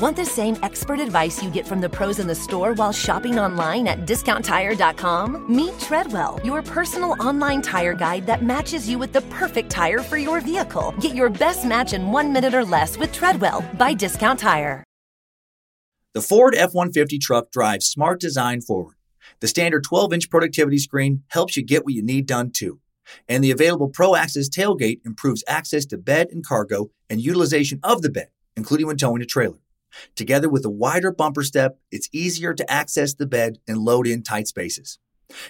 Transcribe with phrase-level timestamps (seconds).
[0.00, 3.38] Want the same expert advice you get from the pros in the store while shopping
[3.38, 5.54] online at discounttire.com?
[5.54, 10.16] Meet Treadwell, your personal online tire guide that matches you with the perfect tire for
[10.16, 10.94] your vehicle.
[11.00, 14.82] Get your best match in one minute or less with Treadwell by Discount Tire.
[16.14, 18.96] The Ford F 150 truck drives smart design forward.
[19.40, 22.80] The standard 12 inch productivity screen helps you get what you need done too.
[23.28, 28.00] And the available Pro Access tailgate improves access to bed and cargo and utilization of
[28.00, 29.58] the bed, including when towing a trailer.
[30.14, 34.22] Together with a wider bumper step, it's easier to access the bed and load in
[34.22, 34.98] tight spaces.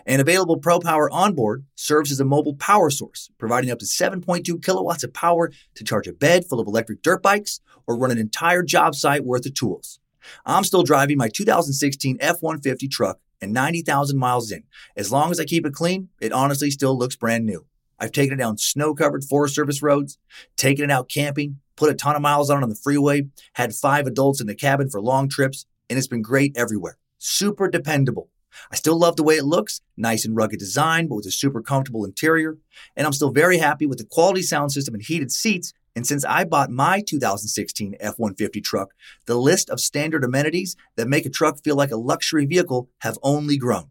[0.07, 4.63] An available Pro Power onboard serves as a mobile power source, providing up to 7.2
[4.63, 8.19] kilowatts of power to charge a bed full of electric dirt bikes or run an
[8.19, 10.01] entire job site worth of tools.
[10.45, 14.65] I'm still driving my 2016 F 150 truck and 90,000 miles in.
[14.97, 17.67] As long as I keep it clean, it honestly still looks brand new.
[17.99, 20.19] I've taken it down snow covered Forest Service roads,
[20.57, 23.23] taken it out camping, put a ton of miles on on the freeway,
[23.55, 26.99] had five adults in the cabin for long trips, and it's been great everywhere.
[27.19, 28.29] Super dependable.
[28.71, 31.63] I still love the way it looks, nice and rugged design, but with a super
[31.63, 32.59] comfortable interior.
[32.97, 36.25] And I'm still very happy with the quality sound system and heated seats and since
[36.25, 38.93] I bought my 2016 F 150 truck,
[39.27, 43.19] the list of standard amenities that make a truck feel like a luxury vehicle have
[43.23, 43.91] only grown.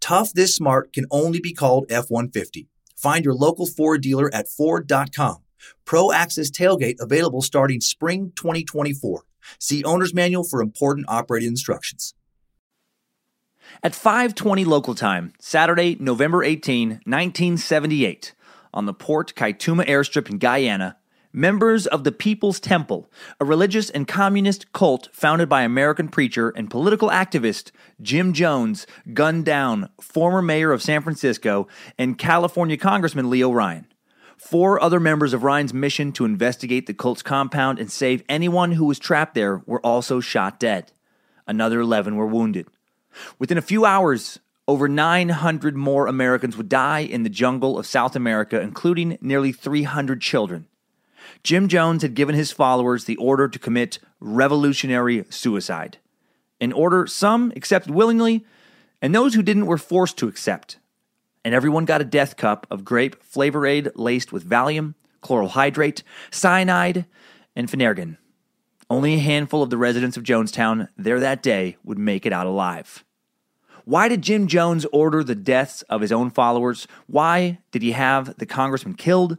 [0.00, 2.68] Tough This Smart can only be called F 150.
[2.96, 5.42] Find your local Ford dealer at Ford.com.
[5.84, 9.22] Pro Access Tailgate available starting spring 2024.
[9.58, 12.14] See Owner's Manual for important operating instructions.
[13.82, 18.34] At 5:20 local time, Saturday, November 18, 1978,
[18.72, 20.96] on the Port Kaituma airstrip in Guyana,
[21.32, 26.70] Members of the People's Temple, a religious and communist cult founded by American preacher and
[26.70, 27.70] political activist
[28.00, 33.86] Jim Jones, gunned down former mayor of San Francisco and California Congressman Leo Ryan.
[34.38, 38.84] Four other members of Ryan's mission to investigate the cult's compound and save anyone who
[38.84, 40.92] was trapped there were also shot dead.
[41.46, 42.68] Another 11 were wounded.
[43.40, 48.14] Within a few hours, over 900 more Americans would die in the jungle of South
[48.14, 50.66] America, including nearly 300 children.
[51.42, 55.98] Jim Jones had given his followers the order to commit revolutionary suicide.
[56.60, 58.44] An order some accepted willingly,
[59.02, 60.77] and those who didn't were forced to accept.
[61.48, 64.92] And everyone got a death cup of grape flavor aid laced with Valium,
[65.22, 67.06] chloral hydrate, cyanide,
[67.56, 68.18] and Phenergan.
[68.90, 72.46] Only a handful of the residents of Jonestown there that day would make it out
[72.46, 73.02] alive.
[73.86, 76.86] Why did Jim Jones order the deaths of his own followers?
[77.06, 79.38] Why did he have the congressman killed?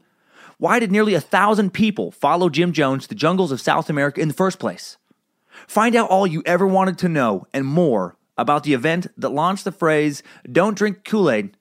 [0.57, 4.19] Why did nearly a thousand people follow Jim Jones to the jungles of South America
[4.19, 4.97] in the first place?
[5.67, 9.63] Find out all you ever wanted to know and more about the event that launched
[9.63, 11.55] the phrase, Don't drink Kool Aid,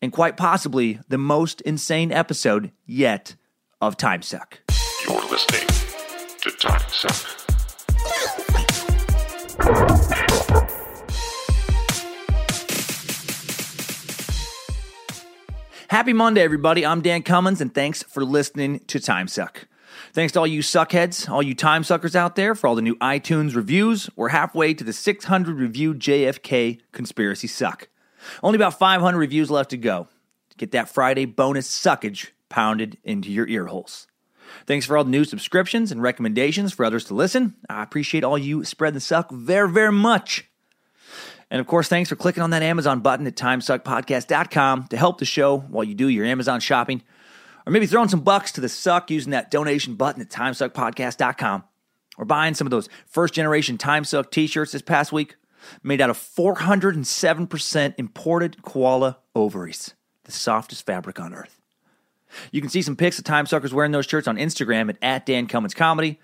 [0.00, 3.36] and quite possibly the most insane episode yet
[3.80, 4.60] of Time Suck.
[5.06, 5.66] You're listening
[6.40, 7.34] to Time Suck.
[15.88, 16.84] Happy Monday, everybody.
[16.84, 19.66] I'm Dan Cummins, and thanks for listening to Time Suck.
[20.12, 22.96] Thanks to all you suckheads, all you time suckers out there for all the new
[22.96, 24.08] iTunes reviews.
[24.16, 27.88] We're halfway to the 600 reviewed JFK conspiracy suck.
[28.42, 30.08] Only about 500 reviews left to go.
[30.56, 34.06] Get that Friday bonus suckage pounded into your ear holes.
[34.66, 37.54] Thanks for all the new subscriptions and recommendations for others to listen.
[37.68, 40.48] I appreciate all you spread the suck very, very much.
[41.50, 45.24] And of course, thanks for clicking on that Amazon button at timesuckpodcast.com to help the
[45.24, 47.02] show while you do your Amazon shopping.
[47.66, 51.64] Or maybe throwing some bucks to the suck using that donation button at timesuckpodcast.com.
[52.18, 55.36] Or buying some of those first generation Timesuck t shirts this past week
[55.82, 61.60] made out of 407% imported koala ovaries, the softest fabric on earth.
[62.52, 65.26] You can see some pics of Time Suckers wearing those shirts on Instagram at, at
[65.26, 66.18] Dan Cummins Comedy.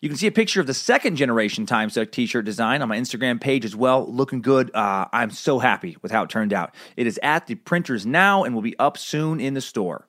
[0.00, 2.88] You can see a picture of the second generation Time Suck t shirt design on
[2.88, 4.04] my Instagram page as well.
[4.10, 4.74] Looking good.
[4.74, 6.74] Uh, I'm so happy with how it turned out.
[6.96, 10.08] It is at the printers now and will be up soon in the store.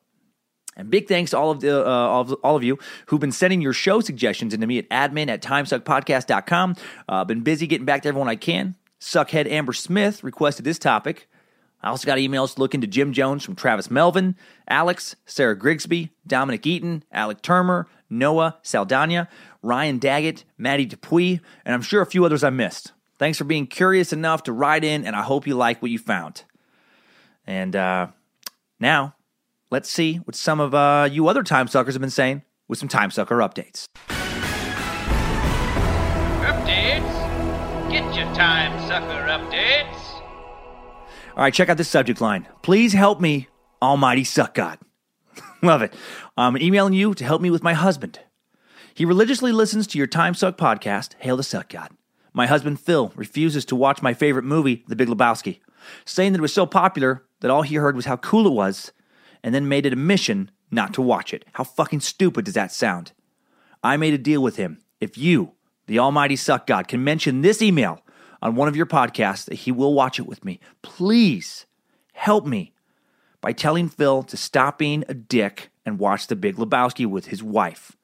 [0.76, 3.32] And big thanks to all of the uh, all, of, all of you who've been
[3.32, 6.76] sending your show suggestions into me at admin at timesuckpodcast.com.
[7.08, 8.76] Uh, been busy getting back to everyone I can.
[9.00, 11.28] Suckhead Amber Smith requested this topic.
[11.82, 14.38] I also got emails looking to Jim Jones from Travis Melvin,
[14.70, 19.28] Alex, Sarah Grigsby, Dominic Eaton, Alec Termer, Noah Saldana,
[19.62, 22.94] Ryan Daggett, Maddie Dupuy, and I'm sure a few others I missed.
[23.20, 26.00] Thanks for being curious enough to write in, and I hope you like what you
[26.00, 26.44] found.
[27.46, 28.08] And uh,
[28.80, 29.16] now,
[29.74, 32.88] let's see what some of uh, you other time suckers have been saying with some
[32.88, 33.86] time sucker updates.
[36.42, 37.92] Updates?
[37.92, 40.00] Get your time sucker updates.
[41.36, 42.48] All right, check out this subject line.
[42.62, 43.48] Please help me,
[43.82, 44.78] Almighty Suck God.
[45.64, 45.96] Love it.
[46.38, 48.20] I'm emailing you to help me with my husband.
[48.94, 51.90] He religiously listens to your Time Suck podcast, Hail the Suck God.
[52.32, 55.62] My husband Phil refuses to watch my favorite movie, The Big Lebowski,
[56.06, 58.92] saying that it was so popular that all he heard was how cool it was,
[59.44, 61.46] and then made it a mission not to watch it.
[61.54, 63.12] How fucking stupid does that sound?
[63.84, 64.80] I made a deal with him.
[65.00, 65.54] If you,
[65.88, 68.02] the Almighty Suck God, can mention this email
[68.42, 70.60] on one of your podcasts, that he will watch it with me.
[70.82, 71.66] Please
[72.12, 72.74] help me
[73.40, 77.42] by telling Phil to stop being a dick and watch The Big Lebowski with his
[77.42, 77.96] wife.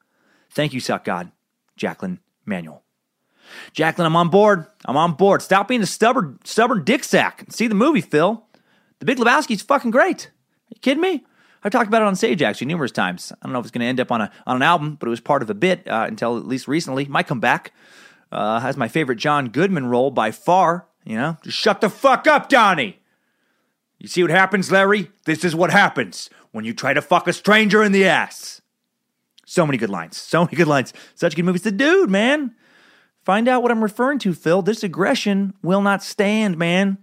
[0.50, 1.30] Thank you, Suck God.
[1.76, 2.82] Jacqueline Manuel.
[3.74, 4.66] Jacqueline, I'm on board.
[4.86, 5.42] I'm on board.
[5.42, 7.44] Stop being a stubborn, stubborn dick sack.
[7.50, 8.42] See the movie, Phil.
[8.98, 10.26] The Big Lebowski's fucking great.
[10.26, 11.24] Are you kidding me?
[11.62, 13.32] I've talked about it on stage actually numerous times.
[13.32, 15.06] I don't know if it's going to end up on a on an album, but
[15.06, 17.04] it was part of a bit uh, until at least recently.
[17.06, 17.72] Might come back.
[18.32, 20.86] Uh, has my favorite John Goodman role by far.
[21.04, 23.00] You know, just shut the fuck up, Donnie.
[23.98, 25.10] You see what happens, Larry?
[25.24, 28.62] This is what happens when you try to fuck a stranger in the ass.
[29.44, 30.16] So many good lines.
[30.16, 30.92] So many good lines.
[31.14, 31.62] Such good movies.
[31.62, 32.54] The dude, man.
[33.24, 34.62] Find out what I'm referring to, Phil.
[34.62, 36.98] This aggression will not stand, man.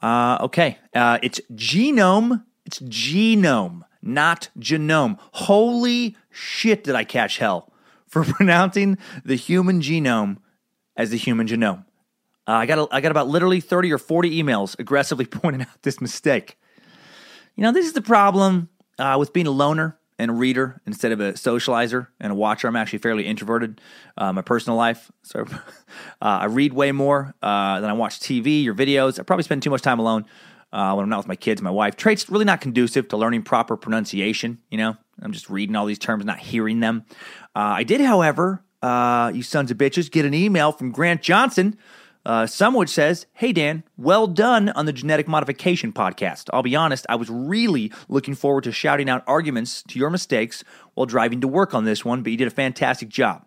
[0.00, 0.78] Uh, okay.
[0.94, 2.44] Uh, it's genome.
[2.64, 5.18] It's genome, not genome.
[5.32, 7.72] Holy shit, did I catch hell
[8.06, 10.38] for pronouncing the human genome
[10.96, 11.84] as the human genome.
[12.46, 15.82] Uh, I got a, I got about literally 30 or 40 emails aggressively pointing out
[15.82, 16.58] this mistake.
[17.56, 18.68] You know, this is the problem
[18.98, 22.68] uh, with being a loner and a reader instead of a socializer and a watcher.
[22.68, 23.80] I'm actually fairly introverted.
[24.16, 25.54] Uh, my personal life, so uh,
[26.20, 29.18] I read way more uh, than I watch TV or videos.
[29.18, 30.26] I probably spend too much time alone
[30.72, 31.96] uh, when I'm not with my kids, my wife.
[31.96, 34.58] Traits really not conducive to learning proper pronunciation.
[34.70, 37.04] You know, I'm just reading all these terms, not hearing them.
[37.54, 41.76] Uh, I did, however, uh, you sons of bitches, get an email from Grant Johnson.
[42.24, 46.48] Uh, some which says, Hey Dan, well done on the genetic modification podcast.
[46.52, 50.62] I'll be honest, I was really looking forward to shouting out arguments to your mistakes
[50.94, 53.44] while driving to work on this one, but you did a fantastic job.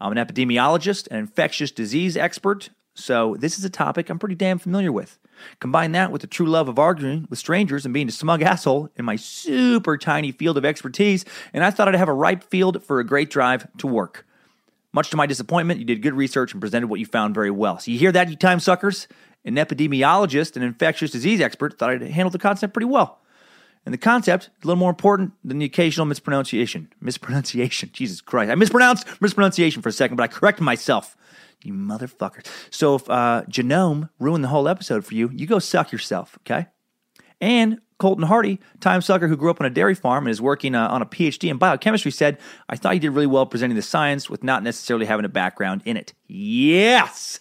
[0.00, 4.58] I'm an epidemiologist and infectious disease expert, so this is a topic I'm pretty damn
[4.58, 5.18] familiar with.
[5.60, 8.90] Combine that with the true love of arguing with strangers and being a smug asshole
[8.96, 12.82] in my super tiny field of expertise, and I thought I'd have a ripe field
[12.82, 14.26] for a great drive to work.
[14.92, 17.78] Much to my disappointment, you did good research and presented what you found very well.
[17.78, 19.08] So you hear that, you time suckers?
[19.44, 23.20] An epidemiologist and infectious disease expert thought I'd handled the concept pretty well.
[23.84, 26.90] And the concept is a little more important than the occasional mispronunciation.
[27.00, 27.90] Mispronunciation.
[27.92, 28.50] Jesus Christ.
[28.50, 31.16] I mispronounced mispronunciation for a second, but I corrected myself.
[31.64, 32.46] You motherfuckers.
[32.70, 36.66] So if uh, Genome ruined the whole episode for you, you go suck yourself, okay?
[37.40, 40.74] And Colton Hardy, time sucker who grew up on a dairy farm and is working
[40.74, 42.38] uh, on a PhD in biochemistry, said,
[42.68, 45.82] I thought you did really well presenting the science with not necessarily having a background
[45.84, 46.12] in it.
[46.26, 47.40] Yes!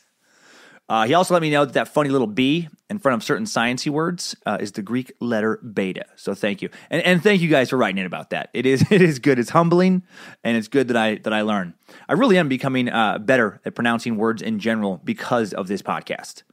[0.88, 3.46] Uh, he also let me know that that funny little B in front of certain
[3.46, 6.06] sciencey words uh, is the Greek letter beta.
[6.16, 8.52] So thank you, and, and thank you guys for writing in about that.
[8.54, 9.40] It is it is good.
[9.40, 10.04] It's humbling,
[10.44, 11.74] and it's good that I that I learn.
[12.08, 16.44] I really am becoming uh, better at pronouncing words in general because of this podcast.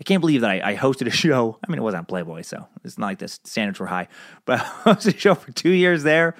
[0.00, 1.58] I can't believe that I, I, hosted a show.
[1.62, 4.08] I mean, it wasn't Playboy, so it's not like the standards were high.
[4.46, 4.64] But I
[4.94, 6.34] hosted a show for two years there.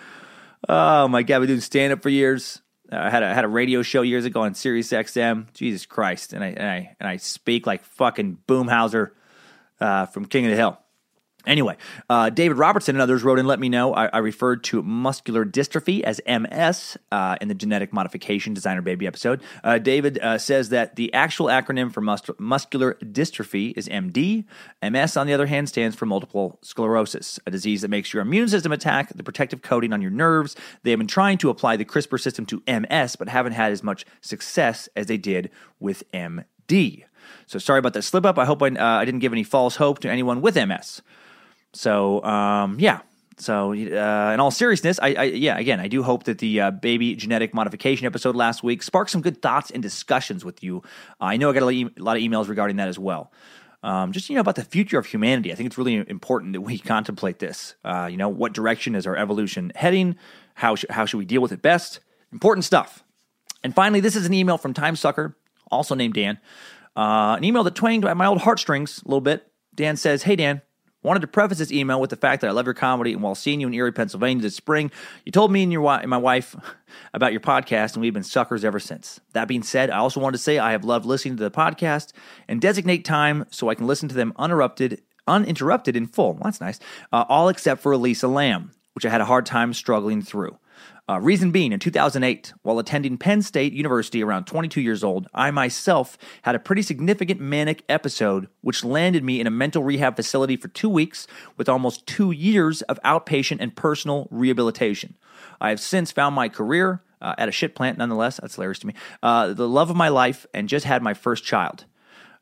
[0.67, 2.63] Oh my god, we doing stand up for years.
[2.91, 5.53] Uh, I had a had a radio show years ago on Sirius XM.
[5.53, 9.11] Jesus Christ, and I and I and I speak like fucking Boomhauser
[9.83, 10.79] uh, from King of the Hill.
[11.45, 11.77] Anyway,
[12.09, 13.93] uh, David Robertson and others wrote in, let me know.
[13.95, 19.09] I, I referred to muscular dystrophy as MS uh, in the genetic modification designer baby
[19.09, 19.43] episode.
[19.65, 24.45] Uh, David uh, says that the actual acronym for mus- muscular dystrophy is MD.
[24.89, 28.49] MS, on the other hand, stands for multiple sclerosis, a disease that makes your immune
[28.49, 30.55] system attack the protective coating on your nerves.
[30.85, 33.83] They have been trying to apply the CRISPR system to MS, but haven't had as
[33.83, 37.05] much success as they did with MD.
[37.47, 38.39] So sorry about that slip up.
[38.39, 41.03] I hope I, uh, I didn't give any false hope to anyone with MS.
[41.73, 43.01] So um, yeah.
[43.39, 46.71] So uh, in all seriousness, I, I, yeah again I do hope that the uh,
[46.71, 50.83] baby genetic modification episode last week sparked some good thoughts and discussions with you.
[51.21, 53.33] Uh, I know I got a lot of emails regarding that as well.
[53.83, 55.51] Um, just you know about the future of humanity.
[55.51, 57.75] I think it's really important that we contemplate this.
[57.85, 60.17] Uh, you know, what direction is our evolution heading?
[60.55, 62.01] How sh- how should we deal with it best?
[62.33, 63.03] Important stuff.
[63.65, 65.37] And finally, this is an email from Time Sucker,
[65.71, 66.39] also named Dan.
[66.97, 69.51] Uh, an email that twanged at my old heartstrings a little bit.
[69.75, 70.61] Dan says, "Hey Dan,
[71.03, 73.35] Wanted to preface this email with the fact that I love your comedy, and while
[73.35, 74.93] seeing you in Erie, Pennsylvania this spring,
[75.25, 76.55] you told me and your and my wife
[77.15, 79.19] about your podcast, and we've been suckers ever since.
[79.33, 82.13] That being said, I also wanted to say I have loved listening to the podcast
[82.47, 86.35] and designate time so I can listen to them uninterrupted, uninterrupted in full.
[86.35, 86.79] Well, that's nice.
[87.13, 90.57] Uh, all except for Elisa Lam, which I had a hard time struggling through.
[91.09, 95.51] Uh, reason being, in 2008, while attending Penn State University around 22 years old, I
[95.51, 100.57] myself had a pretty significant manic episode, which landed me in a mental rehab facility
[100.57, 105.17] for two weeks with almost two years of outpatient and personal rehabilitation.
[105.61, 108.39] I have since found my career, uh, at a shit plant, nonetheless.
[108.41, 108.95] That's hilarious to me.
[109.23, 111.85] Uh, the love of my life, and just had my first child.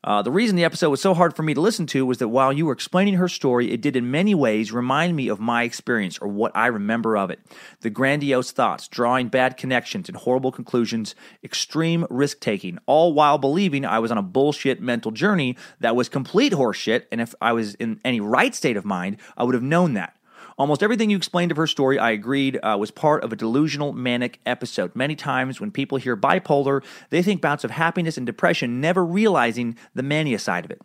[0.03, 2.29] Uh, the reason the episode was so hard for me to listen to was that
[2.29, 5.63] while you were explaining her story, it did in many ways remind me of my
[5.63, 7.39] experience or what I remember of it.
[7.81, 13.85] The grandiose thoughts, drawing bad connections and horrible conclusions, extreme risk taking, all while believing
[13.85, 17.05] I was on a bullshit mental journey that was complete horseshit.
[17.11, 20.15] And if I was in any right state of mind, I would have known that.
[20.57, 23.93] Almost everything you explained of her story, I agreed, uh, was part of a delusional
[23.93, 24.95] manic episode.
[24.95, 29.77] Many times when people hear bipolar, they think bouts of happiness and depression, never realizing
[29.95, 30.81] the mania side of it.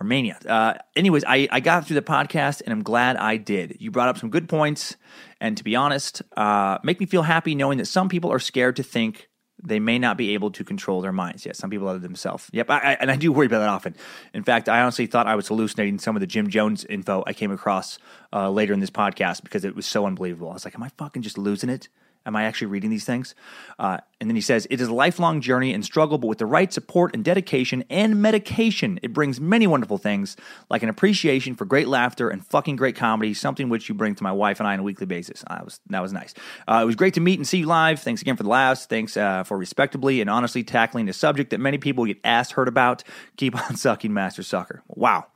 [0.00, 0.38] Or mania.
[0.46, 3.76] Uh, anyways, I, I got through the podcast and I'm glad I did.
[3.80, 4.96] You brought up some good points,
[5.40, 8.76] and to be honest, uh, make me feel happy knowing that some people are scared
[8.76, 9.29] to think
[9.62, 11.44] they may not be able to control their minds.
[11.44, 12.48] Yes, some people other themselves.
[12.52, 13.94] Yep, I, I, and I do worry about that often.
[14.34, 17.32] In fact, I honestly thought I was hallucinating some of the Jim Jones info I
[17.32, 17.98] came across
[18.32, 20.50] uh, later in this podcast because it was so unbelievable.
[20.50, 21.88] I was like, am I fucking just losing it?
[22.26, 23.34] Am I actually reading these things?
[23.78, 26.46] Uh, and then he says, It is a lifelong journey and struggle, but with the
[26.46, 30.36] right support and dedication and medication, it brings many wonderful things,
[30.68, 34.22] like an appreciation for great laughter and fucking great comedy, something which you bring to
[34.22, 35.42] my wife and I on a weekly basis.
[35.48, 36.34] That was, that was nice.
[36.68, 38.00] Uh, it was great to meet and see you live.
[38.00, 38.86] Thanks again for the laughs.
[38.86, 42.68] Thanks uh, for respectably and honestly tackling a subject that many people get asked, heard
[42.68, 43.02] about.
[43.36, 44.82] Keep on sucking, Master Sucker.
[44.88, 45.26] Wow.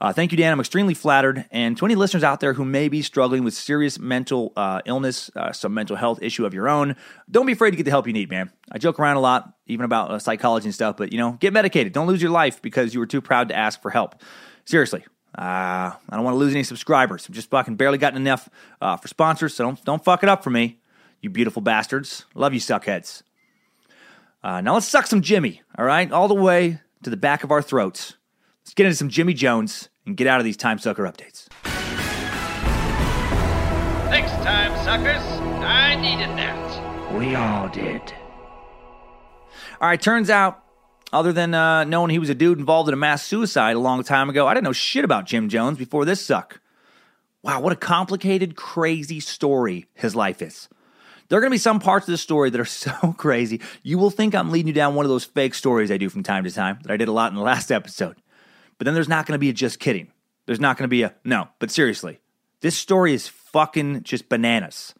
[0.00, 0.52] Uh, thank you, Dan.
[0.52, 1.46] I'm extremely flattered.
[1.50, 5.30] And to any listeners out there who may be struggling with serious mental uh, illness,
[5.34, 6.94] uh, some mental health issue of your own,
[7.30, 8.52] don't be afraid to get the help you need, man.
[8.70, 11.52] I joke around a lot, even about uh, psychology and stuff, but you know, get
[11.52, 11.92] medicated.
[11.92, 14.22] Don't lose your life because you were too proud to ask for help.
[14.64, 15.04] Seriously.
[15.36, 17.26] Uh, I don't want to lose any subscribers.
[17.28, 18.48] I've just fucking barely gotten enough
[18.80, 20.78] uh, for sponsors, so don't, don't fuck it up for me,
[21.20, 22.24] you beautiful bastards.
[22.34, 23.22] Love you, suckheads.
[24.42, 26.10] now let's suck some Jimmy, all right?
[26.10, 28.14] All the way to the back of our throats.
[28.68, 31.46] Let's get into some Jimmy Jones and get out of these Time Sucker updates.
[34.10, 35.22] Thanks, time suckers.
[35.64, 37.14] I needed that.
[37.14, 38.02] We all did.
[39.80, 40.62] All right, turns out,
[41.14, 44.04] other than uh, knowing he was a dude involved in a mass suicide a long
[44.04, 46.60] time ago, I didn't know shit about Jim Jones before this suck.
[47.42, 50.68] Wow, what a complicated, crazy story his life is.
[51.30, 53.96] There are going to be some parts of this story that are so crazy, you
[53.96, 56.44] will think I'm leading you down one of those fake stories I do from time
[56.44, 58.16] to time that I did a lot in the last episode.
[58.78, 60.12] But then there's not going to be a just kidding.
[60.46, 62.20] There's not going to be a no, but seriously,
[62.60, 64.94] this story is fucking just bananas.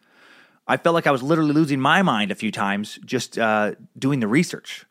[0.67, 4.19] I felt like I was literally losing my mind a few times just uh, doing
[4.19, 4.85] the research.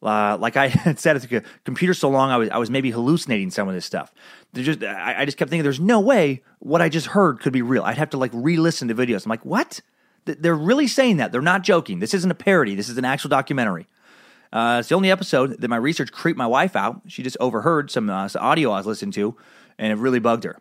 [0.00, 2.90] Uh, like I had said at the computer so long, I was I was maybe
[2.90, 4.12] hallucinating some of this stuff.
[4.54, 7.62] just I, I, just kept thinking, there's no way what I just heard could be
[7.62, 7.82] real.
[7.82, 9.24] I'd have to like re-listen to videos.
[9.24, 9.80] I'm like, what?
[10.26, 11.32] They're really saying that.
[11.32, 11.98] They're not joking.
[11.98, 12.74] This isn't a parody.
[12.74, 13.86] This is an actual documentary.
[14.54, 17.02] Uh, it's the only episode that my research creeped my wife out.
[17.08, 19.36] She just overheard some, uh, some audio I was listening to,
[19.78, 20.58] and it really bugged her.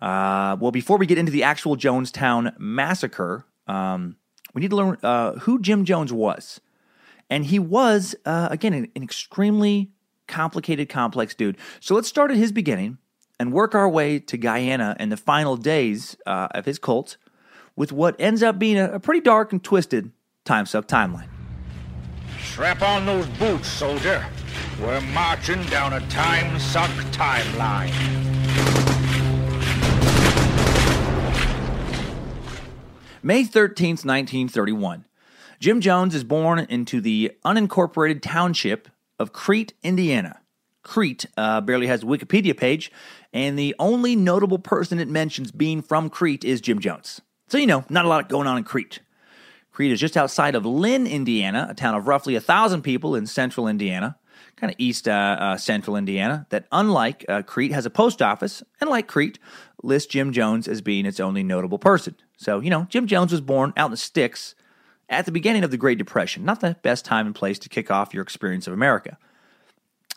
[0.00, 4.16] Uh, well, before we get into the actual Jonestown massacre, um,
[4.52, 6.60] we need to learn uh, who Jim Jones was.
[7.30, 9.90] And he was, uh, again, an, an extremely
[10.26, 11.56] complicated, complex dude.
[11.80, 12.98] So let's start at his beginning
[13.40, 17.16] and work our way to Guyana and the final days uh, of his cult
[17.74, 20.12] with what ends up being a, a pretty dark and twisted
[20.44, 21.37] time suck timeline.
[22.58, 24.26] Strap on those boots, soldier.
[24.80, 27.92] We're marching down a time suck timeline.
[33.22, 35.04] May 13th, 1931.
[35.60, 38.88] Jim Jones is born into the unincorporated township
[39.20, 40.40] of Crete, Indiana.
[40.82, 42.90] Crete uh, barely has a Wikipedia page,
[43.32, 47.20] and the only notable person it mentions being from Crete is Jim Jones.
[47.46, 48.98] So, you know, not a lot going on in Crete.
[49.78, 53.28] Crete is just outside of Lynn, Indiana, a town of roughly a thousand people in
[53.28, 54.18] central Indiana,
[54.56, 56.48] kind of east uh, uh, central Indiana.
[56.50, 59.38] That, unlike uh, Crete, has a post office, and like Crete,
[59.84, 62.16] lists Jim Jones as being its only notable person.
[62.38, 64.56] So, you know, Jim Jones was born out in the sticks
[65.08, 66.44] at the beginning of the Great Depression.
[66.44, 69.16] Not the best time and place to kick off your experience of America.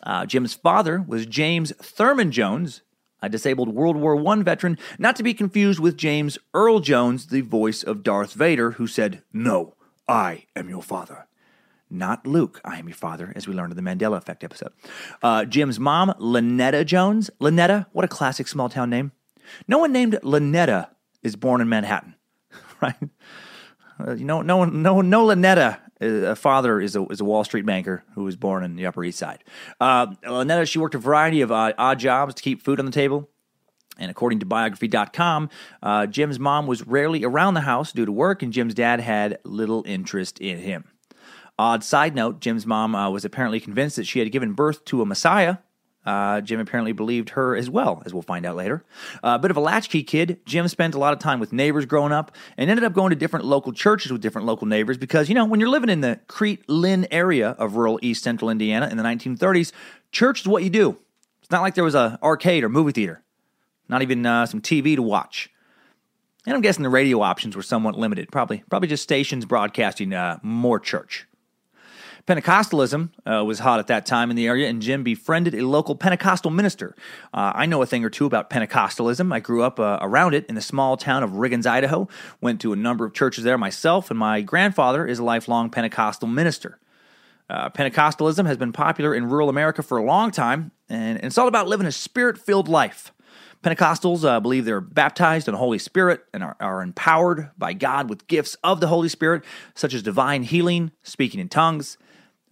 [0.01, 2.81] Uh, Jim's father was James Thurman Jones,
[3.21, 7.41] a disabled World War I veteran, not to be confused with James Earl Jones, the
[7.41, 9.75] voice of Darth Vader, who said, No,
[10.07, 11.27] I am your father.
[11.89, 14.71] Not Luke, I am your father, as we learned in the Mandela Effect episode.
[15.21, 17.29] Uh, Jim's mom, Lynetta Jones.
[17.41, 19.11] Lynetta, what a classic small town name.
[19.67, 20.89] No one named Lynetta
[21.21, 22.15] is born in Manhattan,
[22.81, 22.95] right?
[23.99, 27.43] Uh, you know, no one, no, no Lynetta a father is a, is a Wall
[27.43, 29.43] Street banker who was born in the Upper East Side.
[29.79, 32.91] Uh, Lynetta, she worked a variety of uh, odd jobs to keep food on the
[32.91, 33.29] table.
[33.97, 35.49] And according to biography.com,
[35.83, 39.37] uh, Jim's mom was rarely around the house due to work, and Jim's dad had
[39.43, 40.85] little interest in him.
[41.59, 45.01] Odd side note Jim's mom uh, was apparently convinced that she had given birth to
[45.01, 45.57] a Messiah,
[46.05, 48.83] Uh, Jim apparently believed her as well, as we'll find out later.
[49.23, 51.85] A uh, bit of a latchkey kid, Jim spent a lot of time with neighbors
[51.85, 55.29] growing up and ended up going to different local churches with different local neighbors because,
[55.29, 58.87] you know, when you're living in the Crete Lynn area of rural east central Indiana
[58.89, 59.71] in the 1930s,
[60.11, 60.97] church is what you do.
[61.41, 63.21] It's not like there was a arcade or movie theater,
[63.87, 65.49] not even uh, some TV to watch.
[66.47, 68.31] And I'm guessing the radio options were somewhat limited.
[68.31, 71.27] Probably, probably just stations broadcasting uh, more church.
[72.27, 75.95] Pentecostalism uh, was hot at that time in the area, and Jim befriended a local
[75.95, 76.95] Pentecostal minister.
[77.33, 79.33] Uh, I know a thing or two about Pentecostalism.
[79.33, 82.07] I grew up uh, around it in the small town of Riggins, Idaho.
[82.39, 86.27] Went to a number of churches there myself, and my grandfather is a lifelong Pentecostal
[86.27, 86.79] minister.
[87.49, 91.47] Uh, Pentecostalism has been popular in rural America for a long time, and, it's all
[91.47, 93.11] about living a spirit filled life.
[93.63, 98.09] Pentecostals uh, believe they're baptized in the Holy Spirit and are, are, empowered by God
[98.09, 99.43] with gifts of the Holy Spirit,
[99.75, 101.97] such as divine healing, speaking in tongues,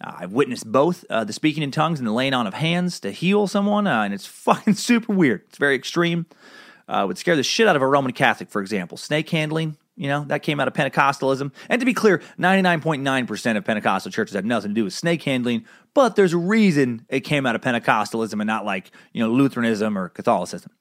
[0.02, 3.00] uh, I've witnessed both uh, the speaking in tongues and the laying on of hands
[3.00, 5.42] to heal someone, uh, and it's fucking super weird.
[5.48, 6.26] It's very extreme.
[6.88, 8.96] Uh, would scare the shit out of a Roman Catholic, for example.
[8.96, 11.52] Snake handling, you know, that came out of Pentecostalism.
[11.68, 15.66] And to be clear, 99.9% of Pentecostal churches have nothing to do with snake handling,
[15.94, 19.96] but there's a reason it came out of Pentecostalism and not like, you know, Lutheranism
[19.96, 20.72] or Catholicism.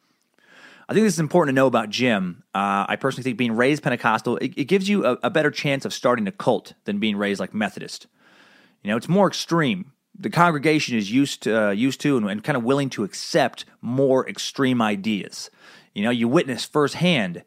[0.88, 2.42] I think this is important to know about Jim.
[2.56, 5.86] Uh, I personally think being raised Pentecostal, it, it gives you a, a better chance
[5.86, 8.08] of starting a cult than being raised like Methodist.
[8.84, 9.92] You know, it's more extreme.
[10.18, 13.66] The congregation is used to, uh, used to and, and kind of willing to accept
[13.82, 15.50] more extreme ideas.
[15.94, 17.44] You know, you witness firsthand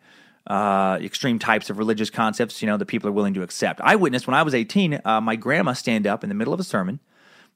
[0.47, 3.81] uh, extreme types of religious concepts, you know, that people are willing to accept.
[3.81, 6.61] I witnessed when I was 18, uh, my grandma stand up in the middle of
[6.61, 7.01] a sermon,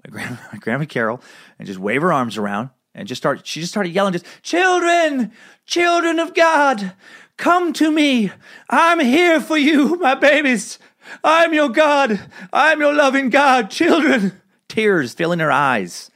[0.04, 1.20] my, grandma, my grandma Carol,
[1.58, 5.32] and just wave her arms around and just start, she just started yelling, just, children,
[5.66, 6.92] children of God,
[7.36, 8.30] come to me.
[8.70, 10.78] I'm here for you, my babies.
[11.22, 12.20] I'm your God.
[12.52, 13.70] I'm your loving God.
[13.70, 16.10] Children, tears filling their eyes.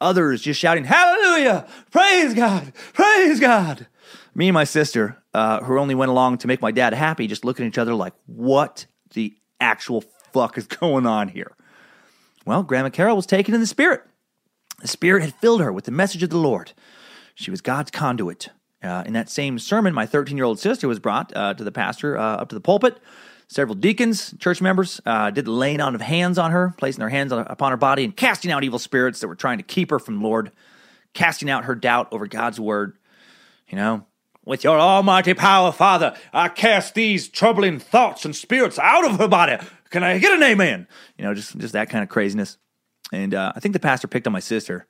[0.00, 1.66] Others just shouting, Hallelujah!
[1.90, 2.72] Praise God!
[2.92, 3.86] Praise God!
[4.34, 7.44] Me and my sister, uh, who only went along to make my dad happy, just
[7.44, 11.52] looking at each other like, what the actual fuck is going on here?
[12.44, 14.02] Well, Grandma Carol was taken in the Spirit.
[14.80, 16.72] The Spirit had filled her with the message of the Lord.
[17.34, 18.48] She was God's conduit.
[18.82, 21.70] Uh, in that same sermon, my 13 year old sister was brought uh, to the
[21.70, 22.98] pastor uh, up to the pulpit
[23.52, 27.10] Several deacons, church members, uh, did the laying on of hands on her, placing their
[27.10, 29.90] hands on, upon her body and casting out evil spirits that were trying to keep
[29.90, 30.52] her from Lord,
[31.12, 32.96] casting out her doubt over God's word.
[33.68, 34.06] You know,
[34.46, 39.28] with your almighty power, Father, I cast these troubling thoughts and spirits out of her
[39.28, 39.58] body.
[39.90, 40.88] Can I get an amen?
[41.18, 42.56] You know, just just that kind of craziness.
[43.12, 44.86] And uh, I think the pastor picked on my sister,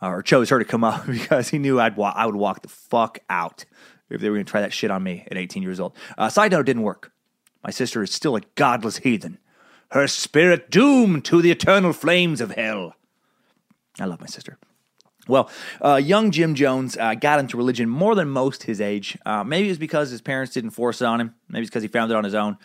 [0.00, 2.62] uh, or chose her to come up because he knew I'd wa- I would walk
[2.62, 3.66] the fuck out
[4.08, 5.94] if they were going to try that shit on me at 18 years old.
[6.16, 7.12] Uh, side note, didn't work.
[7.62, 9.38] My sister is still a godless heathen,
[9.90, 12.94] her spirit doomed to the eternal flames of hell.
[13.98, 14.58] I love my sister.
[15.26, 15.50] Well,
[15.84, 19.18] uh, young Jim Jones uh, got into religion more than most his age.
[19.26, 21.34] Uh, maybe it was because his parents didn't force it on him.
[21.48, 22.56] Maybe it's because he found it on his own.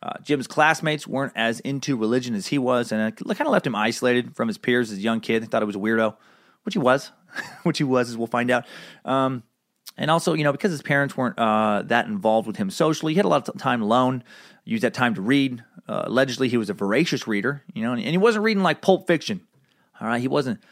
[0.00, 3.66] Uh, Jim's classmates weren't as into religion as he was, and it kind of left
[3.66, 5.42] him isolated from his peers as a young kid.
[5.42, 6.16] They thought he was a weirdo,
[6.62, 7.10] which he was.
[7.62, 8.66] which he was, as we'll find out.
[9.04, 9.42] Um,
[9.96, 13.16] and also, you know, because his parents weren't uh, that involved with him socially, he
[13.16, 14.24] had a lot of time alone,
[14.64, 15.62] used that time to read.
[15.88, 18.80] Uh, allegedly, he was a voracious reader, you know, and, and, he wasn't reading like
[18.80, 19.40] Pulp Fiction.
[20.00, 20.62] All right, he wasn't.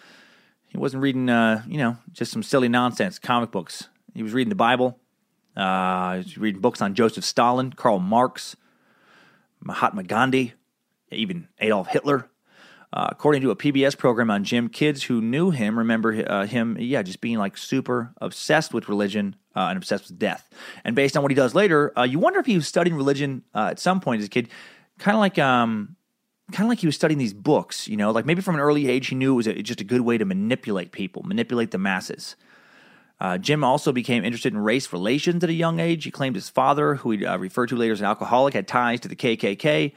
[0.68, 3.88] He wasn't reading, uh, you know, just some silly nonsense comic books.
[4.14, 5.00] He was reading the Bible.
[5.56, 8.54] Uh, he was reading books on Joseph Stalin, Karl Marx,
[9.60, 10.54] Mahatma Gandhi,
[11.10, 12.29] even Adolf Hitler.
[12.92, 16.76] Uh, according to a PBS program on Jim, kids who knew him remember uh, him,
[16.80, 20.50] yeah, just being like super obsessed with religion uh, and obsessed with death.
[20.84, 23.44] And based on what he does later, uh, you wonder if he was studying religion
[23.54, 24.48] uh, at some point as a kid,
[24.98, 25.94] kind of like um,
[26.50, 27.86] kind of like he was studying these books.
[27.86, 29.84] You know, like maybe from an early age he knew it was a, just a
[29.84, 32.34] good way to manipulate people, manipulate the masses.
[33.20, 36.04] Uh, Jim also became interested in race relations at a young age.
[36.04, 39.08] He claimed his father, who he referred to later as an alcoholic, had ties to
[39.08, 39.92] the KKK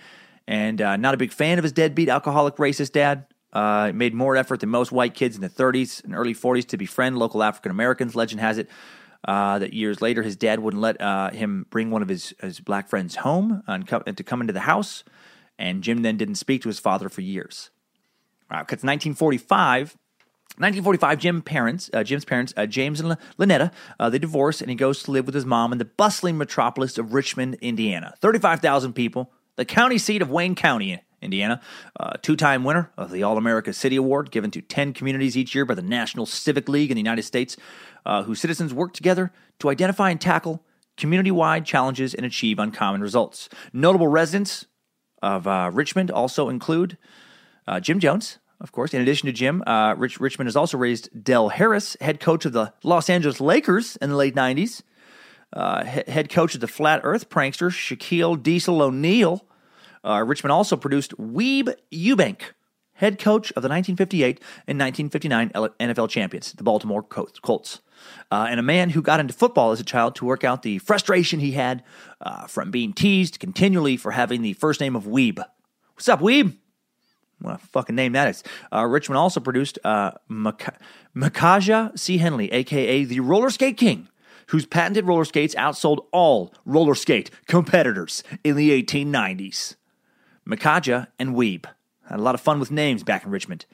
[0.47, 3.25] and uh, not a big fan of his deadbeat alcoholic racist dad.
[3.51, 6.75] Uh, made more effort than most white kids in the 30s and early 40s to
[6.75, 8.15] befriend local African Americans.
[8.15, 8.67] Legend has it
[9.25, 12.59] uh, that years later, his dad wouldn't let uh, him bring one of his, his
[12.59, 15.03] black friends home and, co- to come into the house.
[15.57, 17.69] And Jim then didn't speak to his father for years.
[18.49, 19.95] Because uh, 1945,
[20.57, 24.75] 1945, Jim parents, uh, Jim's parents, uh, James and Lynetta, uh, they divorce, and he
[24.75, 28.13] goes to live with his mom in the bustling metropolis of Richmond, Indiana.
[28.19, 31.61] 35,000 people, the county seat of Wayne County, Indiana.
[31.99, 35.55] Uh, Two time winner of the All America City Award, given to 10 communities each
[35.55, 37.57] year by the National Civic League in the United States,
[38.05, 40.63] uh, whose citizens work together to identify and tackle
[40.97, 43.49] community wide challenges and achieve uncommon results.
[43.71, 44.65] Notable residents
[45.21, 46.97] of uh, Richmond also include
[47.67, 48.93] uh, Jim Jones, of course.
[48.93, 52.53] In addition to Jim, uh, Rich Richmond has also raised Del Harris, head coach of
[52.53, 54.83] the Los Angeles Lakers in the late 90s,
[55.53, 59.45] uh, head coach of the Flat Earth prankster Shaquille Diesel O'Neal.
[60.03, 62.41] Uh, Richmond also produced Weeb Ewbank,
[62.93, 67.81] head coach of the 1958 and 1959 NFL champions, the Baltimore Colts.
[68.31, 70.77] Uh, and a man who got into football as a child to work out the
[70.79, 71.83] frustration he had
[72.19, 75.41] uh, from being teased continually for having the first name of Weeb.
[75.93, 76.57] What's up, Weeb?
[77.39, 78.43] What a fucking name that is.
[78.71, 80.79] Uh, Richmond also produced uh, Mak-
[81.13, 82.17] Micajah C.
[82.17, 84.07] Henley, aka the Roller Skate King,
[84.47, 89.75] whose patented roller skates outsold all roller skate competitors in the 1890s.
[90.45, 91.65] Micajah and Weeb.
[92.09, 93.65] Had a lot of fun with names back in Richmond.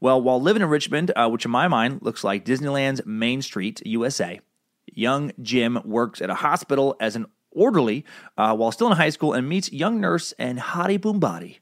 [0.00, 3.82] Well, while living in Richmond, uh, which in my mind looks like Disneyland's Main Street,
[3.84, 4.40] USA,
[4.86, 8.04] young Jim works at a hospital as an orderly
[8.36, 11.60] uh, while still in high school and meets young nurse and hottie boom body,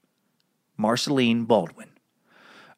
[0.77, 1.91] Marceline Baldwin,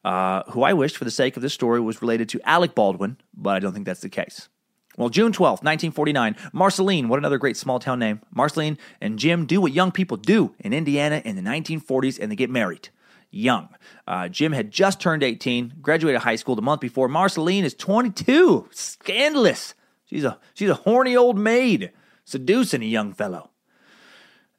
[0.03, 3.17] uh, who I wished, for the sake of this story, was related to Alec Baldwin,
[3.33, 4.49] but I don't think that's the case.
[4.97, 8.21] Well, June 12th, 1949, Marceline, what another great small town name.
[8.33, 12.35] Marceline and Jim do what young people do in Indiana in the 1940s and they
[12.35, 12.89] get married.
[13.29, 13.69] Young.
[14.07, 17.09] Uh, Jim had just turned 18, graduated high school the month before.
[17.09, 18.69] Marceline is 22.
[18.71, 19.73] Scandalous.
[20.05, 21.91] She's a, she's a horny old maid
[22.23, 23.49] seducing a young fellow.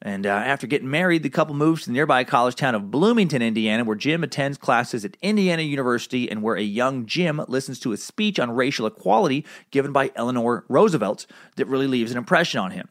[0.01, 3.41] And uh, after getting married, the couple moves to the nearby college town of Bloomington,
[3.41, 7.93] Indiana, where Jim attends classes at Indiana University and where a young Jim listens to
[7.93, 12.71] a speech on racial equality given by Eleanor Roosevelt that really leaves an impression on
[12.71, 12.89] him.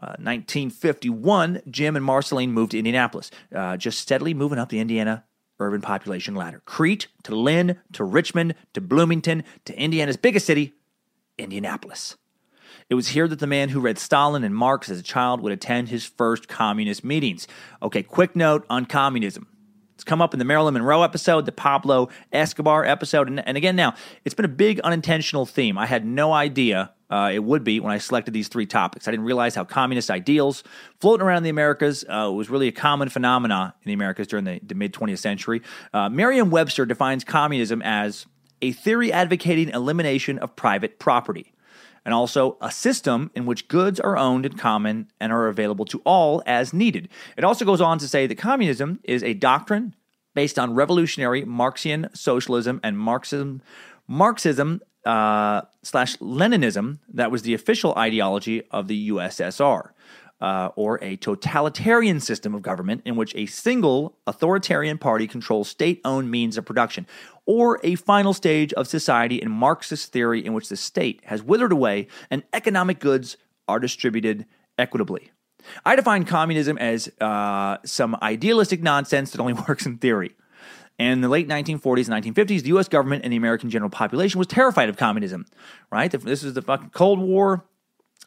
[0.00, 5.24] Uh, 1951, Jim and Marceline moved to Indianapolis, uh, just steadily moving up the Indiana
[5.60, 6.62] urban population ladder.
[6.64, 10.74] Crete to Lynn to Richmond to Bloomington to Indiana's biggest city,
[11.36, 12.16] Indianapolis.
[12.90, 15.52] It was here that the man who read Stalin and Marx as a child would
[15.52, 17.46] attend his first communist meetings.
[17.82, 19.46] Okay, quick note on communism.
[19.94, 23.76] It's come up in the Marilyn Monroe episode, the Pablo Escobar episode, and, and again
[23.76, 25.76] now, it's been a big unintentional theme.
[25.76, 29.06] I had no idea uh, it would be when I selected these three topics.
[29.06, 30.62] I didn't realize how communist ideals
[31.00, 34.60] floating around the Americas uh, was really a common phenomenon in the Americas during the,
[34.62, 35.62] the mid 20th century.
[35.92, 38.26] Uh, Merriam Webster defines communism as
[38.62, 41.52] a theory advocating elimination of private property
[42.04, 46.00] and also a system in which goods are owned in common and are available to
[46.04, 47.08] all as needed.
[47.36, 49.94] It also goes on to say that communism is a doctrine
[50.34, 53.60] based on revolutionary Marxian socialism and Marxism,
[54.06, 59.90] Marxism uh, slash Leninism that was the official ideology of the USSR.
[60.40, 66.00] Uh, or a totalitarian system of government in which a single authoritarian party controls state
[66.04, 67.08] owned means of production,
[67.48, 71.72] or a final stage of society in Marxist theory in which the state has withered
[71.72, 74.44] away and economic goods are distributed
[74.76, 75.32] equitably.
[75.84, 80.36] I define communism as uh, some idealistic nonsense that only works in theory.
[80.98, 84.38] And in the late 1940s and 1950s, the US government and the American general population
[84.38, 85.46] was terrified of communism,
[85.90, 86.10] right?
[86.10, 87.64] This is the fucking Cold War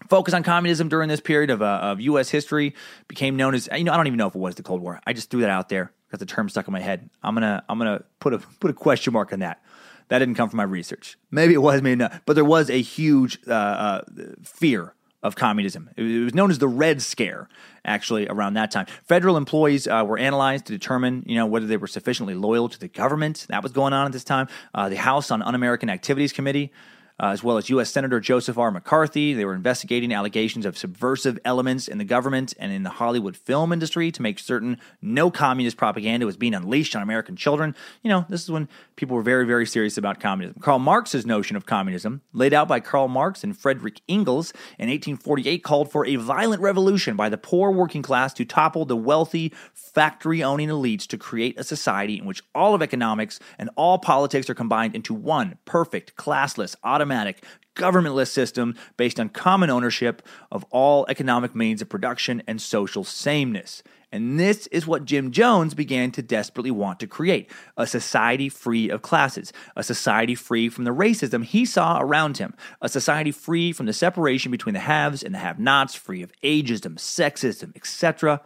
[0.10, 2.29] focus on communism during this period of, uh, of U.S.
[2.29, 2.73] history
[3.07, 4.99] became known as you know I don't even know if it was the Cold War.
[5.05, 7.10] I just threw that out there because the term stuck in my head.
[7.24, 9.63] I'm gonna I'm gonna put a put a question mark on that.
[10.10, 11.17] That didn't come from my research.
[11.32, 12.24] Maybe it was, maybe not.
[12.26, 14.02] But there was a huge uh, uh,
[14.43, 14.93] fear
[15.24, 15.89] of communism.
[15.95, 17.47] It was known as the Red Scare,
[17.86, 18.88] actually, around that time.
[19.06, 22.78] Federal employees uh, were analyzed to determine, you know, whether they were sufficiently loyal to
[22.78, 23.45] the government.
[23.47, 24.50] That was going on at this time.
[24.74, 26.74] Uh, the House on Un-American Activities Committee
[27.21, 27.91] uh, as well as U.S.
[27.91, 28.71] Senator Joseph R.
[28.71, 29.34] McCarthy.
[29.34, 33.71] They were investigating allegations of subversive elements in the government and in the Hollywood film
[33.71, 37.75] industry to make certain no communist propaganda was being unleashed on American children.
[38.01, 38.67] You know, this is when
[39.02, 40.62] people were very, very serious about communism.
[40.62, 45.64] Karl Marx's notion of communism, laid out by Karl Marx and Frederick Engels in 1848,
[45.64, 50.44] called for a violent revolution by the poor working class to topple the wealthy, factory
[50.44, 54.54] owning elites to create a society in which all of economics and all politics are
[54.54, 57.44] combined into one perfect, classless, automatic,
[57.75, 63.84] governmentless system based on common ownership of all economic means of production and social sameness.
[64.12, 68.89] And this is what Jim Jones began to desperately want to create a society free
[68.89, 73.71] of classes, a society free from the racism he saw around him, a society free
[73.71, 78.41] from the separation between the haves and the have nots, free of ageism, sexism, etc.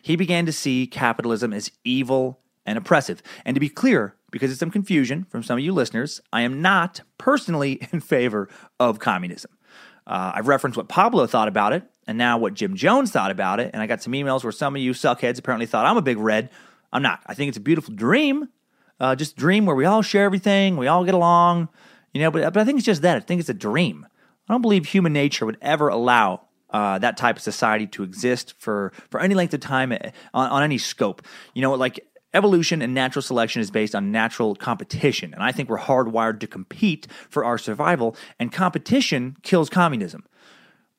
[0.00, 3.22] He began to see capitalism as evil and oppressive.
[3.44, 6.62] And to be clear, because of some confusion from some of you listeners, I am
[6.62, 9.50] not personally in favor of communism.
[10.06, 13.60] Uh, I've referenced what Pablo thought about it, and now what Jim Jones thought about
[13.60, 13.70] it.
[13.72, 16.18] And I got some emails where some of you suckheads apparently thought I'm a big
[16.18, 16.50] red.
[16.92, 17.20] I'm not.
[17.26, 18.48] I think it's a beautiful dream,
[18.98, 21.68] uh, just dream where we all share everything, we all get along,
[22.12, 22.30] you know.
[22.30, 23.16] But but I think it's just that.
[23.16, 24.06] I think it's a dream.
[24.48, 28.54] I don't believe human nature would ever allow uh, that type of society to exist
[28.58, 31.22] for for any length of time eh, on, on any scope.
[31.54, 35.68] You know, like Evolution and natural selection is based on natural competition, and I think
[35.68, 40.24] we're hardwired to compete for our survival, and competition kills communism.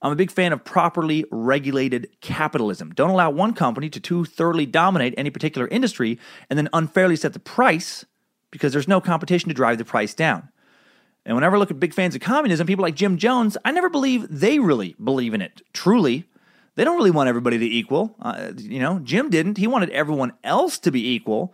[0.02, 2.92] I'm a big fan of properly regulated capitalism.
[2.92, 7.34] Don't allow one company to too thoroughly dominate any particular industry and then unfairly set
[7.34, 8.04] the price
[8.50, 10.50] because there's no competition to drive the price down.
[11.24, 13.90] And whenever I look at big fans of communism, people like Jim Jones, I never
[13.90, 15.62] believe they really believe in it.
[15.72, 16.26] Truly,
[16.76, 18.16] they don't really want everybody to equal.
[18.22, 19.58] Uh, you know, Jim didn't.
[19.58, 21.54] He wanted everyone else to be equal,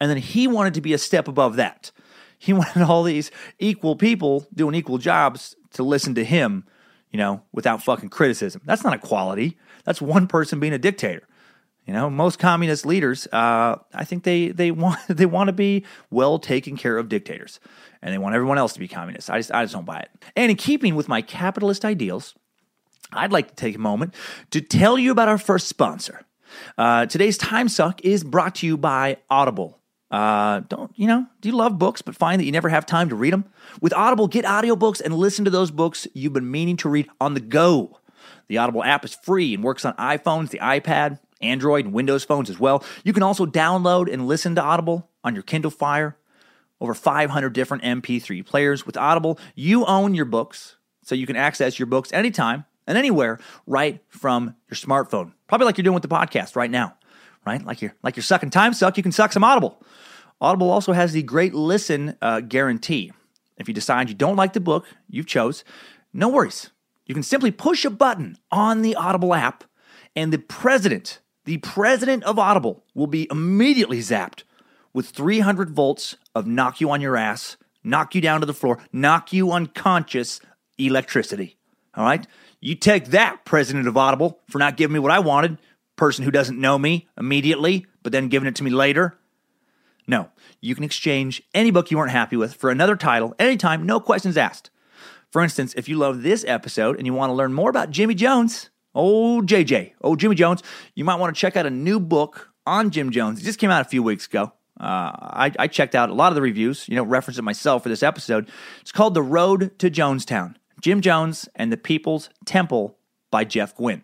[0.00, 1.92] and then he wanted to be a step above that.
[2.38, 6.64] He wanted all these equal people doing equal jobs to listen to him,
[7.10, 8.62] you know, without fucking criticism.
[8.64, 9.56] That's not equality.
[9.84, 11.26] That's one person being a dictator.
[11.86, 15.84] You know, most communist leaders, uh, I think they they want they want to be
[16.10, 17.60] well taken care of dictators,
[18.02, 19.30] and they want everyone else to be communist.
[19.30, 20.10] I just I just don't buy it.
[20.34, 22.34] And in keeping with my capitalist ideals,
[23.12, 24.14] I'd like to take a moment
[24.50, 26.22] to tell you about our first sponsor.
[26.76, 29.78] Uh, today's time suck is brought to you by Audible.
[30.10, 31.26] Uh, don't you know?
[31.40, 33.44] Do you love books but find that you never have time to read them?
[33.80, 37.34] With Audible, get audiobooks and listen to those books you've been meaning to read on
[37.34, 37.98] the go.
[38.48, 42.48] The Audible app is free and works on iPhones, the iPad, Android, and Windows phones
[42.48, 42.84] as well.
[43.04, 46.16] You can also download and listen to Audible on your Kindle Fire.
[46.80, 48.84] Over 500 different MP3 players.
[48.84, 53.38] With Audible, you own your books, so you can access your books anytime and anywhere
[53.66, 55.32] right from your smartphone.
[55.46, 56.96] Probably like you're doing with the podcast right now,
[57.46, 57.64] right?
[57.64, 59.82] Like you're like you're sucking time suck, you can suck some Audible.
[60.40, 63.12] Audible also has the great listen uh, guarantee.
[63.56, 65.64] If you decide you don't like the book you've chose,
[66.12, 66.70] no worries.
[67.06, 69.64] You can simply push a button on the Audible app,
[70.14, 74.42] and the president the president of Audible will be immediately zapped
[74.92, 78.84] with 300 volts of knock you on your ass, knock you down to the floor,
[78.92, 80.40] knock you unconscious
[80.76, 81.56] electricity.
[81.94, 82.26] All right?
[82.66, 85.58] You take that, president of Audible, for not giving me what I wanted,
[85.94, 89.16] person who doesn't know me immediately, but then giving it to me later.
[90.08, 94.00] No, you can exchange any book you weren't happy with for another title anytime, no
[94.00, 94.70] questions asked.
[95.30, 98.16] For instance, if you love this episode and you want to learn more about Jimmy
[98.16, 100.64] Jones, Oh, JJ, oh, Jimmy Jones,
[100.96, 103.40] you might want to check out a new book on Jim Jones.
[103.40, 104.52] It just came out a few weeks ago.
[104.80, 107.84] Uh, I, I, checked out a lot of the reviews, you know, referenced it myself
[107.84, 108.50] for this episode.
[108.80, 112.96] It's called The Road to Jonestown Jim Jones and the People's Temple
[113.32, 114.02] by Jeff Guinn.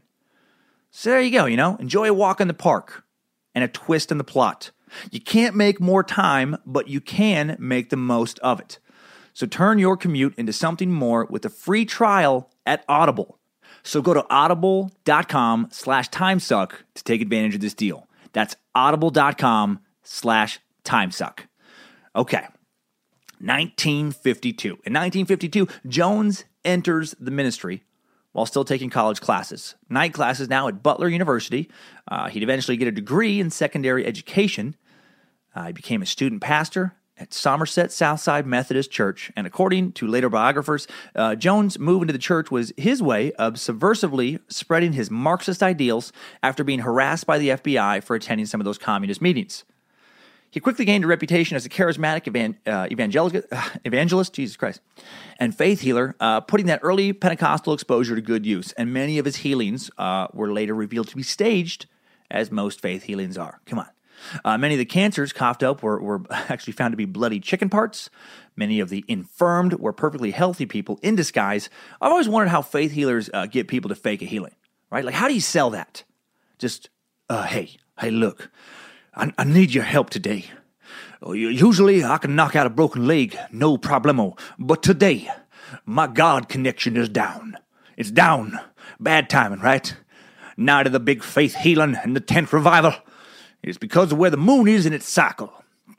[0.90, 3.04] So there you go, you know, enjoy a walk in the park
[3.54, 4.72] and a twist in the plot.
[5.12, 8.80] You can't make more time, but you can make the most of it.
[9.32, 13.38] So turn your commute into something more with a free trial at Audible.
[13.84, 18.08] So go to audible.com slash timesuck to take advantage of this deal.
[18.32, 21.42] That's audible.com slash timesuck.
[22.16, 22.48] Okay.
[23.38, 24.66] 1952.
[24.66, 27.82] In 1952, Jones enters the ministry
[28.32, 29.74] while still taking college classes.
[29.88, 31.70] Night classes now at Butler University.
[32.08, 34.74] Uh, he'd eventually get a degree in secondary education.
[35.54, 39.30] Uh, he became a student pastor at Somerset Southside Methodist Church.
[39.36, 43.54] And according to later biographers, uh, Jones' move into the church was his way of
[43.54, 48.64] subversively spreading his Marxist ideals after being harassed by the FBI for attending some of
[48.64, 49.64] those communist meetings.
[50.52, 54.82] He quickly gained a reputation as a charismatic evan- uh, evangelist, uh, evangelist, Jesus Christ,
[55.40, 58.72] and faith healer, uh, putting that early Pentecostal exposure to good use.
[58.72, 61.86] And many of his healings uh, were later revealed to be staged,
[62.30, 63.60] as most faith healings are.
[63.64, 63.88] Come on.
[64.44, 67.70] Uh, many of the cancers coughed up were, were actually found to be bloody chicken
[67.70, 68.10] parts.
[68.54, 71.70] Many of the infirmed were perfectly healthy people in disguise.
[71.98, 74.54] I've always wondered how faith healers uh, get people to fake a healing,
[74.90, 75.04] right?
[75.04, 76.04] Like, how do you sell that?
[76.58, 76.90] Just,
[77.30, 78.50] uh, hey, hey, look,
[79.14, 80.46] I, I need your help today.
[81.24, 84.38] Usually I can knock out a broken leg, no problemo.
[84.58, 85.28] But today,
[85.86, 87.56] my God connection is down.
[87.96, 88.58] It's down.
[88.98, 89.94] Bad timing, right?
[90.56, 92.94] Night of the big faith healing and the tent revival.
[93.62, 95.52] It's because of where the moon is in its cycle.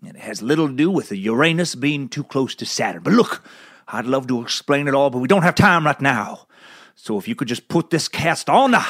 [0.06, 3.04] And it has little to do with the Uranus being too close to Saturn.
[3.04, 3.42] But look,
[3.88, 6.48] I'd love to explain it all, but we don't have time right now.
[6.96, 8.84] So if you could just put this cast on, uh,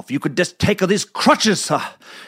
[0.00, 1.82] if you could just take of these crutches, uh,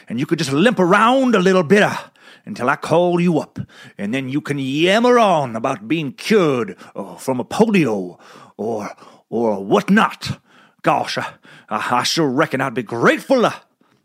[0.07, 1.97] and you could just limp around a little bit uh,
[2.45, 3.59] until I call you up,
[3.97, 8.19] and then you can yammer on about being cured uh, from a polio
[8.57, 8.89] or
[9.29, 10.39] or whatnot.
[10.81, 11.23] Gosh, uh,
[11.69, 13.45] I sure reckon I'd be grateful.
[13.45, 13.53] Uh,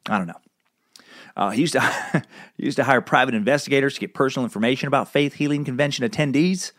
[0.08, 0.40] I don't know.
[1.36, 1.80] Uh, he used to
[2.56, 6.72] he used to hire private investigators to get personal information about faith healing convention attendees,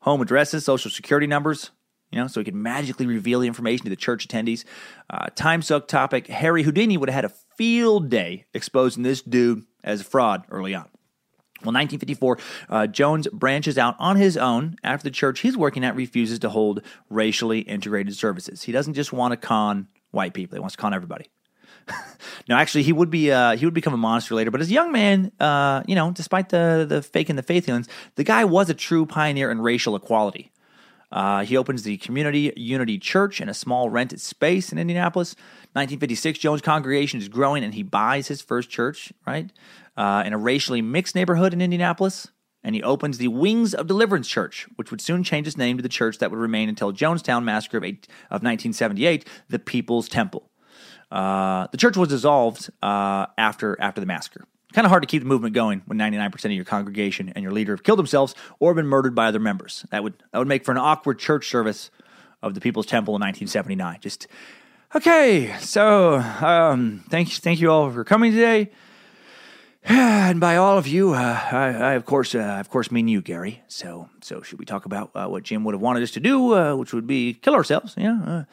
[0.00, 1.70] home addresses, social security numbers.
[2.16, 4.64] You know, so he could magically reveal the information to the church attendees.
[5.10, 9.66] Uh, time suck topic: Harry Houdini would have had a field day exposing this dude
[9.84, 10.86] as a fraud early on.
[11.60, 12.38] Well, 1954,
[12.70, 16.48] uh, Jones branches out on his own after the church he's working at refuses to
[16.48, 18.62] hold racially integrated services.
[18.62, 21.26] He doesn't just want to con white people, he wants to con everybody.
[22.48, 24.50] no, actually, he would be uh, he would become a monster later.
[24.50, 27.66] But as a young man, uh, you know, despite the the fake and the faith
[27.66, 30.50] healings, the guy was a true pioneer in racial equality.
[31.12, 35.34] Uh, he opens the Community Unity Church in a small rented space in Indianapolis.
[35.72, 39.50] 1956, Jones' congregation is growing, and he buys his first church, right,
[39.96, 42.28] uh, in a racially mixed neighborhood in Indianapolis.
[42.64, 45.82] And he opens the Wings of Deliverance Church, which would soon change its name to
[45.84, 50.50] the church that would remain until Jonestown Massacre of, eight, of 1978, the People's Temple.
[51.10, 54.44] Uh, the church was dissolved uh, after after the massacre.
[54.76, 57.50] Kind of hard to keep the movement going when 99% of your congregation and your
[57.50, 59.86] leader have killed themselves or been murdered by other members.
[59.90, 61.90] That would that would make for an awkward church service
[62.42, 64.00] of the People's Temple in 1979.
[64.02, 64.26] Just
[64.94, 65.56] okay.
[65.60, 68.70] So um, thank you, thank you all for coming today.
[69.88, 73.22] And by all of you, uh, I, I, of course, uh, of course, mean you,
[73.22, 73.62] Gary.
[73.68, 76.54] So, so should we talk about uh, what Jim would have wanted us to do,
[76.54, 77.94] uh, which would be kill ourselves?
[77.96, 78.44] Yeah, uh,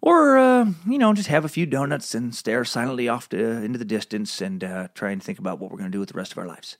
[0.00, 3.78] or uh, you know, just have a few donuts and stare silently off to, into
[3.78, 6.16] the distance and uh, try and think about what we're going to do with the
[6.16, 6.76] rest of our lives.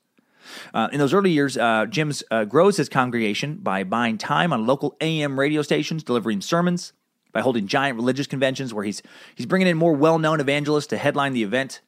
[0.73, 4.67] Uh, in those early years, uh, Jim uh, grows his congregation by buying time on
[4.67, 6.93] local AM radio stations, delivering sermons,
[7.33, 9.03] by holding giant religious conventions where he's
[9.35, 11.81] he's bringing in more well-known evangelists to headline the event.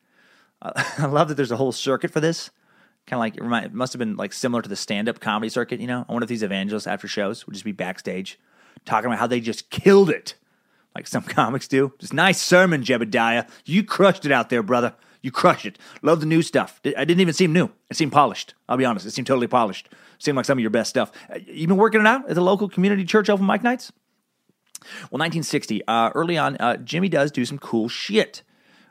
[0.60, 2.50] Uh, I love that there's a whole circuit for this.
[3.06, 5.48] Kind of like it, remind, it must have been like similar to the stand-up comedy
[5.48, 5.80] circuit.
[5.80, 8.38] You know, I wonder if these evangelists after shows would just be backstage
[8.84, 10.34] talking about how they just killed it
[10.94, 11.92] like some comics do.
[11.98, 13.48] Just nice sermon, Jebediah.
[13.64, 14.94] You crushed it out there, brother.
[15.22, 15.78] You crushed it.
[16.02, 16.80] Love the new stuff.
[16.84, 17.70] I didn't even seem new.
[17.90, 18.54] It seemed polished.
[18.68, 19.06] I'll be honest.
[19.06, 19.88] It seemed totally polished.
[20.18, 21.12] Seemed like some of your best stuff.
[21.30, 23.92] Uh, you been working it out at the local community church open mic nights?
[25.10, 28.42] Well, 1960, uh, early on, uh, Jimmy does do some cool shit.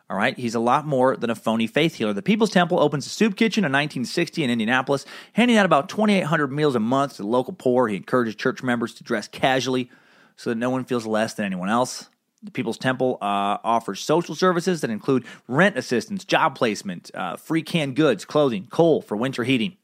[0.10, 2.14] All right, he's a lot more than a phony faith healer.
[2.14, 6.52] The People's Temple opens a soup kitchen in 1960 in Indianapolis, handing out about 2,800
[6.52, 7.88] meals a month to the local poor.
[7.88, 9.92] He encourages church members to dress casually,
[10.40, 12.08] so that no one feels less than anyone else.
[12.44, 17.62] The People's Temple uh, offers social services that include rent assistance, job placement, uh, free
[17.62, 19.76] canned goods, clothing, coal for winter heating.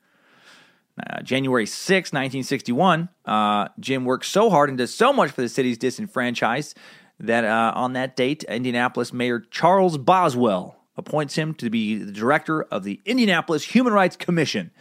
[0.98, 5.50] Uh, January 6, 1961, uh, Jim works so hard and does so much for the
[5.50, 6.78] city's disenfranchised
[7.20, 12.64] that uh, on that date, Indianapolis Mayor Charles Boswell appoints him to be the director
[12.64, 14.72] of the Indianapolis Human Rights Commission.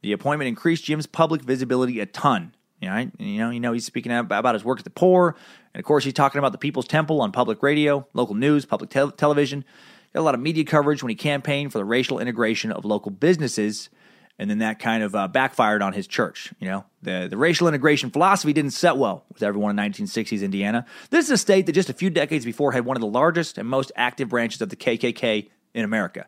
[0.00, 2.54] The appointment increased Jim's public visibility a ton.
[2.82, 5.36] You know, you know, you know, he's speaking about his work at the poor,
[5.72, 8.90] and of course, he's talking about the People's Temple on public radio, local news, public
[8.90, 9.64] te- television.
[10.12, 13.12] Got a lot of media coverage when he campaigned for the racial integration of local
[13.12, 13.88] businesses,
[14.36, 16.52] and then that kind of uh, backfired on his church.
[16.58, 20.84] You know, the the racial integration philosophy didn't set well with everyone in 1960s Indiana.
[21.10, 23.58] This is a state that just a few decades before had one of the largest
[23.58, 26.26] and most active branches of the KKK in America.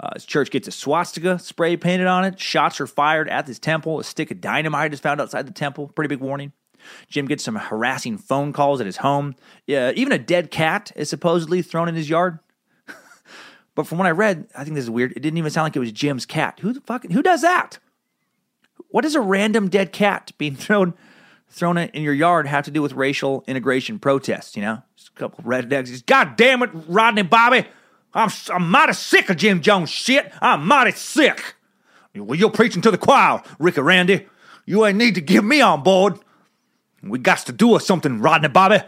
[0.00, 2.40] Uh, his church gets a swastika spray painted on it.
[2.40, 4.00] Shots are fired at this temple.
[4.00, 5.88] A stick of dynamite is found outside the temple.
[5.88, 6.52] Pretty big warning.
[7.08, 9.34] Jim gets some harassing phone calls at his home.
[9.68, 12.38] Uh, even a dead cat is supposedly thrown in his yard.
[13.74, 15.12] but from what I read, I think this is weird.
[15.12, 16.58] It didn't even sound like it was Jim's cat.
[16.60, 17.04] Who the fuck?
[17.10, 17.78] Who does that?
[18.88, 20.94] What does a random dead cat being thrown
[21.48, 24.56] thrown in your yard have to do with racial integration protests?
[24.56, 26.04] You know, Just a couple of rednecks.
[26.04, 27.66] God damn it, Rodney Bobby!
[28.14, 30.32] I'm, I'm mighty sick of Jim Jones shit.
[30.40, 31.56] I'm mighty sick.
[32.14, 34.26] Well, you're preaching to the choir, Ricky Randy.
[34.66, 36.18] You ain't need to get me on board.
[37.02, 38.78] We got to do something, Rodney Bobby.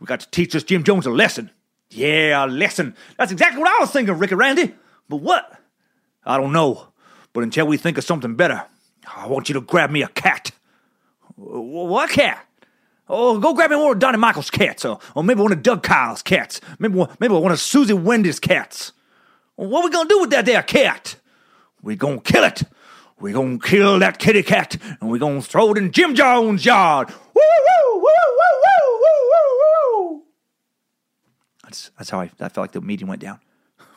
[0.00, 1.50] We got to teach this Jim Jones a lesson.
[1.90, 2.94] Yeah, a lesson.
[3.18, 4.74] That's exactly what I was thinking, Ricky Randy.
[5.08, 5.60] But what?
[6.24, 6.88] I don't know.
[7.32, 8.64] But until we think of something better,
[9.14, 10.52] I want you to grab me a cat.
[11.36, 12.45] What cat?
[13.08, 15.82] Oh, go grab me one of Donnie Michael's cats, or, or maybe one of Doug
[15.82, 16.60] Kyle's cats.
[16.78, 18.92] Maybe one, maybe one of Susie Wendy's cats.
[19.54, 21.16] What we gonna do with that there cat?
[21.82, 22.64] We gonna kill it.
[23.20, 27.08] We gonna kill that kitty cat, and we gonna throw it in Jim Jones' yard.
[27.08, 30.22] Woo woo woo woo woo woo woo woo.
[31.62, 33.40] That's that's how I, I felt like the meeting went down.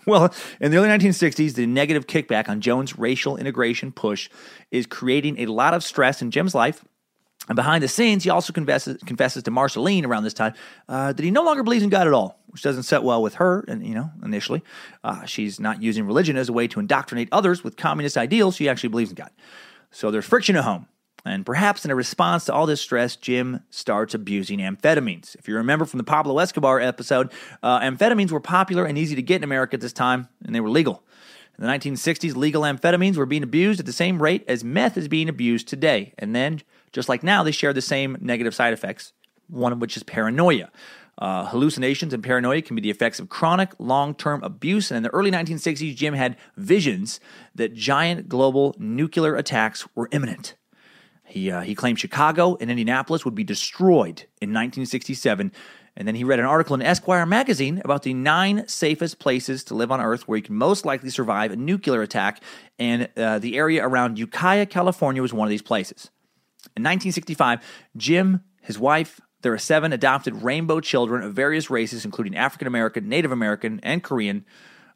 [0.06, 4.28] Well, in the early 1960s, the negative kickback on Jones' racial integration push
[4.72, 6.84] is creating a lot of stress in Jim's life
[7.50, 10.54] and behind the scenes, he also confesses, confesses to Marceline around this time
[10.88, 13.36] uh, that he no longer believes in God at all, which doesn't set well with
[13.36, 13.66] her.
[13.68, 14.64] And you know, initially,
[15.04, 18.56] uh, she's not using religion as a way to indoctrinate others with communist ideals.
[18.56, 19.32] She actually believes in God.
[19.92, 20.88] So there's friction at home.
[21.26, 25.36] And perhaps in a response to all this stress, Jim starts abusing amphetamines.
[25.36, 27.32] If you remember from the Pablo Escobar episode,
[27.62, 30.62] uh, amphetamines were popular and easy to get in America at this time, and they
[30.62, 31.04] were legal.
[31.60, 35.10] In the 1960s, legal amphetamines were being abused at the same rate as meth is
[35.10, 36.14] being abused today.
[36.18, 36.62] And then
[36.94, 39.12] just like now, they share the same negative side effects,
[39.50, 40.72] one of which is paranoia.
[41.18, 44.90] Uh, hallucinations and paranoia can be the effects of chronic, long term abuse.
[44.90, 47.20] And in the early 1960s, Jim had visions
[47.56, 50.56] that giant global nuclear attacks were imminent.
[51.26, 55.52] He, uh, he claimed Chicago and Indianapolis would be destroyed in 1967
[55.96, 59.74] And then he read an article in Esquire magazine about the nine safest places to
[59.74, 62.42] live on Earth where you can most likely survive a nuclear attack.
[62.78, 66.10] And uh, the area around Ukiah, California was one of these places.
[66.76, 67.62] In 1965,
[67.98, 73.08] Jim, his wife, there are seven adopted rainbow children of various races, including African American,
[73.08, 74.46] Native American, and Korean.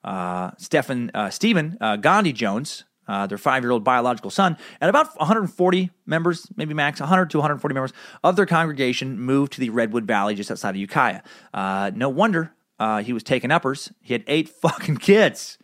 [0.03, 4.89] Uh, Stephen, uh, Stephen uh, Gandhi Jones, uh, their five year old biological son, and
[4.89, 7.93] about 140 members, maybe max 100 to 140 members
[8.23, 11.21] of their congregation moved to the Redwood Valley just outside of Ukiah.
[11.53, 13.91] Uh, no wonder uh, he was taking uppers.
[14.01, 15.57] He had eight fucking kids.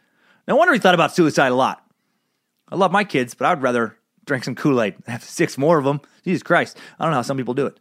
[0.48, 1.86] No wonder he thought about suicide a lot.
[2.70, 5.86] I love my kids, but I'd rather drink some Kool Aid have six more of
[5.86, 6.02] them.
[6.24, 6.78] Jesus Christ.
[7.00, 7.80] I don't know how some people do it.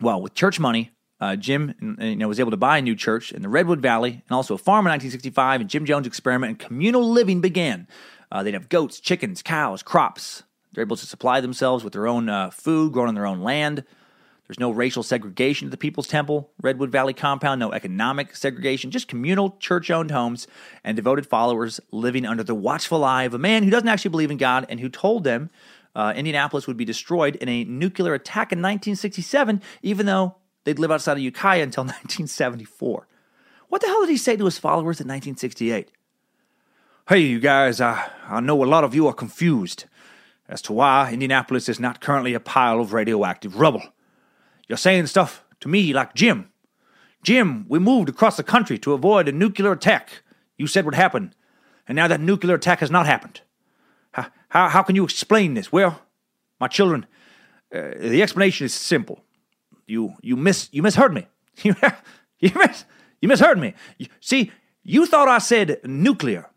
[0.00, 0.90] Well, with church money,
[1.24, 4.10] uh, Jim you know, was able to buy a new church in the Redwood Valley
[4.10, 7.88] and also a farm in 1965, and Jim Jones' experiment in communal living began.
[8.30, 10.42] Uh, they'd have goats, chickens, cows, crops.
[10.72, 13.84] They're able to supply themselves with their own uh, food grown on their own land.
[14.46, 19.08] There's no racial segregation at the People's Temple, Redwood Valley compound, no economic segregation, just
[19.08, 20.46] communal church owned homes
[20.82, 24.30] and devoted followers living under the watchful eye of a man who doesn't actually believe
[24.30, 25.48] in God and who told them
[25.94, 30.34] uh, Indianapolis would be destroyed in a nuclear attack in 1967, even though
[30.64, 33.06] they'd live outside of Ukiah until 1974.
[33.68, 35.90] What the hell did he say to his followers in 1968?
[37.08, 39.84] Hey, you guys, I, I know a lot of you are confused
[40.48, 43.82] as to why Indianapolis is not currently a pile of radioactive rubble.
[44.68, 46.50] You're saying stuff to me like Jim.
[47.22, 50.22] Jim, we moved across the country to avoid a nuclear attack.
[50.58, 51.34] You said would happen,
[51.88, 53.40] and now that nuclear attack has not happened.
[54.12, 55.72] How, how, how can you explain this?
[55.72, 56.00] Well,
[56.60, 57.06] my children,
[57.74, 59.23] uh, the explanation is simple.
[59.86, 61.26] You you miss you misheard me.
[61.62, 61.74] you
[62.40, 62.84] mis
[63.20, 63.74] you misheard me.
[63.98, 66.50] You, see, you thought I said nuclear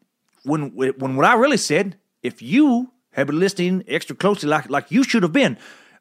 [0.43, 4.91] when when what I really said, if you had been listening extra closely like like
[4.91, 5.57] you should have been,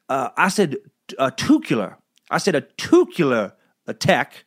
[0.08, 0.76] uh, I said
[1.18, 1.98] a tucular.
[2.30, 3.54] I said a tucular
[3.86, 4.44] attack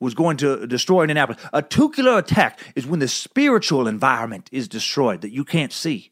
[0.00, 1.40] was going to destroy Indianapolis.
[1.52, 6.10] A tucular attack is when the spiritual environment is destroyed that you can't see,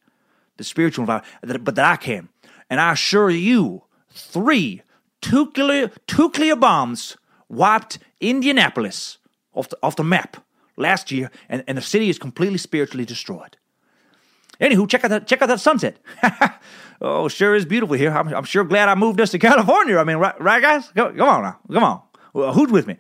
[0.57, 2.29] the spiritual environment, but that I can.
[2.71, 4.83] And I assure you, three
[5.21, 7.17] tucular, tucular bombs
[7.49, 9.19] wiped Indianapolis
[9.53, 10.37] off the, off the map
[10.77, 13.57] last year, and, and the city is completely spiritually destroyed.
[14.61, 15.99] Anywho, check out that check out that sunset.
[17.01, 18.11] oh, sure is beautiful here.
[18.11, 19.97] I'm, I'm, sure glad I moved us to California.
[19.99, 20.89] I mean, right, right guys?
[20.95, 22.03] Come, come on now, come on.
[22.35, 22.97] Well, who's with me?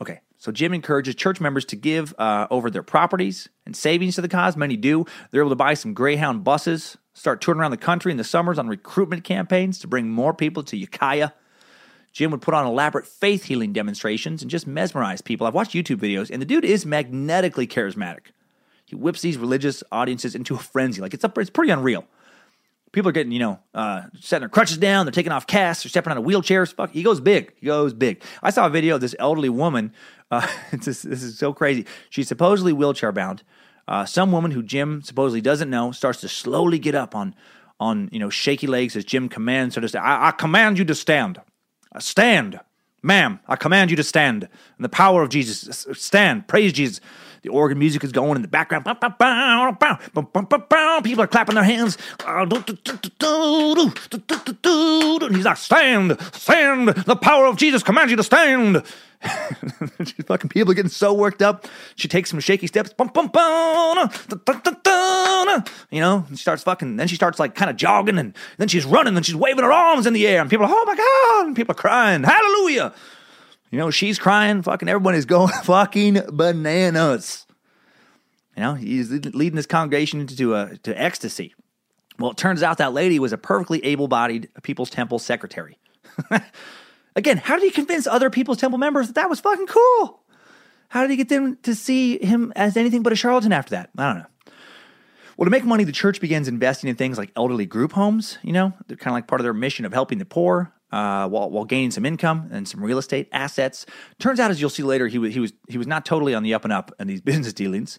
[0.00, 4.22] Okay, so Jim encourages church members to give uh, over their properties and savings to
[4.22, 4.56] the cause.
[4.56, 5.04] Many do.
[5.30, 8.58] They're able to buy some Greyhound buses, start touring around the country in the summers
[8.58, 11.30] on recruitment campaigns to bring more people to Ukiah.
[12.12, 15.46] Jim would put on elaborate faith healing demonstrations and just mesmerize people.
[15.46, 18.26] I've watched YouTube videos, and the dude is magnetically charismatic.
[18.84, 21.00] He whips these religious audiences into a frenzy.
[21.00, 22.04] Like it's, a, it's pretty unreal.
[22.92, 25.06] People are getting, you know, uh, setting their crutches down.
[25.06, 25.82] They're taking off casts.
[25.82, 26.72] They're stepping out of wheelchairs.
[26.72, 27.52] Fuck, he goes big.
[27.56, 28.22] He goes big.
[28.40, 29.92] I saw a video of this elderly woman.
[30.30, 31.86] Uh, this, this is so crazy.
[32.10, 33.42] She's supposedly wheelchair bound.
[33.86, 37.34] Uh, some woman who Jim supposedly doesn't know starts to slowly get up on,
[37.78, 40.04] on you know, shaky legs as Jim commands her to stand.
[40.04, 41.40] I, I command you to stand.
[41.98, 42.60] Stand.
[43.02, 44.44] Ma'am, I command you to stand.
[44.44, 46.48] In the power of Jesus, stand.
[46.48, 47.00] Praise Jesus.
[47.42, 48.86] The organ music is going in the background.
[48.86, 48.96] People
[51.22, 51.98] are clapping their hands.
[52.26, 52.52] And
[55.36, 56.88] he's like, stand, stand.
[56.88, 58.82] The power of Jesus commands you to stand.
[60.26, 61.66] fucking people are getting so worked up.
[61.96, 62.92] She takes some shaky steps.
[62.92, 64.10] bum, bum, bum,
[65.90, 68.84] You know, she starts fucking, then she starts like kind of jogging and then she's
[68.84, 71.46] running and she's waving her arms in the air and people are, oh my God.
[71.46, 72.92] And people are crying, hallelujah.
[73.70, 74.62] You know, she's crying.
[74.62, 77.44] Fucking everyone is going fucking bananas.
[78.56, 81.54] You know, he's leading this congregation into a, uh, to ecstasy.
[82.18, 85.76] Well, it turns out that lady was a perfectly able bodied People's Temple secretary.
[87.16, 90.20] Again, how did he convince other People's Temple members that that was fucking cool?
[90.88, 93.90] How did he get them to see him as anything but a charlatan after that?
[93.96, 94.26] I don't know.
[95.36, 98.38] Well, to make money, the church begins investing in things like elderly group homes.
[98.42, 101.28] You know, they're kind of like part of their mission of helping the poor uh,
[101.28, 103.84] while, while gaining some income and some real estate assets.
[104.20, 106.44] Turns out, as you'll see later, he was he was he was not totally on
[106.44, 107.98] the up and up in these business dealings.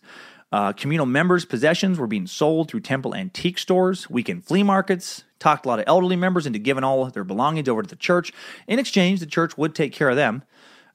[0.52, 5.24] Uh, communal members' possessions were being sold through temple antique stores, weekend flea markets.
[5.40, 8.32] Talked a lot of elderly members into giving all their belongings over to the church.
[8.68, 10.44] In exchange, the church would take care of them,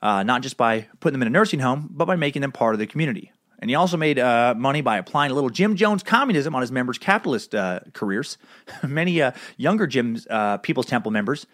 [0.01, 2.75] uh, not just by putting them in a nursing home, but by making them part
[2.75, 3.33] of the community.
[3.59, 6.73] And he also made uh, money by applying a little Jim Jones communism on his
[6.73, 8.39] members' capitalist uh, careers.
[8.83, 11.47] Many uh, younger Jim's uh, People's Temple members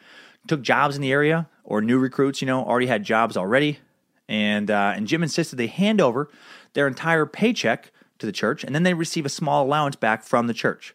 [0.47, 3.81] took jobs in the area, or new recruits, you know, already had jobs already.
[4.29, 6.29] And and Jim insisted they hand over
[6.77, 10.47] their entire paycheck to the church, and then they receive a small allowance back from
[10.47, 10.95] the church.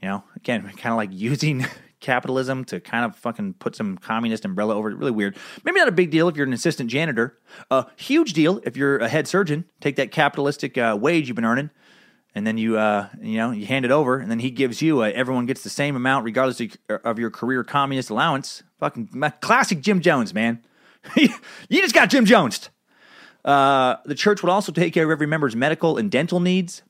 [0.00, 1.66] You know, again, kind of like using
[2.00, 4.96] capitalism to kind of fucking put some communist umbrella over it.
[4.96, 5.36] Really weird.
[5.64, 7.38] Maybe not a big deal if you're an assistant janitor.
[7.72, 9.64] A huge deal if you're a head surgeon.
[9.80, 11.70] Take that capitalistic uh, wage you've been earning,
[12.32, 15.02] and then you, uh, you know, you hand it over, and then he gives you.
[15.02, 18.62] Uh, everyone gets the same amount regardless of, of your career communist allowance.
[18.78, 19.08] Fucking
[19.40, 20.64] classic Jim Jones, man.
[21.16, 21.28] you
[21.68, 22.70] just got Jim Jones.
[23.44, 26.82] Uh, the church would also take care of every member's medical and dental needs.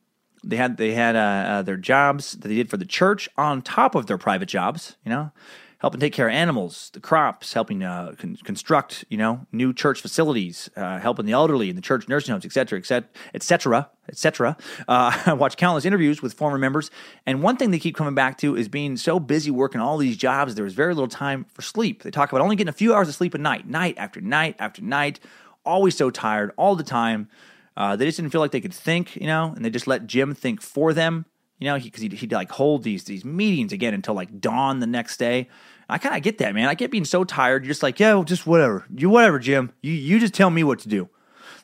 [0.45, 3.63] They had they had uh, uh, their jobs that they did for the church on
[3.63, 4.97] top of their private jobs.
[5.05, 5.33] You know,
[5.79, 10.03] helping take care of animals, the crops, helping uh, con- construct you know new church
[10.03, 14.57] facilities, uh, helping the elderly in the church nursing homes, etc., etc., etc., etc.
[14.87, 16.91] I watched countless interviews with former members,
[17.25, 20.19] and one thing they keep coming back to is being so busy working all these
[20.19, 22.03] jobs, there was very little time for sleep.
[22.03, 24.57] They talk about only getting a few hours of sleep a night, night after night
[24.59, 25.21] after night,
[25.65, 27.29] always so tired all the time.
[27.77, 30.07] Uh, they just didn't feel like they could think, you know, and they just let
[30.07, 31.27] Jim think for them,
[31.59, 34.81] you know, because he, would he'd like hold these these meetings again until like dawn
[34.81, 35.49] the next day.
[35.89, 36.69] I kind of get that, man.
[36.69, 37.65] I get being so tired.
[37.65, 39.73] You're just like, yeah, well, just whatever, you whatever, Jim.
[39.83, 41.09] You you just tell me what to do.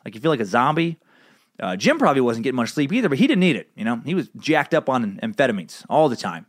[0.03, 0.97] Like you feel like a zombie.
[1.59, 3.69] Uh, Jim probably wasn't getting much sleep either, but he didn't need it.
[3.75, 6.47] You know, he was jacked up on amphetamines all the time.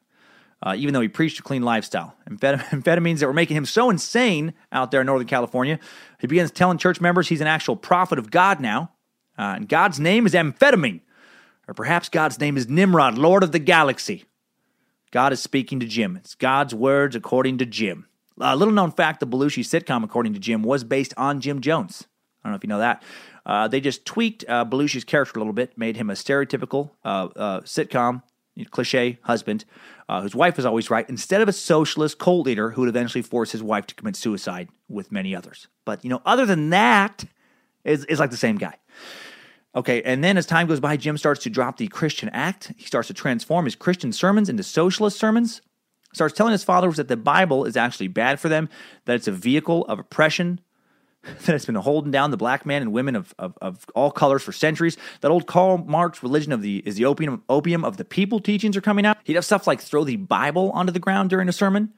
[0.65, 2.15] Uh, even though he preached a clean lifestyle.
[2.31, 5.81] Amphetamines that were making him so insane out there in Northern California,
[6.21, 8.93] he begins telling church members he's an actual prophet of God now,
[9.39, 11.01] uh, and God's name is amphetamine.
[11.69, 14.25] Or perhaps God's name is Nimrod, Lord of the galaxy.
[15.11, 16.17] God is speaking to Jim.
[16.17, 18.07] It's God's words according to Jim.
[18.41, 22.07] A little known fact the Belushi sitcom, according to Jim, was based on Jim Jones.
[22.43, 23.03] I don't know if you know that.
[23.45, 27.29] Uh, they just tweaked uh, Belushi's character a little bit, made him a stereotypical uh,
[27.37, 28.23] uh sitcom,
[28.71, 29.65] cliche husband,
[30.13, 33.23] uh, whose wife was always right, instead of a socialist cult leader who would eventually
[33.23, 35.69] force his wife to commit suicide with many others.
[35.87, 37.25] But, you know, other than that,
[37.83, 38.77] is is like the same guy.
[39.75, 42.75] Okay, and then as time goes by, Jim starts to drop the Christian act.
[42.77, 45.63] He starts to transform his Christian sermons into socialist sermons.
[46.13, 48.69] Starts telling his followers that the Bible is actually bad for them,
[49.07, 50.61] that it's a vehicle of oppression,
[51.45, 54.43] that it's been holding down the black man and women of, of, of, all colors
[54.43, 54.97] for centuries.
[55.21, 58.77] That old Karl Marx religion of the is the opium opium of the people teachings
[58.77, 59.19] are coming out.
[59.25, 61.93] He'd have stuff like throw the Bible onto the ground during a sermon,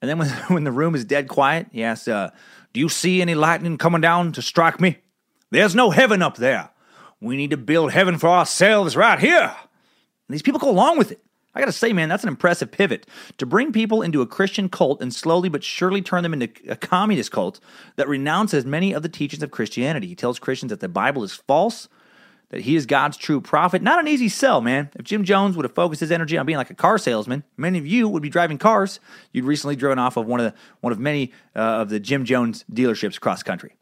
[0.00, 2.30] and then when when the room is dead quiet, he asks, uh,
[2.72, 4.98] "Do you see any lightning coming down to strike me?"
[5.50, 6.70] There's no heaven up there.
[7.20, 9.54] We need to build heaven for ourselves right here.
[10.30, 11.20] And these people go along with it.
[11.54, 13.06] I got to say, man, that's an impressive pivot
[13.38, 16.76] to bring people into a Christian cult and slowly but surely turn them into a
[16.76, 17.58] communist cult
[17.96, 20.06] that renounces many of the teachings of Christianity.
[20.06, 21.88] He tells Christians that the Bible is false,
[22.50, 23.82] that he is God's true prophet.
[23.82, 24.90] Not an easy sell, man.
[24.94, 27.78] If Jim Jones would have focused his energy on being like a car salesman, many
[27.78, 29.00] of you would be driving cars.
[29.32, 32.24] You'd recently driven off of one of the one of many uh, of the Jim
[32.24, 33.74] Jones dealerships across country.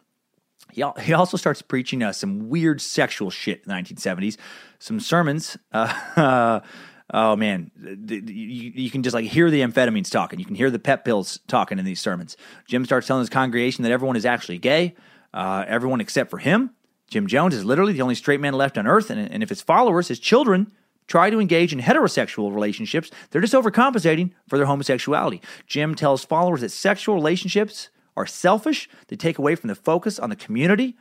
[0.73, 4.37] He, he also starts preaching uh, some weird sexual shit in the 1970s.
[4.79, 5.57] Some sermons.
[5.73, 6.61] Uh,
[7.13, 7.71] oh man,
[8.09, 10.39] you, you, can just like hear the amphetamines talking.
[10.39, 12.37] You can hear the pep pills talking in these sermons.
[12.67, 14.95] Jim starts telling his congregation that everyone is actually gay,
[15.33, 16.71] uh, everyone except for him.
[17.09, 19.63] Jim Jones is literally the only straight man left on earth, and, and if his
[19.63, 20.71] followers, his children,
[21.07, 25.41] try to engage in heterosexual relationships, they're just overcompensating for their homosexuality.
[25.67, 30.29] Jim tells followers that sexual relationships are selfish, they take away from the focus on
[30.29, 30.97] the community.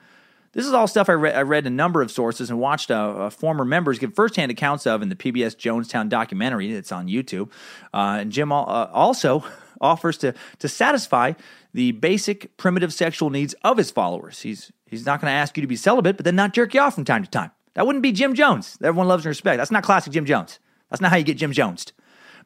[0.53, 2.95] This is all stuff I, re- I read a number of sources and watched uh,
[2.95, 7.51] uh, former members give firsthand accounts of in the PBS Jonestown documentary that's on YouTube.
[7.93, 9.43] Uh, and Jim uh, also
[9.81, 11.33] offers to, to satisfy
[11.73, 14.41] the basic primitive sexual needs of his followers.
[14.41, 16.81] He's, he's not going to ask you to be celibate, but then not jerk you
[16.81, 17.51] off from time to time.
[17.75, 18.77] That wouldn't be Jim Jones.
[18.81, 19.57] Everyone loves and respects.
[19.57, 20.59] That's not classic Jim Jones.
[20.89, 21.93] That's not how you get Jim Jones.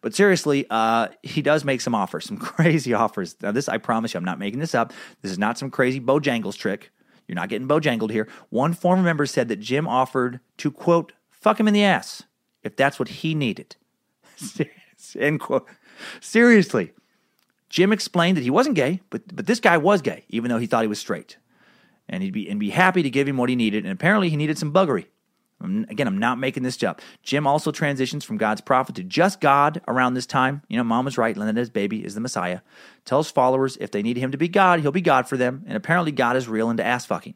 [0.02, 3.36] But seriously, uh, he does make some offers, some crazy offers.
[3.42, 4.92] Now, this, I promise you, I'm not making this up.
[5.22, 6.92] This is not some crazy Bojangles trick.
[7.32, 8.28] You're not getting Bojangled here.
[8.50, 12.24] One former member said that Jim offered to, quote, fuck him in the ass
[12.62, 13.78] if that's what he needed.
[15.18, 15.66] End quote.
[16.20, 16.92] Seriously.
[17.70, 20.68] Jim explained that he wasn't gay, but, but this guy was gay, even though he
[20.68, 21.38] thought he was straight.
[22.10, 23.86] And he'd be, and be happy to give him what he needed.
[23.86, 25.06] And apparently, he needed some buggery.
[25.62, 27.02] Again, I'm not making this up.
[27.24, 30.62] Jim also transitions from God's prophet to just God around this time.
[30.68, 31.38] You know, mom was right.
[31.38, 32.62] Linda's baby is the Messiah.
[33.06, 35.64] Tells followers if they need him to be God, he'll be God for them.
[35.68, 37.36] And apparently, God is real into ass fucking.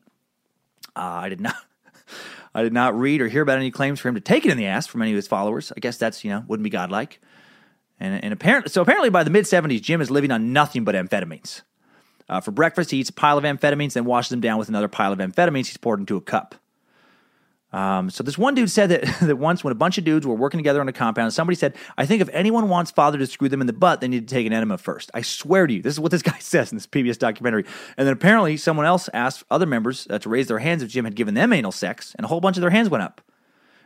[0.95, 1.55] Uh, I did not.
[2.55, 4.57] I did not read or hear about any claims for him to take it in
[4.57, 5.73] the ass from any of his followers.
[5.75, 7.19] I guess that's you know wouldn't be godlike.
[7.99, 10.95] And and apparently, so apparently by the mid '70s, Jim is living on nothing but
[10.95, 11.61] amphetamines.
[12.27, 14.87] Uh, for breakfast, he eats a pile of amphetamines, then washes them down with another
[14.87, 16.55] pile of amphetamines he's poured into a cup.
[17.75, 20.33] Um, so this one dude said that, that once when a bunch of dudes were
[20.33, 23.49] working together on a compound, somebody said, I think if anyone wants father to screw
[23.49, 25.11] them in the butt, they need to take an enema first.
[25.13, 27.65] I swear to you, this is what this guy says in this PBS documentary.
[27.97, 31.03] And then apparently someone else asked other members uh, to raise their hands if Jim
[31.03, 33.19] had given them anal sex, and a whole bunch of their hands went up.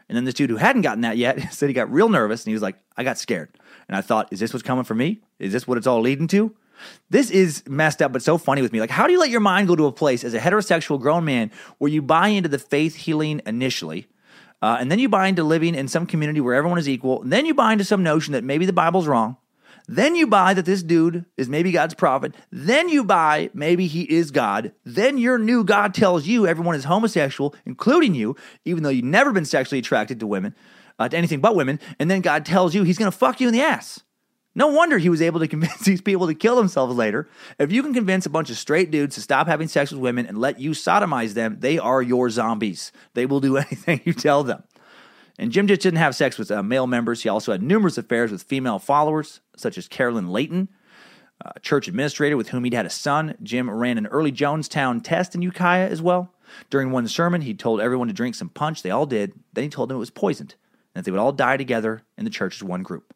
[0.07, 2.51] And then this dude who hadn't gotten that yet said he got real nervous and
[2.51, 3.49] he was like, I got scared.
[3.87, 5.21] And I thought, is this what's coming for me?
[5.39, 6.55] Is this what it's all leading to?
[7.09, 8.79] This is messed up, but so funny with me.
[8.79, 11.25] Like, how do you let your mind go to a place as a heterosexual grown
[11.25, 14.07] man where you buy into the faith healing initially,
[14.61, 17.31] uh, and then you buy into living in some community where everyone is equal, and
[17.31, 19.37] then you buy into some notion that maybe the Bible's wrong,
[19.89, 22.35] then you buy that this dude is maybe God's prophet.
[22.51, 24.71] Then you buy maybe he is God.
[24.85, 29.31] Then your new God tells you everyone is homosexual, including you, even though you've never
[29.31, 30.53] been sexually attracted to women,
[30.99, 31.79] uh, to anything but women.
[31.97, 34.01] And then God tells you he's going to fuck you in the ass.
[34.59, 37.29] No wonder he was able to convince these people to kill themselves later.
[37.57, 40.25] If you can convince a bunch of straight dudes to stop having sex with women
[40.25, 42.91] and let you sodomize them, they are your zombies.
[43.13, 44.63] They will do anything you tell them.
[45.39, 47.23] And Jim just didn't have sex with uh, male members.
[47.23, 50.67] He also had numerous affairs with female followers, such as Carolyn Layton,
[51.39, 53.35] a church administrator with whom he'd had a son.
[53.41, 56.33] Jim ran an early Jonestown test in Ukiah as well.
[56.69, 58.81] During one sermon, he told everyone to drink some punch.
[58.81, 59.31] They all did.
[59.53, 60.55] Then he told them it was poisoned
[60.93, 63.13] and that they would all die together in the church as one group.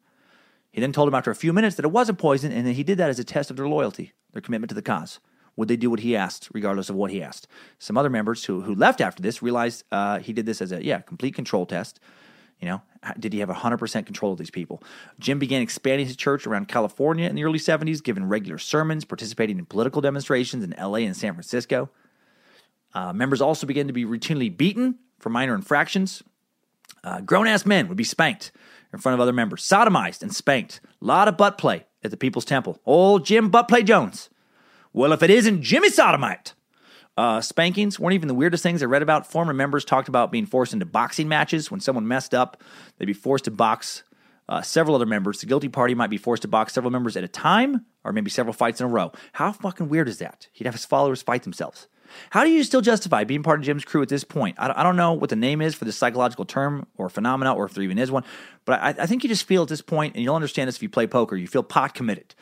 [0.74, 2.82] He then told them after a few minutes that it wasn't poison and that he
[2.82, 5.20] did that as a test of their loyalty, their commitment to the cause.
[5.54, 7.46] Would they do what he asked, regardless of what he asked?
[7.78, 10.84] Some other members who, who left after this realized uh, he did this as a
[10.84, 12.00] yeah complete control test.
[12.58, 12.82] You know,
[13.20, 14.82] did he have 100% control of these people?
[15.20, 19.60] Jim began expanding his church around California in the early 70s, giving regular sermons, participating
[19.60, 21.88] in political demonstrations in LA and San Francisco.
[22.92, 26.24] Uh, members also began to be routinely beaten for minor infractions.
[27.04, 28.50] Uh, Grown ass men would be spanked
[28.94, 30.80] in front of other members, sodomized and spanked.
[31.02, 32.80] A lot of butt play at the People's Temple.
[32.86, 34.30] Old Jim Butt Play Jones.
[34.92, 36.54] Well, if it isn't Jimmy Sodomite.
[37.16, 39.30] Uh, spankings weren't even the weirdest things I read about.
[39.30, 41.70] Former members talked about being forced into boxing matches.
[41.70, 42.60] When someone messed up,
[42.98, 44.02] they'd be forced to box
[44.48, 45.40] uh, several other members.
[45.40, 48.30] The guilty party might be forced to box several members at a time, or maybe
[48.30, 49.12] several fights in a row.
[49.32, 50.48] How fucking weird is that?
[50.52, 51.86] He'd have his followers fight themselves.
[52.30, 54.56] How do you still justify being part of Jim's crew at this point?
[54.58, 57.74] I don't know what the name is for this psychological term or phenomena, or if
[57.74, 58.24] there even is one,
[58.64, 60.82] but I, I think you just feel at this point, and you'll understand this if
[60.82, 62.34] you play poker, you feel pot committed,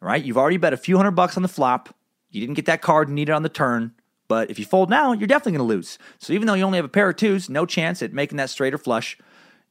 [0.00, 0.22] right?
[0.22, 1.94] You've already bet a few hundred bucks on the flop.
[2.30, 3.92] You didn't get that card needed on the turn.
[4.30, 5.98] But if you fold now, you're definitely going to lose.
[6.18, 8.48] So even though you only have a pair of twos, no chance at making that
[8.48, 9.18] straight or flush.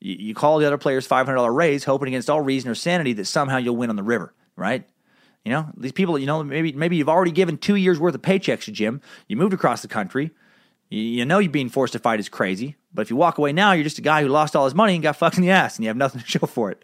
[0.01, 3.23] You, you call the other player's $500 raise, hoping against all reason or sanity that
[3.23, 4.85] somehow you'll win on the river, right?
[5.45, 8.21] You know, these people, you know, maybe maybe you've already given two years worth of
[8.21, 9.01] paychecks to Jim.
[9.27, 10.31] You moved across the country.
[10.89, 12.75] You, you know you're being forced to fight is crazy.
[12.93, 14.95] But if you walk away now, you're just a guy who lost all his money
[14.95, 16.83] and got fucked in the ass, and you have nothing to show for it.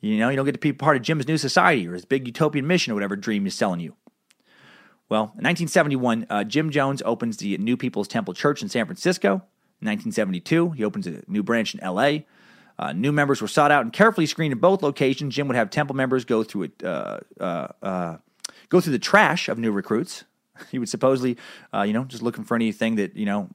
[0.00, 2.26] You know, you don't get to be part of Jim's new society or his big
[2.26, 3.96] utopian mission or whatever dream he's selling you.
[5.08, 9.42] Well, in 1971, uh, Jim Jones opens the New People's Temple Church in San Francisco.
[9.82, 12.20] In 1972, he opens a new branch in LA.
[12.80, 15.34] Uh, new members were sought out and carefully screened in both locations.
[15.34, 18.16] Jim would have temple members go through uh, uh, uh
[18.70, 20.24] go through the trash of new recruits.
[20.70, 21.38] He would supposedly,
[21.72, 23.48] uh, you know, just looking for anything that you know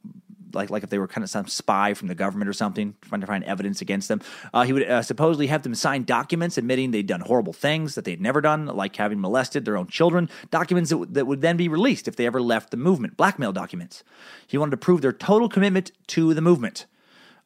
[0.53, 3.21] like like if they were kind of some spy from the government or something, trying
[3.21, 4.21] to find evidence against them.
[4.53, 8.05] Uh, he would uh, supposedly have them sign documents admitting they'd done horrible things that
[8.05, 10.29] they'd never done, like having molested their own children.
[10.51, 13.17] Documents that, w- that would then be released if they ever left the movement.
[13.17, 14.03] Blackmail documents.
[14.47, 16.85] He wanted to prove their total commitment to the movement.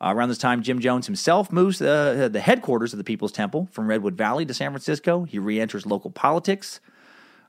[0.01, 3.67] Uh, around this time, Jim Jones himself moves uh, the headquarters of the People's Temple
[3.71, 5.23] from Redwood Valley to San Francisco.
[5.23, 6.79] He re enters local politics,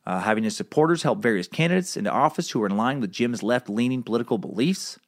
[0.04, 3.42] uh, having his supporters help various candidates into office who are in line with Jim's
[3.44, 4.98] left leaning political beliefs.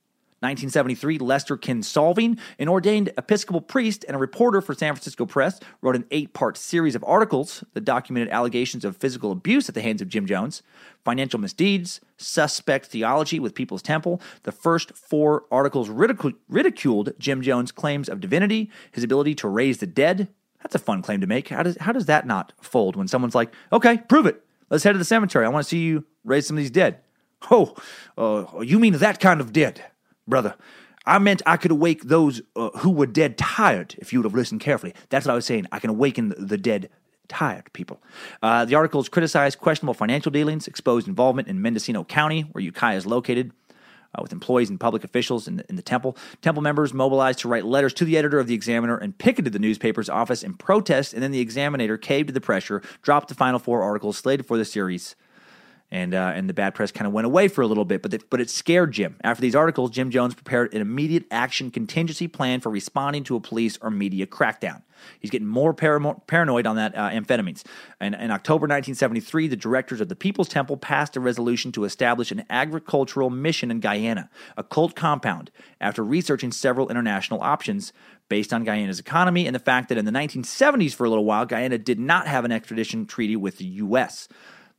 [0.42, 5.94] 1973, Lester Kinsolving, an ordained Episcopal priest and a reporter for San Francisco Press, wrote
[5.94, 10.02] an eight part series of articles that documented allegations of physical abuse at the hands
[10.02, 10.62] of Jim Jones,
[11.04, 14.20] financial misdeeds, suspect theology with People's Temple.
[14.42, 19.78] The first four articles ridicu- ridiculed Jim Jones' claims of divinity, his ability to raise
[19.78, 20.28] the dead.
[20.60, 21.48] That's a fun claim to make.
[21.48, 24.42] How does, how does that not fold when someone's like, okay, prove it.
[24.70, 25.44] Let's head to the cemetery.
[25.44, 26.98] I want to see you raise some of these dead.
[27.50, 27.74] Oh,
[28.16, 29.84] uh, you mean that kind of dead?
[30.32, 30.54] Brother.
[31.04, 34.34] I meant I could awake those uh, who were dead tired, if you would have
[34.34, 34.94] listened carefully.
[35.10, 35.66] That's what I was saying.
[35.70, 36.88] I can awaken the dead
[37.28, 38.02] tired people.
[38.42, 43.04] Uh, the articles criticized questionable financial dealings, exposed involvement in Mendocino County, where Ukiah is
[43.04, 43.52] located,
[44.14, 46.16] uh, with employees and public officials in the, in the temple.
[46.40, 49.58] Temple members mobilized to write letters to the editor of the Examiner and picketed the
[49.58, 53.58] newspaper's office in protest, and then the Examiner caved to the pressure, dropped the final
[53.58, 55.14] four articles slated for the series,
[55.92, 58.10] and uh, and the bad press kind of went away for a little bit, but
[58.10, 59.16] the, but it scared Jim.
[59.22, 63.40] After these articles, Jim Jones prepared an immediate action contingency plan for responding to a
[63.40, 64.82] police or media crackdown.
[65.20, 67.64] He's getting more paranoid on that uh, amphetamines.
[68.00, 72.30] And in October 1973, the directors of the People's Temple passed a resolution to establish
[72.30, 77.92] an agricultural mission in Guyana, a cult compound, after researching several international options
[78.28, 81.44] based on Guyana's economy and the fact that in the 1970s, for a little while,
[81.44, 84.28] Guyana did not have an extradition treaty with the U.S.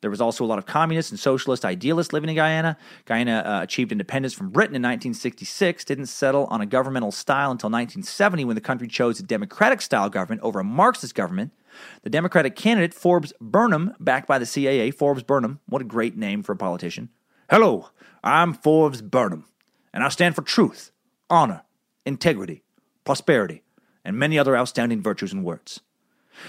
[0.03, 2.75] There was also a lot of communist and socialist idealists living in Guyana.
[3.05, 7.69] Guyana uh, achieved independence from Britain in 1966, didn't settle on a governmental style until
[7.69, 11.53] 1970 when the country chose a democratic style government over a Marxist government.
[12.01, 16.43] The Democratic candidate, Forbes Burnham, backed by the CIA, Forbes Burnham, what a great name
[16.43, 17.07] for a politician.
[17.49, 17.87] Hello,
[18.25, 19.45] I'm Forbes Burnham,
[19.93, 20.91] and I stand for truth,
[21.29, 21.63] honor,
[22.05, 22.61] integrity,
[23.05, 23.63] prosperity,
[24.03, 25.79] and many other outstanding virtues and words.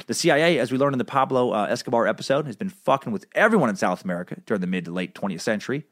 [0.07, 3.27] The CIA, as we learned in the Pablo uh, Escobar episode, has been fucking with
[3.35, 5.85] everyone in South America during the mid to late 20th century.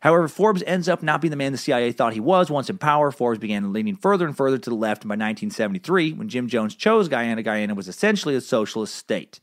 [0.00, 2.50] However, Forbes ends up not being the man the CIA thought he was.
[2.50, 6.12] Once in power, Forbes began leaning further and further to the left, and by 1973,
[6.12, 9.40] when Jim Jones chose Guyana, Guyana was essentially a socialist state.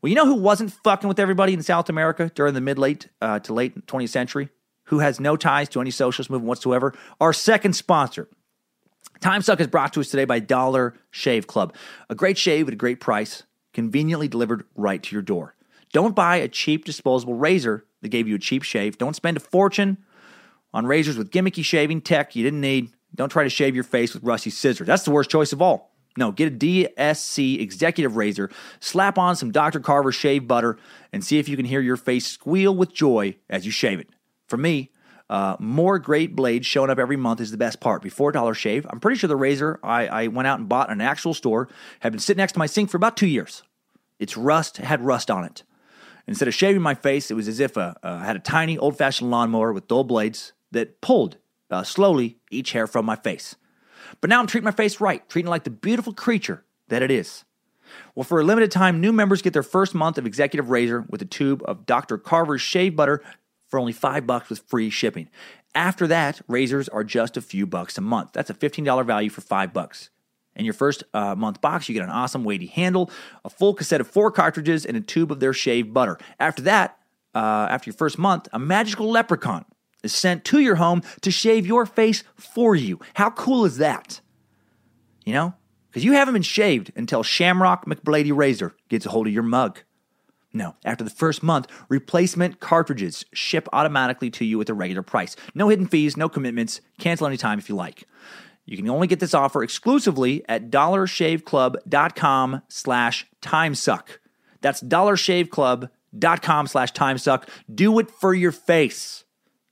[0.00, 3.08] Well, you know who wasn't fucking with everybody in South America during the mid late
[3.20, 4.50] uh, to late 20th century?
[4.84, 6.94] Who has no ties to any socialist movement whatsoever?
[7.20, 8.28] Our second sponsor,
[9.20, 11.74] Time Suck is brought to us today by Dollar Shave Club.
[12.10, 15.54] A great shave at a great price, conveniently delivered right to your door.
[15.92, 18.98] Don't buy a cheap disposable razor that gave you a cheap shave.
[18.98, 19.98] Don't spend a fortune
[20.74, 22.90] on razors with gimmicky shaving tech you didn't need.
[23.14, 24.86] Don't try to shave your face with rusty scissors.
[24.86, 25.92] That's the worst choice of all.
[26.18, 28.50] No, get a DSC executive razor,
[28.80, 29.80] slap on some Dr.
[29.80, 30.78] Carver shave butter,
[31.12, 34.08] and see if you can hear your face squeal with joy as you shave it.
[34.46, 34.90] For me,
[35.28, 38.02] uh, more great blades showing up every month is the best part.
[38.02, 40.92] Before Dollar Shave, I'm pretty sure the razor I, I went out and bought in
[40.92, 41.68] an actual store
[42.00, 43.62] had been sitting next to my sink for about two years.
[44.18, 45.64] Its rust had rust on it.
[46.28, 48.96] Instead of shaving my face, it was as if uh, I had a tiny old
[48.96, 51.36] fashioned lawnmower with dull blades that pulled
[51.70, 53.56] uh, slowly each hair from my face.
[54.20, 57.10] But now I'm treating my face right, treating it like the beautiful creature that it
[57.10, 57.44] is.
[58.14, 61.22] Well, for a limited time, new members get their first month of Executive Razor with
[61.22, 62.18] a tube of Dr.
[62.18, 63.22] Carver's shave butter
[63.68, 65.28] for only five bucks with free shipping.
[65.74, 68.32] After that, razors are just a few bucks a month.
[68.32, 70.10] That's a $15 value for five bucks.
[70.54, 73.10] In your first uh, month box, you get an awesome weighty handle,
[73.44, 76.18] a full cassette of four cartridges, and a tube of their shaved butter.
[76.40, 76.98] After that,
[77.34, 79.66] uh, after your first month, a magical leprechaun
[80.02, 82.98] is sent to your home to shave your face for you.
[83.14, 84.20] How cool is that?
[85.26, 85.54] You know?
[85.90, 89.80] Because you haven't been shaved until Shamrock McBlady Razor gets a hold of your mug.
[90.56, 95.36] No, after the first month, replacement cartridges ship automatically to you at the regular price.
[95.54, 98.04] No hidden fees, no commitments, cancel anytime if you like.
[98.64, 104.08] You can only get this offer exclusively at dollarshaveclub.com slash timesuck.
[104.62, 107.48] That's dollarshaveclub.com slash timesuck.
[107.72, 109.24] Do it for your face.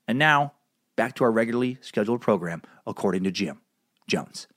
[0.06, 0.52] And now,
[0.96, 3.62] back to our regularly scheduled program, according to Jim
[4.06, 4.48] Jones.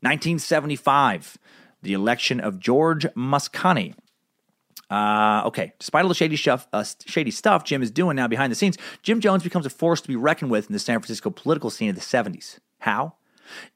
[0.00, 1.36] 1975,
[1.82, 3.94] the election of George Moscone
[4.90, 8.50] uh, okay, despite all the shady stuff, uh, shady stuff Jim is doing now behind
[8.50, 11.30] the scenes, Jim Jones becomes a force to be reckoned with in the San Francisco
[11.30, 12.58] political scene of the 70s.
[12.80, 13.14] How?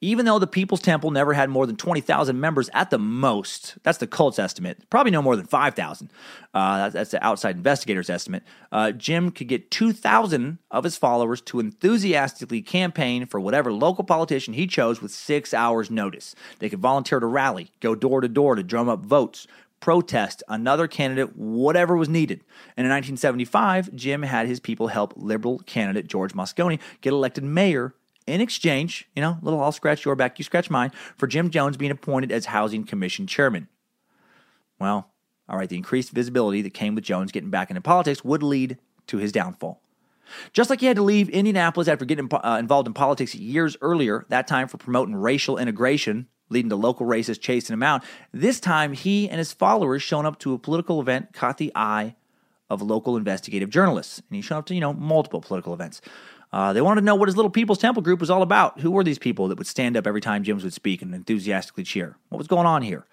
[0.00, 3.98] Even though the People's Temple never had more than 20,000 members at the most, that's
[3.98, 6.10] the cult's estimate, probably no more than 5,000.
[6.54, 8.42] Uh, that's, that's, the outside investigator's estimate.
[8.72, 14.54] Uh, Jim could get 2,000 of his followers to enthusiastically campaign for whatever local politician
[14.54, 16.34] he chose with six hours' notice.
[16.58, 19.46] They could volunteer to rally, go door to door to drum up votes,
[19.80, 22.40] protest another candidate, whatever was needed.
[22.76, 27.94] And in 1975, Jim had his people help liberal candidate George Moscone get elected mayor
[28.26, 31.76] in exchange, you know, little I'll scratch your back, you scratch mine, for Jim Jones
[31.76, 33.68] being appointed as Housing Commission chairman.
[34.78, 35.10] Well,
[35.48, 38.78] all right, the increased visibility that came with Jones getting back into politics would lead
[39.06, 39.80] to his downfall.
[40.52, 44.26] Just like he had to leave Indianapolis after getting uh, involved in politics years earlier,
[44.28, 48.04] that time for promoting racial integration leading to local racists chasing him out.
[48.32, 52.14] This time, he and his followers showing up to a political event caught the eye
[52.70, 54.18] of local investigative journalists.
[54.18, 56.00] And he showed up to, you know, multiple political events.
[56.52, 58.80] Uh, they wanted to know what his little People's Temple group was all about.
[58.80, 61.84] Who were these people that would stand up every time James would speak and enthusiastically
[61.84, 62.16] cheer?
[62.30, 63.06] What was going on here?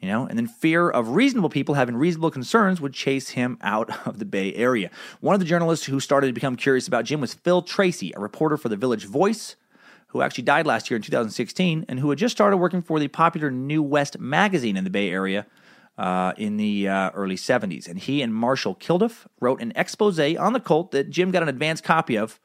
[0.00, 3.90] You know, and then fear of reasonable people having reasonable concerns would chase him out
[4.06, 4.90] of the Bay Area.
[5.20, 8.20] One of the journalists who started to become curious about Jim was Phil Tracy, a
[8.20, 9.56] reporter for the Village Voice,
[10.12, 13.08] who actually died last year in 2016 and who had just started working for the
[13.08, 15.46] popular New West magazine in the Bay Area
[15.96, 17.88] uh, in the uh, early 70s.
[17.88, 21.48] And he and Marshall Kilduff wrote an expose on the cult that Jim got an
[21.48, 22.38] advance copy of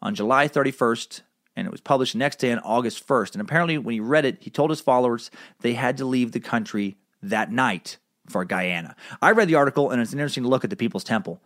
[0.00, 1.22] on July 31st,
[1.56, 3.32] and it was published the next day on August 1st.
[3.32, 6.40] And apparently, when he read it, he told his followers they had to leave the
[6.40, 7.98] country that night
[8.28, 8.94] for Guyana.
[9.20, 11.42] I read the article, and it's an interesting look at the People's Temple.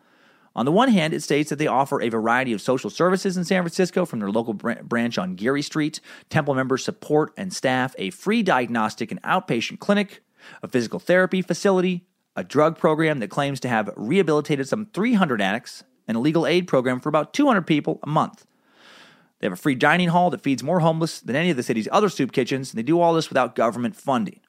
[0.57, 3.45] On the one hand, it states that they offer a variety of social services in
[3.45, 6.01] San Francisco from their local branch on Geary Street.
[6.31, 10.23] Temple members support and staff a free diagnostic and outpatient clinic,
[10.63, 15.83] a physical therapy facility, a drug program that claims to have rehabilitated some 300 addicts,
[16.07, 18.47] and a legal aid program for about 200 people a month.
[19.41, 21.89] They have a free dining hall that feeds more homeless than any of the city's
[21.91, 24.41] other soup kitchens, and they do all this without government funding.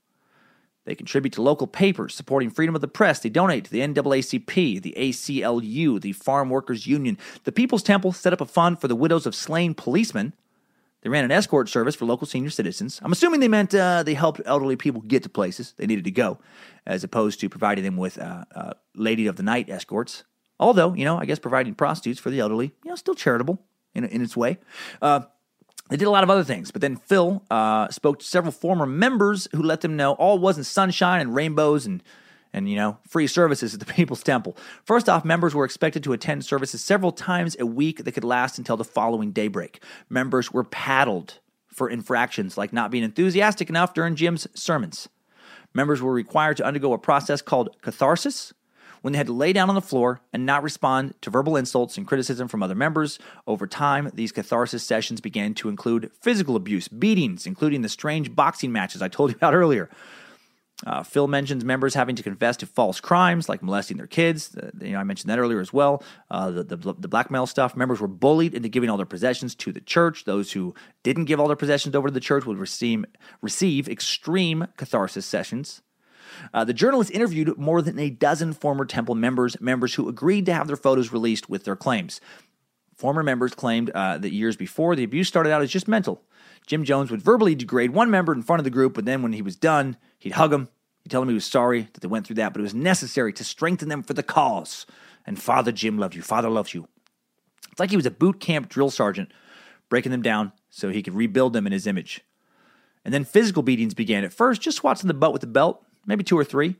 [0.86, 3.19] They contribute to local papers supporting freedom of the press.
[3.19, 7.17] They donate to the NAACP, the ACLU, the Farm Workers Union.
[7.43, 10.33] The People's Temple set up a fund for the widows of slain policemen.
[11.01, 12.99] They ran an escort service for local senior citizens.
[13.03, 16.11] I'm assuming they meant uh, they helped elderly people get to places they needed to
[16.11, 16.39] go,
[16.86, 20.23] as opposed to providing them with uh, uh, lady of the night escorts.
[20.59, 23.61] Although, you know, I guess providing prostitutes for the elderly, you know, still charitable
[23.93, 24.57] in, in its way.
[25.01, 25.21] Uh,
[25.89, 28.86] they did a lot of other things, but then Phil uh, spoke to several former
[28.86, 32.01] members who let them know all wasn't sunshine and rainbows and
[32.53, 34.57] and you know free services at the People's Temple.
[34.83, 38.57] First off, members were expected to attend services several times a week that could last
[38.57, 39.83] until the following daybreak.
[40.09, 45.09] Members were paddled for infractions like not being enthusiastic enough during Jim's sermons.
[45.73, 48.53] Members were required to undergo a process called catharsis,
[49.05, 51.95] when they had to lay down on the floor and not respond to verbal insults
[51.95, 53.19] and criticism from other members.
[53.45, 58.71] Over time, these catharsis sessions began to include physical abuse, beatings, including the strange boxing
[58.71, 59.91] matches I told you about earlier.
[60.87, 64.57] Uh, Phil mentions members having to confess to false crimes like molesting their kids.
[64.57, 66.01] Uh, you know, I mentioned that earlier as well.
[66.31, 67.75] Uh, the, the, the blackmail stuff.
[67.75, 70.25] Members were bullied into giving all their possessions to the church.
[70.25, 73.05] Those who didn't give all their possessions over to the church would receive
[73.43, 75.83] receive extreme catharsis sessions.
[76.53, 80.53] Uh, the journalist interviewed more than a dozen former temple members, members who agreed to
[80.53, 82.21] have their photos released with their claims.
[82.95, 86.21] Former members claimed uh, that years before, the abuse started out as just mental.
[86.65, 89.33] Jim Jones would verbally degrade one member in front of the group, but then when
[89.33, 90.69] he was done, he'd hug him.
[91.03, 93.31] He'd tell him he was sorry that they went through that, but it was necessary
[93.33, 94.86] to strengthen them for the cause.
[95.25, 96.21] And Father Jim loved you.
[96.21, 96.88] Father loves you.
[97.71, 99.31] It's like he was a boot camp drill sergeant,
[99.89, 102.21] breaking them down so he could rebuild them in his image.
[103.03, 105.86] And then physical beatings began at first, just swats in the butt with the belt,
[106.05, 106.75] maybe two or three.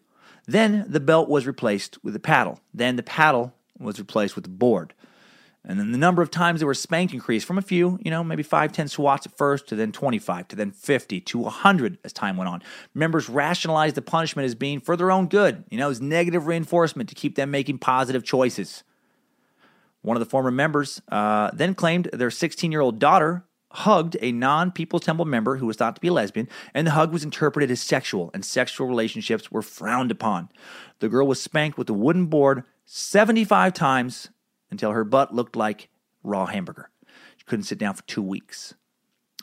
[0.48, 2.60] Then the belt was replaced with a paddle.
[2.74, 4.94] Then the paddle was replaced with a board.
[5.68, 8.24] And then the number of times they were spanked increased from a few, you know,
[8.24, 12.14] maybe five, ten swats at first, to then 25, to then 50, to 100 as
[12.14, 12.62] time went on.
[12.94, 17.10] Members rationalized the punishment as being for their own good, you know, as negative reinforcement
[17.10, 18.84] to keep them making positive choices.
[20.04, 23.44] One of the former members uh, then claimed their 16 year old daughter
[23.76, 26.92] hugged a non People Temple member who was thought to be a lesbian, and the
[26.92, 30.50] hug was interpreted as sexual, and sexual relationships were frowned upon.
[31.00, 34.30] The girl was spanked with a wooden board 75 times
[34.72, 35.90] until her butt looked like
[36.24, 36.90] raw hamburger.
[37.38, 38.74] She couldn't sit down for two weeks.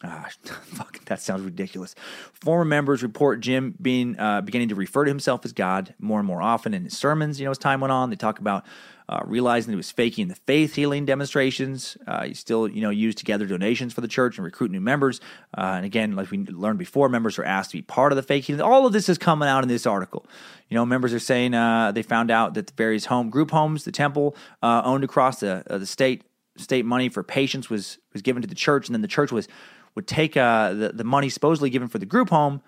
[0.04, 1.94] Ah, fuck, that sounds ridiculous.
[2.32, 6.26] Former members report Jim being uh, beginning to refer to himself as God more and
[6.26, 7.38] more often in his sermons.
[7.38, 8.64] You know, as time went on, they talk about
[9.08, 11.96] uh, realizing he was faking the faith healing demonstrations.
[12.06, 14.80] Uh, he still, you know, used to gather donations for the church and recruit new
[14.80, 15.20] members.
[15.56, 18.22] Uh, and again, like we learned before, members are asked to be part of the
[18.22, 18.62] fake healing.
[18.62, 20.26] All of this is coming out in this article.
[20.68, 23.84] You know, members are saying uh, they found out that the various home group homes
[23.84, 26.24] the temple uh, owned across the the state
[26.56, 29.48] state money for patients was was given to the church, and then the church was
[29.94, 32.62] would take uh, the the money supposedly given for the group home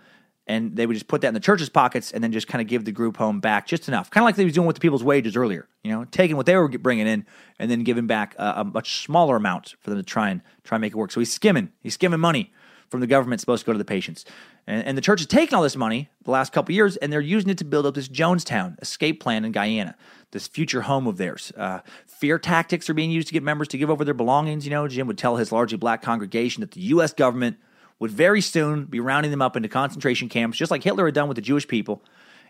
[0.47, 2.69] and they would just put that in the church's pockets and then just kind of
[2.69, 4.81] give the group home back just enough, kind of like they was doing with the
[4.81, 5.69] people's wages earlier.
[5.83, 7.25] You know, taking what they were bringing in
[7.59, 10.77] and then giving back a, a, much smaller amount for them to try and try
[10.77, 11.13] and make it work.
[11.13, 12.53] So he's skimming, he's skimming money
[12.89, 14.25] from the government supposed to go to the patients,
[14.67, 17.21] and, and the church has taken all this money the last couple years and they're
[17.21, 19.97] using it to build up this Jonestown escape plan in Guyana,
[20.31, 21.53] this future home of theirs.
[21.57, 24.65] Uh, fear tactics are being used to get members to give over their belongings.
[24.65, 27.13] You know, Jim would tell his largely black congregation that the U.S.
[27.13, 27.59] government
[27.99, 31.29] would very soon be rounding them up into concentration camps, just like Hitler had done
[31.29, 32.03] with the Jewish people.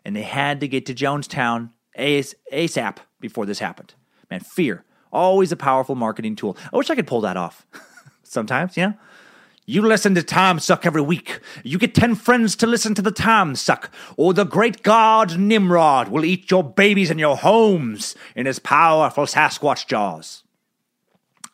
[0.05, 3.95] And they had to get to Jonestown AS- ASAP before this happened.
[4.31, 6.57] Man, fear, always a powerful marketing tool.
[6.73, 7.67] I wish I could pull that off
[8.23, 8.95] sometimes, yeah?
[9.67, 11.41] You listen to Time Suck every week.
[11.63, 16.09] You get 10 friends to listen to the Time Suck, or the great god Nimrod
[16.09, 20.43] will eat your babies and your homes in his powerful Sasquatch jaws.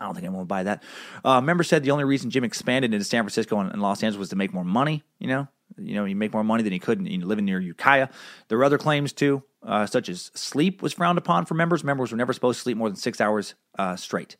[0.01, 0.83] I don't think anyone would buy that.
[1.25, 4.19] Uh, member said the only reason Jim expanded into San Francisco and, and, Los Angeles
[4.19, 5.05] was to make more money.
[5.21, 5.49] You know,
[5.79, 8.09] you know, he make more money than he could in, living near Ukiah.
[8.49, 11.85] There were other claims too, uh, such as sleep was frowned upon for members.
[11.85, 14.37] Members were never supposed to sleep more than six hours uh, straight.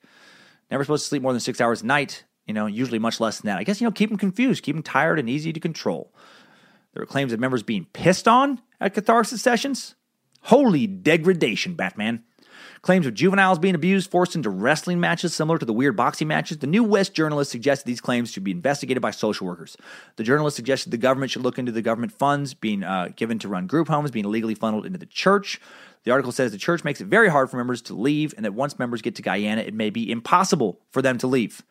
[0.73, 2.25] Never supposed to sleep more than six hours a night.
[2.51, 3.59] You know, usually much less than that.
[3.59, 6.13] I guess you know, keep them confused, keep them tired and easy to control.
[6.93, 9.95] There are claims of members being pissed on at catharsis sessions.
[10.43, 12.25] Holy degradation, Batman.
[12.83, 16.59] Claims of juveniles being abused, forced into wrestling matches similar to the weird boxing matches.
[16.59, 19.77] The New West journalist suggested these claims should be investigated by social workers.
[20.17, 23.49] The journalist suggested the government should look into the government funds being uh, given to
[23.49, 25.61] run group homes being illegally funneled into the church.
[26.03, 28.55] The article says the church makes it very hard for members to leave, and that
[28.55, 31.63] once members get to Guyana, it may be impossible for them to leave.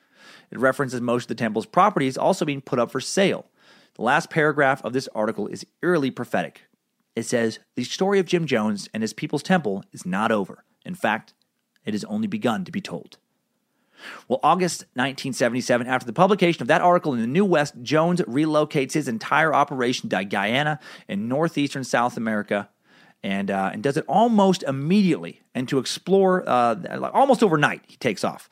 [0.51, 3.45] It references most of the temple's properties also being put up for sale.
[3.95, 6.63] The last paragraph of this article is eerily prophetic.
[7.15, 10.63] It says, The story of Jim Jones and his people's temple is not over.
[10.85, 11.33] In fact,
[11.85, 13.17] it has only begun to be told.
[14.27, 18.93] Well, August 1977, after the publication of that article in the New West, Jones relocates
[18.93, 22.69] his entire operation to Guyana in northeastern South America
[23.23, 25.41] and, uh, and does it almost immediately.
[25.53, 28.49] And to explore, uh, almost overnight, he takes off.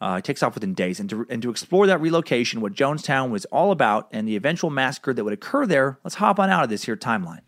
[0.00, 1.00] Uh, takes off within days.
[1.00, 4.70] And to, and to explore that relocation, what Jonestown was all about, and the eventual
[4.70, 7.40] massacre that would occur there, let's hop on out of this here timeline.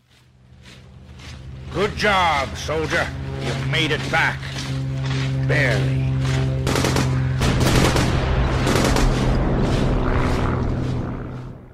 [1.72, 3.06] Good job, soldier.
[3.40, 4.40] You've made it back.
[5.46, 6.00] Barely.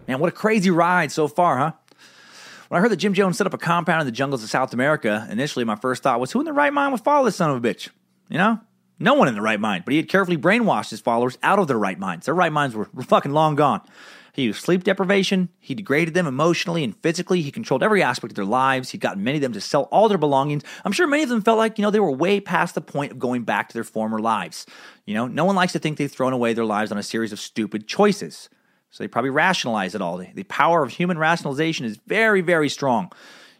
[0.07, 1.73] Man, what a crazy ride so far, huh?
[2.69, 4.73] When I heard that Jim Jones set up a compound in the jungles of South
[4.73, 7.51] America, initially my first thought was who in the right mind would follow this son
[7.51, 7.89] of a bitch?
[8.29, 8.61] You know?
[8.99, 11.69] No one in the right mind, but he had carefully brainwashed his followers out of
[11.69, 12.27] their right minds.
[12.27, 13.83] Their right minds were, fucking long gone.
[14.33, 18.37] He used sleep deprivation, he degraded them emotionally and physically, he controlled every aspect of
[18.37, 20.63] their lives, he'd gotten many of them to sell all their belongings.
[20.85, 23.13] I'm sure many of them felt like, you know, they were way past the point
[23.13, 24.67] of going back to their former lives.
[25.07, 27.33] You know, no one likes to think they've thrown away their lives on a series
[27.33, 28.51] of stupid choices.
[28.91, 30.19] So they probably rationalize it all.
[30.19, 33.13] The power of human rationalization is very, very strong.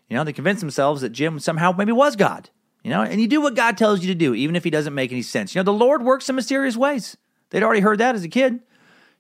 [0.09, 2.51] You know, they convinced themselves that Jim somehow maybe was God.
[2.87, 4.95] You know, and you do what God tells you to do, even if he doesn't
[4.95, 5.53] make any sense.
[5.53, 7.17] You know, the Lord works in mysterious ways.
[7.51, 8.61] They'd already heard that as a kid.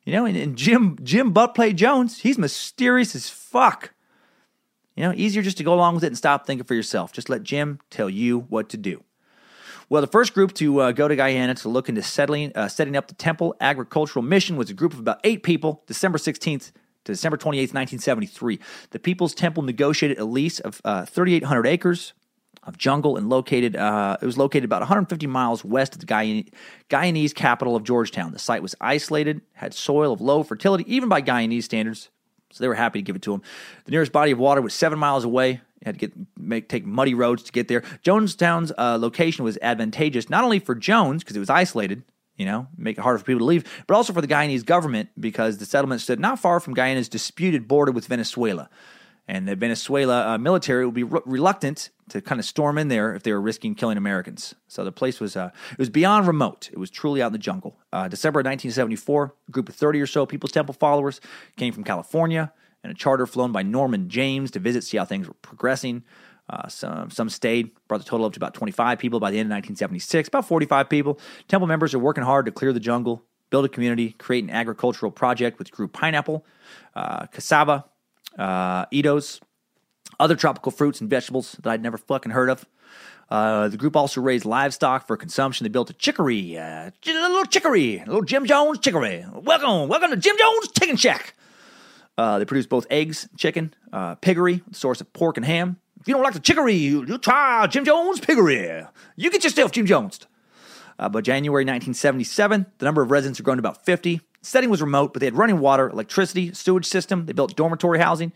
[0.04, 3.92] You know, and, and Jim Jim Buttplay Jones, he's mysterious as fuck.
[4.94, 7.10] You know, easier just to go along with it and stop thinking for yourself.
[7.10, 9.02] Just let Jim tell you what to do.
[9.88, 12.96] Well, the first group to uh, go to Guyana to look into settling, uh, setting
[12.96, 17.12] up the Temple Agricultural Mission was a group of about eight people, December 16th to
[17.12, 18.60] December 28th, 1973.
[18.90, 22.12] The People's Temple negotiated a lease of uh, 3,800 acres
[22.66, 26.48] of jungle and located, uh, it was located about 150 miles west of the Guyan-
[26.90, 28.32] Guyanese capital of Georgetown.
[28.32, 32.10] The site was isolated, had soil of low fertility, even by Guyanese standards,
[32.50, 33.42] so they were happy to give it to him.
[33.84, 35.60] The nearest body of water was seven miles away.
[35.84, 37.82] Had to get make take muddy roads to get there.
[38.02, 42.02] Jonestown's uh, location was advantageous not only for Jones because it was isolated,
[42.36, 45.10] you know, make it harder for people to leave, but also for the Guyanese government
[45.20, 48.68] because the settlement stood not far from Guyana's disputed border with Venezuela.
[49.28, 53.14] And the Venezuela uh, military would be re- reluctant to kind of storm in there
[53.14, 54.54] if they were risking killing Americans.
[54.68, 56.70] So the place was uh, it was beyond remote.
[56.72, 57.76] It was truly out in the jungle.
[57.92, 61.20] Uh, December 1974, a group of 30 or so People's Temple followers
[61.56, 62.52] came from California
[62.82, 66.04] and a charter flown by Norman James to visit, see how things were progressing.
[66.48, 69.46] Uh, some, some stayed, brought the total up to about 25 people by the end
[69.46, 71.18] of 1976, about 45 people.
[71.48, 75.10] Temple members are working hard to clear the jungle, build a community, create an agricultural
[75.10, 76.46] project which grew pineapple,
[76.94, 77.84] uh, cassava,
[78.38, 79.40] uh, eddoes,
[80.18, 82.64] other tropical fruits and vegetables that I'd never fucking heard of.
[83.28, 85.64] Uh, the group also raised livestock for consumption.
[85.64, 89.24] They built a chicory, uh, a little chicory, a little Jim Jones chicory.
[89.32, 91.34] Welcome, welcome to Jim Jones Chicken Shack.
[92.16, 95.76] Uh, they produce both eggs, chicken, uh, piggery, source of pork and ham.
[96.00, 98.86] If you don't like the chicory, you, you try Jim Jones piggery.
[99.16, 100.20] You get yourself Jim Jones.
[100.98, 104.16] Uh, by January 1977, the number of residents had grown to about 50.
[104.16, 107.26] The setting was remote, but they had running water, electricity, sewage system.
[107.26, 108.32] They built dormitory housing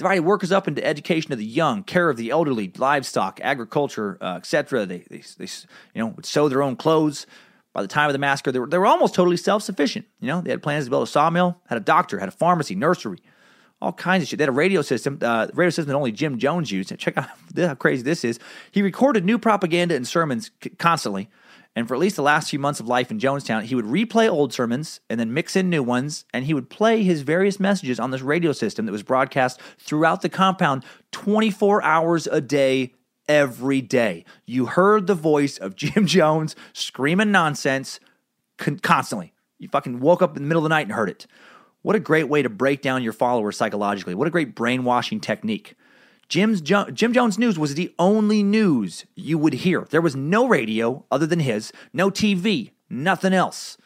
[0.00, 4.36] divided workers up into education of the young, care of the elderly, livestock, agriculture, uh,
[4.36, 4.86] etc.
[4.86, 5.46] They, they, they,
[5.94, 7.26] you know, would sew their own clothes.
[7.74, 10.06] By the time of the massacre, they were, they were almost totally self sufficient.
[10.20, 12.74] You know, they had plans to build a sawmill, had a doctor, had a pharmacy,
[12.74, 13.18] nursery,
[13.82, 14.38] all kinds of shit.
[14.38, 16.96] They had a radio system, uh, radio system that only Jim Jones used.
[16.98, 18.40] Check out how crazy this is.
[18.72, 21.28] He recorded new propaganda and sermons constantly.
[21.76, 24.28] And for at least the last few months of life in Jonestown, he would replay
[24.28, 26.24] old sermons and then mix in new ones.
[26.34, 30.22] And he would play his various messages on this radio system that was broadcast throughout
[30.22, 32.92] the compound 24 hours a day,
[33.28, 34.24] every day.
[34.46, 38.00] You heard the voice of Jim Jones screaming nonsense
[38.58, 39.32] con- constantly.
[39.58, 41.26] You fucking woke up in the middle of the night and heard it.
[41.82, 44.14] What a great way to break down your followers psychologically.
[44.14, 45.76] What a great brainwashing technique.
[46.30, 49.86] Jim's jo- Jim Jones News was the only news you would hear.
[49.90, 53.76] There was no radio other than his, no TV, nothing else.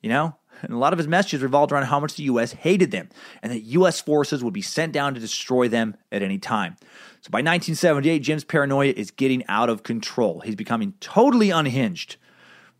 [0.00, 0.36] You know?
[0.62, 2.52] And a lot of his messages revolved around how much the U.S.
[2.52, 3.10] hated them
[3.42, 4.00] and that U.S.
[4.00, 6.76] forces would be sent down to destroy them at any time.
[7.20, 10.40] So by 1978, Jim's paranoia is getting out of control.
[10.40, 12.16] He's becoming totally unhinged.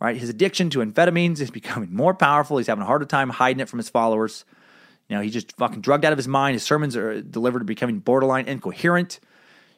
[0.01, 0.17] Right?
[0.17, 2.57] His addiction to amphetamines is becoming more powerful.
[2.57, 4.47] He's having a harder time hiding it from his followers.
[5.09, 6.55] You know, he's just fucking drugged out of his mind.
[6.55, 9.21] His sermons are delivered becoming borderline incoherent.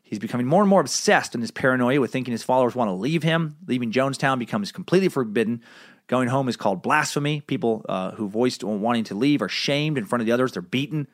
[0.02, 2.92] He's becoming more and more obsessed in his paranoia with thinking his followers want to
[2.92, 3.56] leave him.
[3.66, 5.62] Leaving Jonestown becomes completely forbidden.
[6.06, 7.40] Going home is called blasphemy.
[7.40, 10.52] People uh, who voiced wanting to leave are shamed in front of the others.
[10.52, 11.08] They're beaten.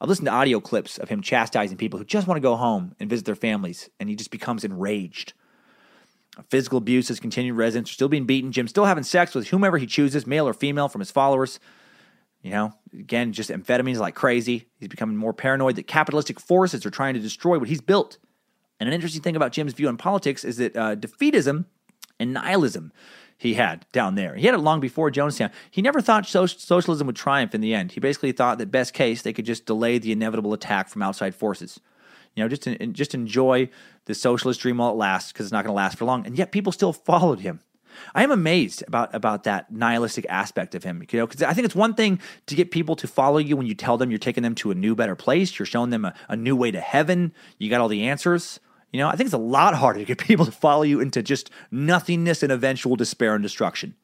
[0.00, 2.94] I've listened to audio clips of him chastising people who just want to go home
[2.98, 5.34] and visit their families, and he just becomes enraged.
[6.48, 7.56] Physical abuse has continued.
[7.56, 8.52] Residents are still being beaten.
[8.52, 11.60] Jim's still having sex with whomever he chooses, male or female, from his followers.
[12.42, 14.68] You know, again, just amphetamines like crazy.
[14.78, 18.18] He's becoming more paranoid that capitalistic forces are trying to destroy what he's built.
[18.78, 21.66] And an interesting thing about Jim's view on politics is that uh, defeatism
[22.18, 22.92] and nihilism
[23.36, 24.34] he had down there.
[24.34, 25.50] He had it long before Jonestown.
[25.70, 27.92] He never thought so- socialism would triumph in the end.
[27.92, 31.34] He basically thought that best case they could just delay the inevitable attack from outside
[31.34, 31.80] forces.
[32.36, 33.70] You know, just just enjoy
[34.04, 36.26] the socialist dream while it lasts because it's not going to last for long.
[36.26, 37.60] And yet people still followed him.
[38.14, 41.02] I am amazed about about that nihilistic aspect of him.
[41.10, 43.66] You know, because I think it's one thing to get people to follow you when
[43.66, 45.58] you tell them you're taking them to a new, better place.
[45.58, 47.32] You're showing them a, a new way to heaven.
[47.58, 48.60] You got all the answers.
[48.92, 51.22] You know, I think it's a lot harder to get people to follow you into
[51.22, 53.94] just nothingness and eventual despair and destruction.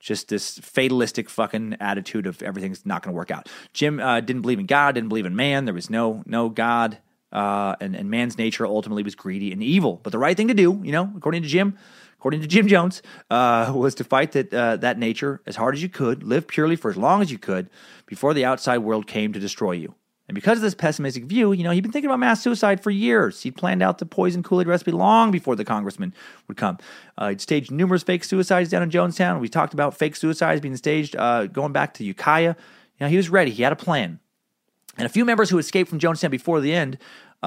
[0.00, 3.48] Just this fatalistic fucking attitude of everything's not going to work out.
[3.72, 5.64] Jim uh, didn't believe in God, didn't believe in man.
[5.64, 6.98] There was no no God,
[7.32, 9.98] uh, and and man's nature ultimately was greedy and evil.
[10.04, 11.76] But the right thing to do, you know, according to Jim,
[12.18, 15.82] according to Jim Jones, uh, was to fight that uh, that nature as hard as
[15.82, 17.70] you could, live purely for as long as you could,
[18.06, 19.94] before the outside world came to destroy you.
[20.28, 22.90] And because of this pessimistic view, you know, he'd been thinking about mass suicide for
[22.90, 23.42] years.
[23.42, 26.12] He'd planned out the poison Kool Aid recipe long before the congressman
[26.46, 26.76] would come.
[27.16, 29.40] Uh, he'd staged numerous fake suicides down in Jonestown.
[29.40, 32.54] We talked about fake suicides being staged uh, going back to Ukiah.
[32.98, 33.50] You know, he was ready.
[33.52, 34.20] He had a plan.
[34.98, 36.98] And a few members who escaped from Jonestown before the end,
[37.42, 37.46] uh,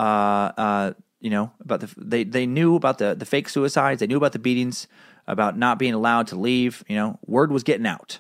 [0.58, 4.00] uh you know, about the they they knew about the the fake suicides.
[4.00, 4.88] They knew about the beatings,
[5.28, 6.84] about not being allowed to leave.
[6.88, 8.20] You know, word was getting out.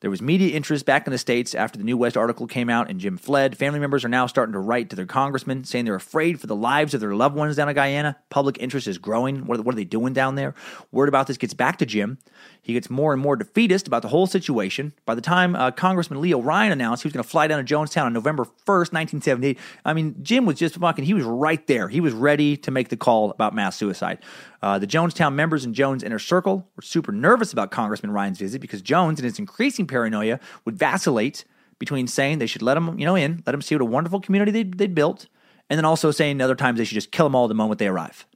[0.00, 2.90] There was media interest back in the States after the New West article came out
[2.90, 3.56] and Jim fled.
[3.56, 6.54] Family members are now starting to write to their congressman saying they're afraid for the
[6.54, 8.16] lives of their loved ones down in Guyana.
[8.28, 9.46] Public interest is growing.
[9.46, 10.54] What are, what are they doing down there?
[10.92, 12.18] Word about this gets back to Jim.
[12.60, 14.92] He gets more and more defeatist about the whole situation.
[15.06, 17.74] By the time uh, Congressman Leo Ryan announced he was going to fly down to
[17.74, 21.88] Jonestown on November 1st, 1978, I mean, Jim was just fucking, he was right there.
[21.88, 24.18] He was ready to make the call about mass suicide.
[24.66, 28.60] Uh, the Jonestown members in Jones' inner circle were super nervous about Congressman Ryan's visit
[28.60, 31.44] because Jones, in his increasing paranoia, would vacillate
[31.78, 34.20] between saying they should let him, you know, in, let him see what a wonderful
[34.20, 35.28] community they'd, they'd built,
[35.70, 37.86] and then also saying other times they should just kill them all the moment they
[37.86, 38.26] arrive.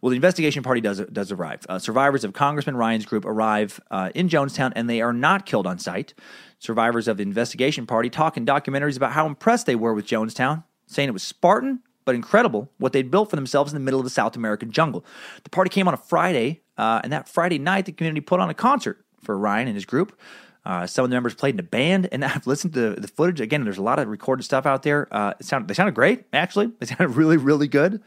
[0.00, 1.66] Well, the investigation party does does arrive.
[1.68, 5.66] Uh, survivors of Congressman Ryan's group arrive uh, in Jonestown, and they are not killed
[5.66, 6.14] on site.
[6.60, 10.64] Survivors of the investigation party talk in documentaries about how impressed they were with Jonestown,
[10.86, 14.04] saying it was Spartan but incredible what they'd built for themselves in the middle of
[14.04, 15.04] the South American jungle.
[15.44, 18.50] The party came on a Friday, uh, and that Friday night, the community put on
[18.50, 20.18] a concert for Ryan and his group.
[20.64, 23.40] Uh, some of the members played in a band, and I've listened to the footage
[23.40, 23.64] again.
[23.64, 25.08] There's a lot of recorded stuff out there.
[25.10, 26.70] Uh, it sounded, they sounded great, actually.
[26.78, 28.02] They sounded really, really good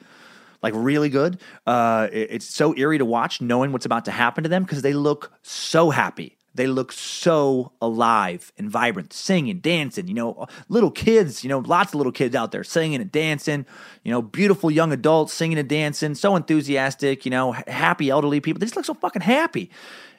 [0.63, 1.39] like really good.
[1.67, 4.81] Uh, it, it's so eerie to watch, knowing what's about to happen to them because
[4.81, 6.34] they look so happy.
[6.55, 10.07] They look so alive and vibrant, singing, dancing.
[10.07, 11.43] You know, little kids.
[11.43, 13.65] You know, lots of little kids out there singing and dancing.
[14.03, 17.25] You know, beautiful young adults singing and dancing, so enthusiastic.
[17.25, 18.59] You know, happy elderly people.
[18.59, 19.69] They just look so fucking happy.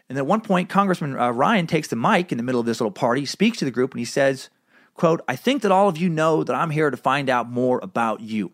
[0.08, 2.80] And at one point, Congressman uh, Ryan takes the mic in the middle of this
[2.80, 4.50] little party, speaks to the group, and he says,
[4.94, 7.80] "quote I think that all of you know that I'm here to find out more
[7.82, 8.52] about you."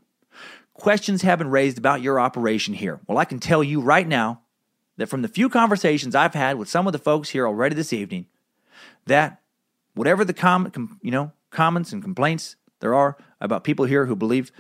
[0.74, 3.00] Questions have been raised about your operation here.
[3.06, 4.42] Well, I can tell you right now
[4.97, 7.93] that from the few conversations I've had with some of the folks here already this
[7.93, 8.26] evening,
[9.07, 9.40] that
[9.95, 14.53] whatever the com- you know comments and complaints there are about people here who believe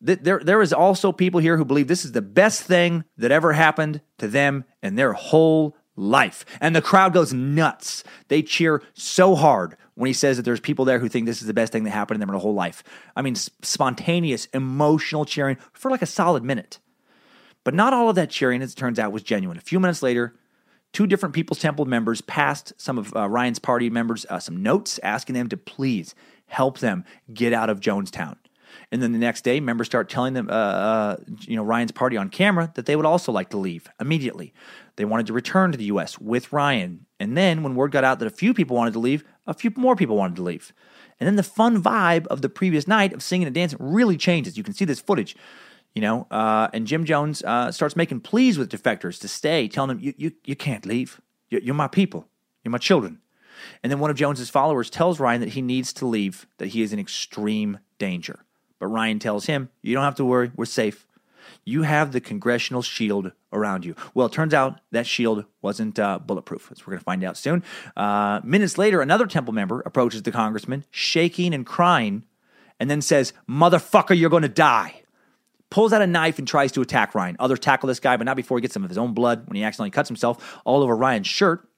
[0.00, 3.30] that there there is also people here who believe this is the best thing that
[3.30, 6.44] ever happened to them in their whole life.
[6.60, 8.04] And the crowd goes nuts.
[8.28, 11.46] They cheer so hard when he says that there's people there who think this is
[11.46, 12.84] the best thing that happened to them in their whole life.
[13.16, 16.78] I mean, spontaneous, emotional cheering for like a solid minute.
[17.66, 19.58] But not all of that cheering, as it turns out, was genuine.
[19.58, 20.36] A few minutes later,
[20.92, 25.00] two different People's Temple members passed some of uh, Ryan's party members uh, some notes
[25.02, 26.14] asking them to please
[26.46, 27.04] help them
[27.34, 28.36] get out of Jonestown.
[28.92, 32.16] And then the next day, members start telling them, uh, uh, you know, Ryan's party
[32.16, 34.54] on camera that they would also like to leave immediately.
[34.94, 36.20] They wanted to return to the U.S.
[36.20, 37.04] with Ryan.
[37.18, 39.72] And then when word got out that a few people wanted to leave, a few
[39.76, 40.72] more people wanted to leave.
[41.18, 44.56] And then the fun vibe of the previous night of singing and dancing really changes.
[44.56, 45.34] You can see this footage,
[45.96, 46.28] you know.
[46.30, 50.14] Uh, and Jim Jones uh, starts making pleas with defectors to stay, telling them, "You,
[50.16, 51.20] you, you can't leave.
[51.50, 52.28] You're, you're my people.
[52.62, 53.20] You're my children."
[53.82, 56.82] And then one of Jones's followers tells Ryan that he needs to leave, that he
[56.82, 58.44] is in extreme danger.
[58.78, 61.06] But Ryan tells him, You don't have to worry, we're safe.
[61.64, 63.94] You have the congressional shield around you.
[64.14, 67.36] Well, it turns out that shield wasn't uh, bulletproof, as we're going to find out
[67.36, 67.62] soon.
[67.96, 72.24] Uh, minutes later, another Temple member approaches the congressman, shaking and crying,
[72.78, 75.02] and then says, Motherfucker, you're going to die.
[75.70, 77.36] Pulls out a knife and tries to attack Ryan.
[77.40, 79.56] Others tackle this guy, but not before he gets some of his own blood when
[79.56, 81.68] he accidentally cuts himself all over Ryan's shirt.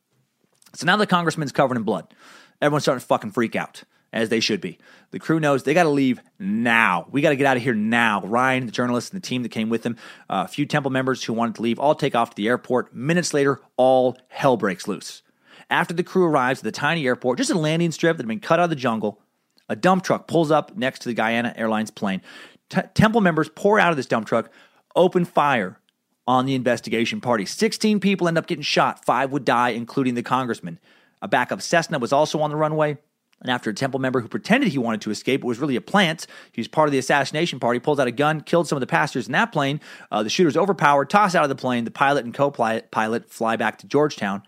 [0.74, 2.12] So now the congressman's covered in blood.
[2.60, 4.78] Everyone's starting to fucking freak out as they should be.
[5.10, 7.06] The crew knows they got to leave now.
[7.10, 8.23] We got to get out of here now.
[8.23, 9.97] Ryan, the journalist, and the team that came with him,
[10.28, 12.94] uh, a few Temple members who wanted to leave, all take off to the airport.
[12.94, 15.23] Minutes later, all hell breaks loose.
[15.70, 18.40] After the crew arrives at the tiny airport, just a landing strip that had been
[18.40, 19.20] cut out of the jungle,
[19.69, 22.23] a dump truck pulls up next to the Guyana Airlines plane.
[22.68, 24.50] T- Temple members pour out of this dump truck,
[24.94, 25.78] open fire
[26.26, 27.46] on the investigation party.
[27.46, 30.78] 16 people end up getting shot, five would die, including the congressman.
[31.22, 32.98] A backup Cessna was also on the runway.
[33.40, 35.80] And after a temple member who pretended he wanted to escape, it was really a
[35.80, 36.26] plant.
[36.50, 38.86] He was part of the assassination party, pulls out a gun, killed some of the
[38.86, 39.80] passengers in that plane.
[40.10, 41.84] Uh, the shooter's overpowered, tossed out of the plane.
[41.84, 44.42] The pilot and co pilot fly back to Georgetown.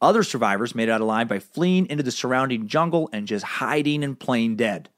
[0.00, 4.02] Other survivors made it out alive by fleeing into the surrounding jungle and just hiding
[4.02, 4.88] in plain dead.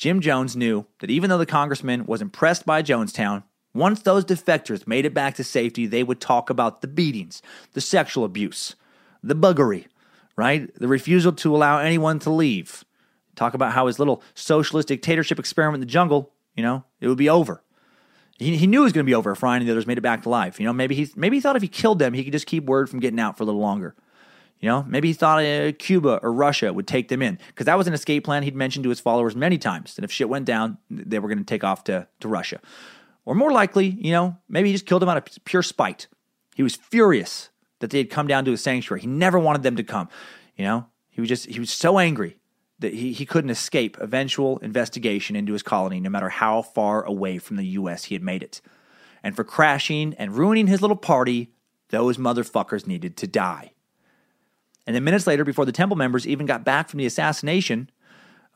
[0.00, 3.42] Jim Jones knew that even though the congressman was impressed by Jonestown,
[3.74, 7.42] once those defectors made it back to safety, they would talk about the beatings,
[7.74, 8.76] the sexual abuse,
[9.22, 9.88] the buggery,
[10.36, 10.74] right?
[10.74, 12.82] The refusal to allow anyone to leave.
[13.36, 17.18] Talk about how his little socialist dictatorship experiment in the jungle, you know, it would
[17.18, 17.62] be over.
[18.38, 19.98] He, he knew it was going to be over if Ryan and the others made
[19.98, 20.58] it back to life.
[20.58, 22.64] You know, maybe he maybe he thought if he killed them, he could just keep
[22.64, 23.94] word from getting out for a little longer.
[24.60, 27.78] You know, maybe he thought uh, Cuba or Russia would take them in because that
[27.78, 29.94] was an escape plan he'd mentioned to his followers many times.
[29.94, 32.60] That if shit went down, they were going to take off to, to Russia.
[33.24, 36.08] Or more likely, you know, maybe he just killed them out of pure spite.
[36.54, 39.00] He was furious that they had come down to his sanctuary.
[39.00, 40.08] He never wanted them to come.
[40.56, 42.36] You know, he was just, he was so angry
[42.80, 47.38] that he, he couldn't escape eventual investigation into his colony, no matter how far away
[47.38, 48.04] from the U.S.
[48.04, 48.60] he had made it.
[49.22, 51.52] And for crashing and ruining his little party,
[51.90, 53.72] those motherfuckers needed to die.
[54.86, 57.90] And then minutes later, before the temple members even got back from the assassination,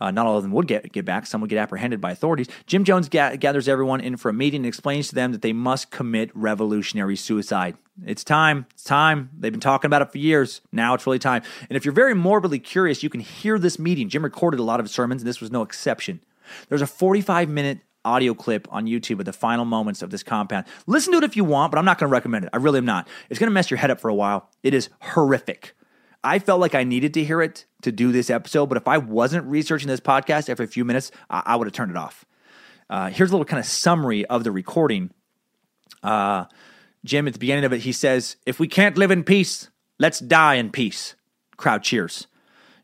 [0.00, 1.26] uh, not all of them would get, get back.
[1.26, 2.48] Some would get apprehended by authorities.
[2.66, 5.52] Jim Jones ga- gathers everyone in for a meeting and explains to them that they
[5.52, 7.76] must commit revolutionary suicide.
[8.04, 8.66] It's time.
[8.72, 9.30] It's time.
[9.38, 10.60] They've been talking about it for years.
[10.72, 11.42] Now it's really time.
[11.68, 14.08] And if you're very morbidly curious, you can hear this meeting.
[14.08, 16.20] Jim recorded a lot of sermons, and this was no exception.
[16.68, 20.66] There's a 45 minute audio clip on YouTube of the final moments of this compound.
[20.86, 22.50] Listen to it if you want, but I'm not going to recommend it.
[22.52, 23.08] I really am not.
[23.30, 24.50] It's going to mess your head up for a while.
[24.62, 25.74] It is horrific.
[26.24, 28.98] I felt like I needed to hear it to do this episode, but if I
[28.98, 32.24] wasn't researching this podcast after a few minutes, I, I would have turned it off.
[32.88, 35.10] Uh, here's a little kind of summary of the recording.
[36.02, 36.46] Uh,
[37.04, 39.68] Jim, at the beginning of it, he says, If we can't live in peace,
[39.98, 41.14] let's die in peace.
[41.56, 42.26] Crowd cheers.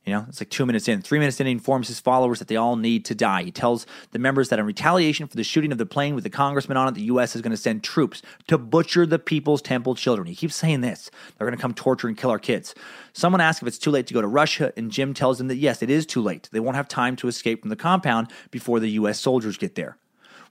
[0.07, 1.03] You know, it's like two minutes in.
[1.03, 3.43] Three minutes in, he informs his followers that they all need to die.
[3.43, 6.31] He tells the members that in retaliation for the shooting of the plane with the
[6.31, 7.37] congressman on it, the U.S.
[7.37, 10.27] is going to send troops to butcher the people's temple children.
[10.27, 11.11] He keeps saying this.
[11.37, 12.75] They're going to come torture and kill our kids.
[13.13, 15.57] Someone asks if it's too late to go to Russia, and Jim tells them that
[15.57, 16.49] yes, it is too late.
[16.51, 19.21] They won't have time to escape from the compound before the U.S.
[19.21, 19.99] soldiers get there.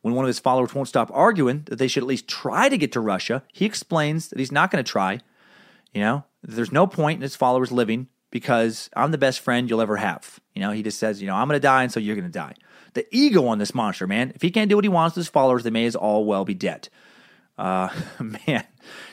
[0.02, 2.78] When one of his followers won't stop arguing that they should at least try to
[2.78, 5.20] get to Russia, he explains that he's not going to try.
[5.92, 9.82] You know, there's no point in his followers living because I'm the best friend you'll
[9.82, 10.40] ever have.
[10.54, 12.26] You know, he just says, you know, I'm going to die, and so you're going
[12.26, 12.54] to die.
[12.94, 14.32] The ego on this monster, man.
[14.36, 16.46] If he can't do what he wants to his followers, they may as all well
[16.46, 16.90] be dead.
[17.58, 17.90] Uh,
[18.48, 18.64] man,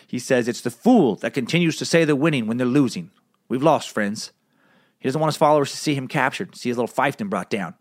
[0.07, 3.11] he says it's the fool that continues to say they're winning when they're losing.
[3.49, 4.33] We've lost, friends.
[4.99, 7.75] He doesn't want his followers to see him captured, see his little fiefdom brought down.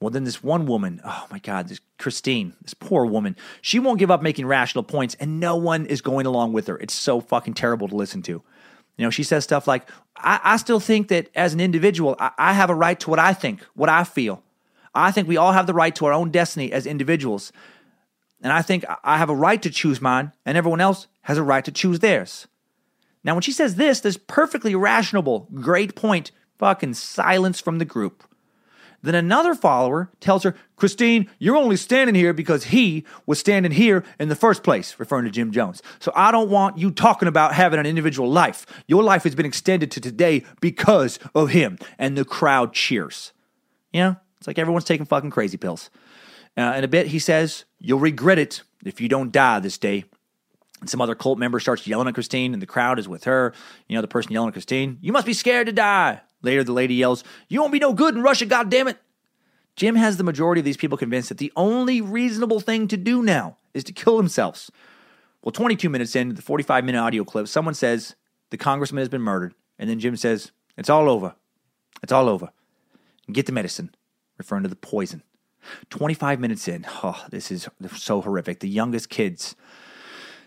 [0.00, 3.98] Well, then this one woman, oh my God, this Christine, this poor woman, she won't
[3.98, 6.76] give up making rational points, and no one is going along with her.
[6.76, 8.42] It's so fucking terrible to listen to.
[8.96, 12.30] You know, she says stuff like, I, I still think that as an individual, I,
[12.38, 14.42] I have a right to what I think, what I feel.
[14.94, 17.52] I think we all have the right to our own destiny as individuals.
[18.42, 21.42] And I think I have a right to choose mine, and everyone else has a
[21.42, 22.46] right to choose theirs.
[23.24, 28.24] Now, when she says this, this perfectly rational, great point, fucking silence from the group.
[29.02, 34.04] Then another follower tells her, Christine, you're only standing here because he was standing here
[34.18, 35.82] in the first place, referring to Jim Jones.
[35.98, 38.66] So I don't want you talking about having an individual life.
[38.86, 41.78] Your life has been extended to today because of him.
[41.98, 43.32] And the crowd cheers.
[43.92, 45.90] You know, it's like everyone's taking fucking crazy pills.
[46.56, 50.04] Uh, in a bit, he says, You'll regret it if you don't die this day.
[50.80, 53.54] And some other cult member starts yelling at Christine, and the crowd is with her.
[53.88, 56.20] You know, the person yelling at Christine, You must be scared to die.
[56.42, 58.96] Later, the lady yells, You won't be no good in Russia, goddammit.
[59.74, 63.22] Jim has the majority of these people convinced that the only reasonable thing to do
[63.22, 64.70] now is to kill themselves.
[65.42, 68.16] Well, 22 minutes into the 45 minute audio clip, someone says
[68.50, 69.54] the congressman has been murdered.
[69.78, 71.34] And then Jim says, It's all over.
[72.02, 72.50] It's all over.
[73.30, 73.94] Get the medicine,
[74.38, 75.22] referring to the poison.
[75.90, 78.60] 25 minutes in, oh, this is so horrific.
[78.60, 79.56] The youngest kids,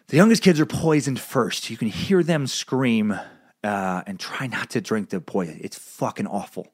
[0.08, 1.70] the youngest kids are poisoned first.
[1.70, 3.20] You can hear them scream
[3.64, 5.60] uh, and try not to drink the poison.
[5.62, 6.68] It's fucking awful.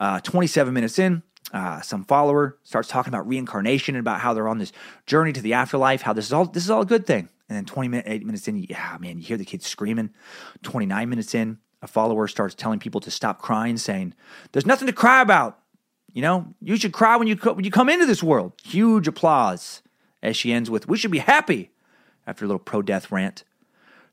[0.00, 1.22] Uh, 27 minutes in,
[1.52, 4.72] uh, some follower starts talking about reincarnation and about how they're on this
[5.06, 7.28] journey to the afterlife, how this is all this is all a good thing.
[7.48, 10.10] And then 20 minutes, eight minutes in, yeah, man, you hear the kids screaming.
[10.62, 14.14] 29 minutes in, a follower starts telling people to stop crying, saying,
[14.52, 15.58] "There's nothing to cry about.
[16.12, 19.06] You know, you should cry when you co- when you come into this world." Huge
[19.06, 19.82] applause
[20.22, 21.70] as she ends with, "We should be happy."
[22.26, 23.42] After a little pro-death rant.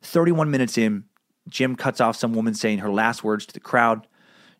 [0.01, 1.03] 31 minutes in,
[1.49, 4.07] Jim cuts off some woman saying her last words to the crowd.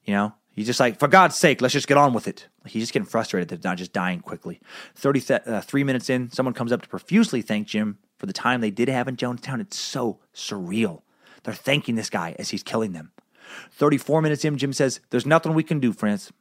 [0.03, 2.47] You know, he's just like, for God's sake, let's just get on with it.
[2.65, 4.59] He's just getting frustrated that not just dying quickly.
[4.95, 8.71] 33 uh, minutes in, someone comes up to profusely thank Jim for the time they
[8.71, 9.61] did have in Jonestown.
[9.61, 11.01] It's so surreal.
[11.43, 13.11] They're thanking this guy as he's killing them.
[13.71, 16.31] 34 minutes in, Jim says, There's nothing we can do, friends.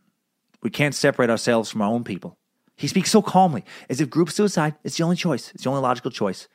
[0.62, 2.36] We can't separate ourselves from our own people.
[2.76, 5.50] He speaks so calmly, as if group suicide is the only choice.
[5.54, 6.48] It's the only logical choice.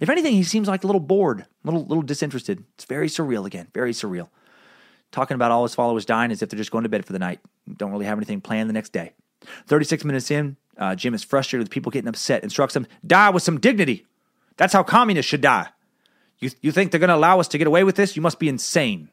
[0.00, 2.64] If anything, he seems like a little bored, a little, little disinterested.
[2.74, 4.28] It's very surreal again, very surreal.
[5.10, 7.18] Talking about all his followers dying as if they're just going to bed for the
[7.18, 7.40] night.
[7.76, 9.12] Don't really have anything planned the next day.
[9.66, 13.42] 36 minutes in, uh, Jim is frustrated with people getting upset, instructs them, die with
[13.42, 14.06] some dignity.
[14.56, 15.68] That's how communists should die.
[16.40, 18.16] You, you think they're going to allow us to get away with this?
[18.16, 19.08] You must be insane.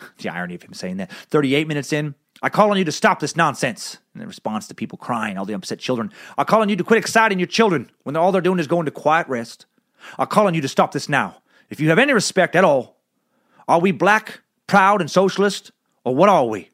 [0.18, 1.10] the irony of him saying that.
[1.10, 3.98] 38 minutes in, I call on you to stop this nonsense.
[4.14, 6.98] In response to people crying, all the upset children, I call on you to quit
[6.98, 9.66] exciting your children when all they're doing is going to quiet rest.
[10.18, 11.42] I call on you to stop this now.
[11.70, 12.96] If you have any respect at all,
[13.66, 15.70] are we black, proud, and socialist,
[16.04, 16.70] or what are we?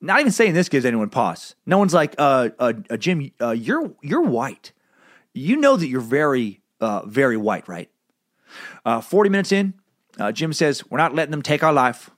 [0.00, 1.54] Not even saying this gives anyone pause.
[1.66, 4.72] No one's like, uh, uh, uh Jim, uh, you're you're white.
[5.34, 7.90] You know that you're very, uh, very white, right?
[8.84, 9.74] Uh, Forty minutes in,
[10.18, 12.10] uh, Jim says, "We're not letting them take our life.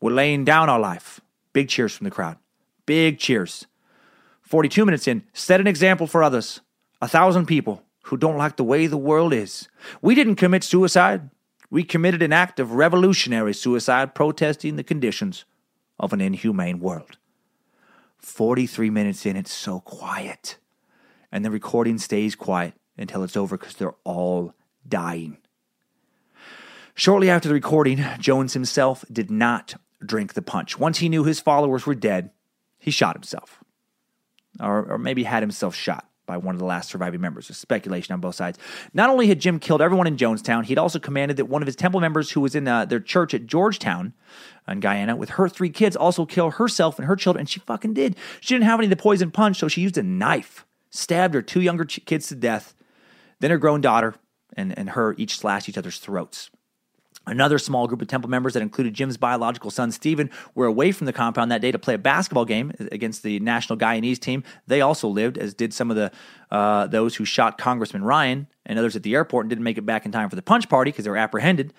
[0.00, 1.20] We're laying down our life."
[1.52, 2.36] Big cheers from the crowd.
[2.86, 3.66] Big cheers.
[4.42, 6.60] Forty-two minutes in, set an example for others.
[7.00, 9.68] A thousand people who don't like the way the world is.
[10.00, 11.30] We didn't commit suicide.
[11.70, 15.44] We committed an act of revolutionary suicide protesting the conditions
[15.98, 17.16] of an inhumane world.
[18.18, 20.58] 43 minutes in, it's so quiet.
[21.30, 24.54] And the recording stays quiet until it's over because they're all
[24.86, 25.38] dying.
[26.94, 29.74] Shortly after the recording, Jones himself did not
[30.04, 30.78] drink the punch.
[30.78, 32.30] Once he knew his followers were dead,
[32.78, 33.64] he shot himself.
[34.60, 37.48] Or, or maybe had himself shot by one of the last surviving members.
[37.48, 38.58] There's speculation on both sides.
[38.94, 41.76] Not only had Jim killed everyone in Jonestown, he'd also commanded that one of his
[41.76, 44.14] temple members who was in uh, their church at Georgetown
[44.66, 47.92] in Guyana with her three kids also kill herself and her children, and she fucking
[47.92, 48.16] did.
[48.40, 51.42] She didn't have any of the poison punch, so she used a knife, stabbed her
[51.42, 52.74] two younger ch- kids to death,
[53.40, 54.14] then her grown daughter
[54.56, 56.50] and, and her each slashed each other's throats.
[57.26, 61.06] Another small group of temple members that included Jim's biological son, Stephen, were away from
[61.06, 64.42] the compound that day to play a basketball game against the national Guyanese team.
[64.66, 66.10] They also lived, as did some of the
[66.50, 69.86] uh, those who shot Congressman Ryan and others at the airport and didn't make it
[69.86, 71.72] back in time for the punch party because they were apprehended.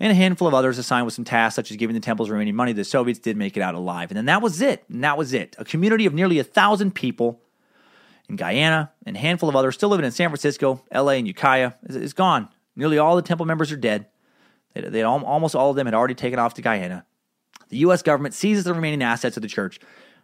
[0.00, 2.54] And a handful of others assigned with some tasks, such as giving the temples remaining
[2.54, 2.72] money.
[2.72, 4.10] The Soviets did make it out alive.
[4.10, 4.84] And then that was it.
[4.88, 5.56] And that was it.
[5.58, 7.40] A community of nearly a thousand people
[8.28, 11.72] in Guyana and a handful of others still living in San Francisco, LA, and Ukiah
[11.84, 12.48] is, is gone.
[12.76, 14.06] Nearly all the temple members are dead.
[14.74, 17.04] They, they almost all of them had already taken off to Guyana.
[17.68, 18.02] The U.S.
[18.02, 19.78] government seizes the remaining assets of the church,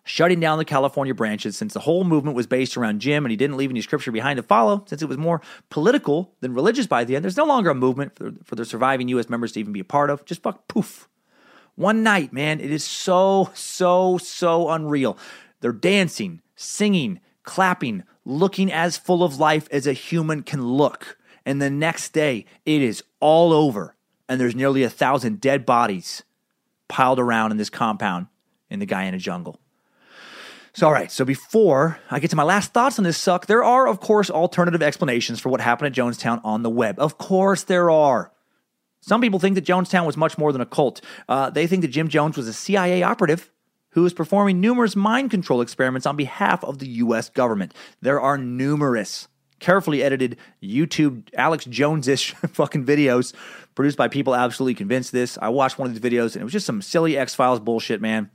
[0.04, 3.36] shutting down the California branches since the whole movement was based around Jim and he
[3.36, 5.40] didn't leave any scripture behind to follow, since it was more
[5.70, 7.24] political than religious by the end.
[7.24, 9.28] There's no longer a movement for, for the surviving U.S.
[9.28, 10.24] members to even be a part of.
[10.24, 11.08] Just fuck poof.
[11.74, 15.18] One night, man, it is so, so, so unreal.
[15.60, 21.18] They're dancing, singing, clapping, looking as full of life as a human can look.
[21.44, 23.93] And the next day, it is all over
[24.28, 26.22] and there's nearly a thousand dead bodies
[26.88, 28.26] piled around in this compound
[28.70, 29.60] in the Guyana jungle.
[30.74, 33.62] So, all right, so before I get to my last thoughts on this suck, there
[33.62, 36.98] are, of course, alternative explanations for what happened at Jonestown on the web.
[36.98, 38.32] Of course, there are.
[39.00, 41.00] Some people think that Jonestown was much more than a cult.
[41.28, 43.52] Uh, they think that Jim Jones was a CIA operative
[43.90, 47.28] who was performing numerous mind control experiments on behalf of the U.S.
[47.28, 47.72] government.
[48.00, 49.28] There are numerous
[49.60, 53.34] carefully edited YouTube Alex Jones ish fucking videos
[53.74, 55.38] produced by people absolutely convinced this.
[55.40, 58.00] I watched one of these videos and it was just some silly X Files bullshit,
[58.00, 58.30] man.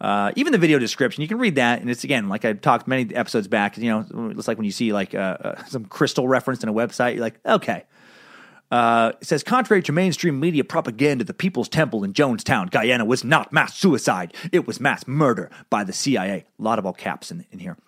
[0.00, 2.86] Uh, even the video description, you can read that, and it's again like I talked
[2.86, 3.76] many episodes back.
[3.76, 6.72] You know, it's like when you see like uh, uh, some crystal reference in a
[6.72, 7.84] website, you're like, okay.
[8.70, 13.24] Uh, it says, contrary to mainstream media propaganda, the People's Temple in Jonestown, Guyana, was
[13.24, 14.34] not mass suicide.
[14.52, 16.44] It was mass murder by the CIA.
[16.58, 17.78] A lot of all caps in, in here.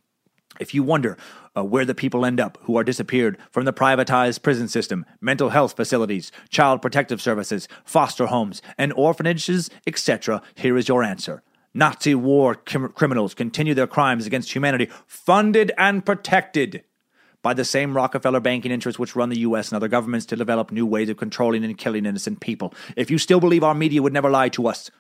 [0.61, 1.16] If you wonder
[1.57, 5.49] uh, where the people end up who are disappeared from the privatized prison system, mental
[5.49, 11.43] health facilities, child protective services, foster homes, and orphanages, etc., here is your answer.
[11.73, 16.85] Nazi war kim- criminals continue their crimes against humanity, funded and protected
[17.43, 20.70] by the same Rockefeller banking interests which run the US and other governments to develop
[20.70, 22.74] new ways of controlling and killing innocent people.
[22.97, 24.91] If you still believe our media would never lie to us,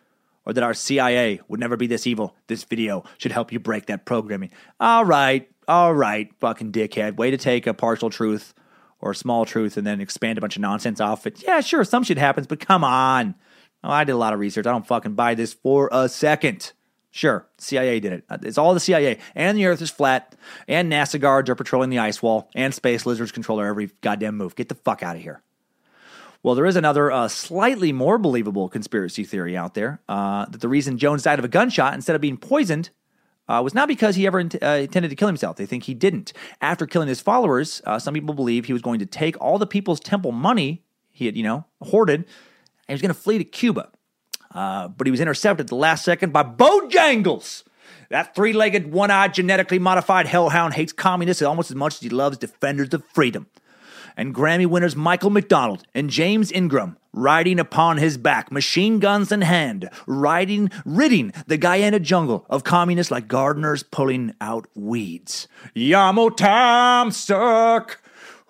[0.46, 3.86] or that our CIA would never be this evil, this video should help you break
[3.86, 4.50] that programming.
[4.78, 7.16] All right, all right, fucking dickhead.
[7.16, 8.54] Way to take a partial truth
[9.00, 11.42] or a small truth and then expand a bunch of nonsense off it.
[11.42, 13.34] Yeah, sure, some shit happens, but come on.
[13.82, 14.66] Oh, I did a lot of research.
[14.66, 16.72] I don't fucking buy this for a second.
[17.12, 18.24] Sure, CIA did it.
[18.42, 19.18] It's all the CIA.
[19.34, 20.36] And the Earth is flat.
[20.68, 22.48] And NASA guards are patrolling the ice wall.
[22.54, 24.54] And space lizards control every goddamn move.
[24.54, 25.42] Get the fuck out of here.
[26.42, 30.68] Well, there is another uh, slightly more believable conspiracy theory out there uh, that the
[30.68, 32.90] reason Jones died of a gunshot instead of being poisoned
[33.46, 35.56] uh, was not because he ever uh, intended to kill himself.
[35.56, 36.32] They think he didn't.
[36.62, 39.66] After killing his followers, uh, some people believe he was going to take all the
[39.66, 42.26] people's temple money he had, you know, hoarded, and
[42.86, 43.90] he was going to flee to Cuba.
[44.54, 47.64] Uh, but he was intercepted at the last second by Bojangles.
[48.08, 52.08] That three legged, one eyed, genetically modified hellhound hates communists almost as much as he
[52.08, 53.46] loves defenders of freedom.
[54.16, 59.42] And Grammy winners Michael McDonald and James Ingram riding upon his back, machine guns in
[59.42, 65.48] hand, riding, ridding the Guyana jungle of communists like gardeners pulling out weeds.
[65.74, 68.00] Yamo time suck.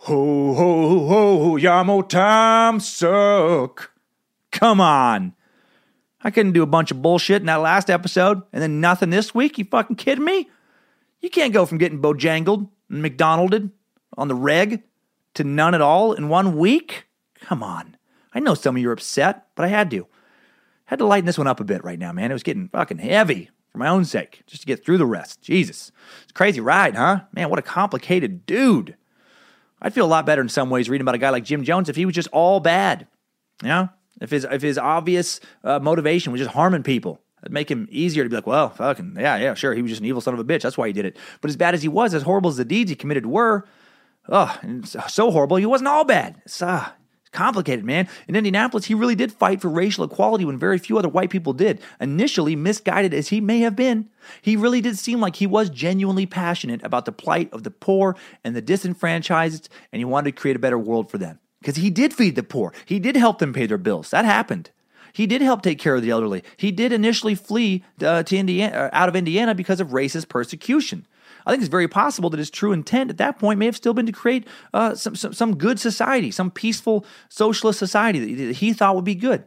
[0.05, 3.93] Ho, ho, ho, Yamo time suck.
[4.51, 5.35] Come on.
[6.23, 9.35] I couldn't do a bunch of bullshit in that last episode and then nothing this
[9.35, 9.59] week.
[9.59, 10.51] You fucking kidding me?
[11.21, 13.71] You can't go from getting bojangled and McDonalded
[14.19, 14.83] on the reg
[15.35, 17.07] to none at all in one week.
[17.41, 17.97] Come on.
[18.35, 20.07] I know some of you are upset, but I had to.
[20.87, 22.31] Had to lighten this one up a bit right now, man.
[22.31, 25.41] It was getting fucking heavy for my own sake, just to get through the rest.
[25.41, 25.93] Jesus.
[26.23, 27.21] It's a crazy ride, huh?
[27.33, 28.97] Man, what a complicated dude.
[29.81, 31.89] I'd feel a lot better in some ways reading about a guy like Jim Jones
[31.89, 33.07] if he was just all bad.
[33.63, 33.89] You know?
[34.21, 38.23] If his if his obvious uh, motivation was just harming people, it'd make him easier
[38.23, 40.41] to be like, well, fucking yeah, yeah, sure, he was just an evil son of
[40.41, 40.63] a bitch.
[40.63, 41.17] That's why he did it.
[41.41, 43.67] But as bad as he was, as horrible as the deeds he committed were,
[44.29, 46.41] oh, so horrible, he wasn't all bad.
[46.45, 46.91] It's uh,
[47.33, 48.09] complicated, man.
[48.29, 51.53] In Indianapolis, he really did fight for racial equality when very few other white people
[51.53, 51.81] did.
[52.01, 54.09] Initially, misguided as he may have been,
[54.43, 58.17] he really did seem like he was genuinely passionate about the plight of the poor
[58.45, 61.91] and the disenfranchised, and he wanted to create a better world for them because he
[61.91, 62.73] did feed the poor.
[62.85, 64.11] He did help them pay their bills.
[64.11, 64.71] That happened.
[65.13, 66.45] He did help take care of the elderly.
[66.57, 71.07] He did initially flee uh, to Indiana, uh, out of Indiana because of racist persecution.
[71.47, 73.95] I think it's very possible that his true intent at that point may have still
[73.95, 78.73] been to create uh, some, some, some good society, some peaceful socialist society that he
[78.73, 79.45] thought would be good.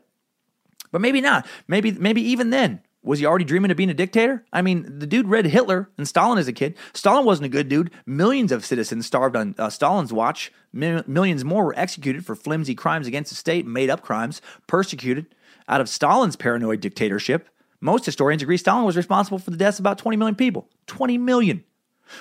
[0.91, 1.47] But maybe not.
[1.67, 4.45] Maybe maybe even then was he already dreaming of being a dictator?
[4.53, 6.75] I mean, the dude read Hitler and Stalin as a kid.
[6.93, 7.91] Stalin wasn't a good dude.
[8.05, 10.51] Millions of citizens starved on uh, Stalin's watch.
[10.71, 15.35] millions more were executed for flimsy crimes against the state, made up crimes, persecuted.
[15.67, 17.49] Out of Stalin's paranoid dictatorship,
[17.81, 20.69] most historians agree Stalin was responsible for the deaths of about 20 million people.
[20.87, 21.63] 20 million.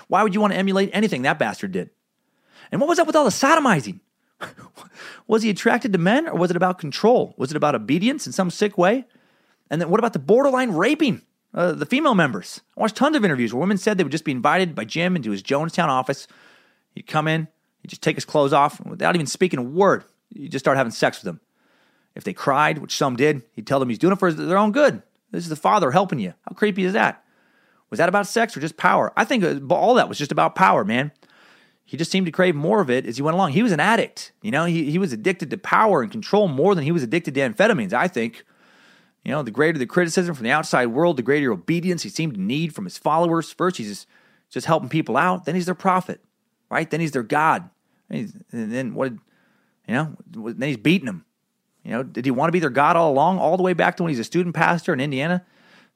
[0.09, 1.91] Why would you want to emulate anything that bastard did?
[2.71, 4.01] And what was up with all the sodomizing?
[5.27, 7.35] was he attracted to men or was it about control?
[7.37, 9.05] Was it about obedience in some sick way?
[9.71, 11.23] And then what about the borderline raping
[11.55, 12.61] uh, the female members?
[12.77, 15.17] I watched tons of interviews where women said they would just be invited by Jim
[15.17, 16.27] into his Jonestown office.
[16.95, 17.49] He'd come in,
[17.81, 20.05] he'd just take his clothes off and without even speaking a word.
[20.31, 21.41] He'd just start having sex with them.
[22.15, 24.73] If they cried, which some did, he'd tell them he's doing it for their own
[24.73, 25.03] good.
[25.31, 26.35] This is the father helping you.
[26.47, 27.22] How creepy is that?
[27.93, 29.13] Was that about sex or just power?
[29.19, 31.13] I think all that was just about power, man.
[31.85, 33.53] He just seemed to crave more of it as he went along.
[33.53, 34.33] He was an addict.
[34.41, 37.35] You know, he, he was addicted to power and control more than he was addicted
[37.35, 38.47] to amphetamines, I think.
[39.27, 42.33] You know, the greater the criticism from the outside world, the greater obedience he seemed
[42.33, 43.53] to need from his followers.
[43.53, 44.09] First, he's just,
[44.49, 45.45] just helping people out.
[45.45, 46.23] Then he's their prophet,
[46.71, 46.91] right?
[46.91, 47.69] Then he's their God.
[48.09, 49.13] And, then what?
[49.87, 51.27] You know, then he's beating them.
[51.85, 53.99] You know, did he want to be their God all along, all the way back
[53.99, 55.45] to when he's a student pastor in Indiana,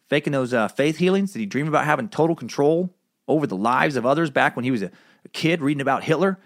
[0.09, 1.33] faking those uh, faith healings?
[1.33, 2.95] Did he dream about having total control
[3.29, 4.91] over the lives of others back when he was a,
[5.25, 6.39] a kid reading about Hitler?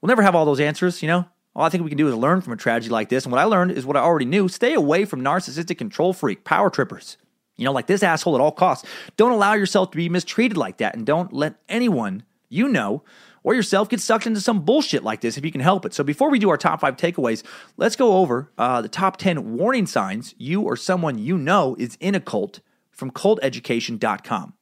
[0.00, 1.26] We'll never have all those answers, you know.
[1.54, 3.24] All I think we can do is learn from a tragedy like this.
[3.24, 6.44] And what I learned is what I already knew stay away from narcissistic control freak,
[6.44, 7.16] power trippers.
[7.56, 8.86] You know, like this asshole at all costs.
[9.16, 10.94] Don't allow yourself to be mistreated like that.
[10.94, 13.02] And don't let anyone you know
[13.42, 15.94] or yourself get sucked into some bullshit like this if you can help it.
[15.94, 17.42] So before we do our top five takeaways,
[17.76, 21.96] let's go over uh, the top 10 warning signs you or someone you know is
[22.00, 22.60] in a cult
[22.96, 24.54] from culteducation.com.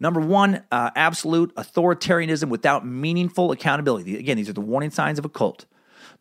[0.00, 4.18] Number one, uh, absolute authoritarianism without meaningful accountability.
[4.18, 5.66] Again, these are the warning signs of a cult.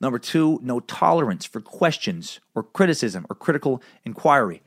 [0.02, 4.62] Number two, no tolerance for questions or criticism or critical inquiry.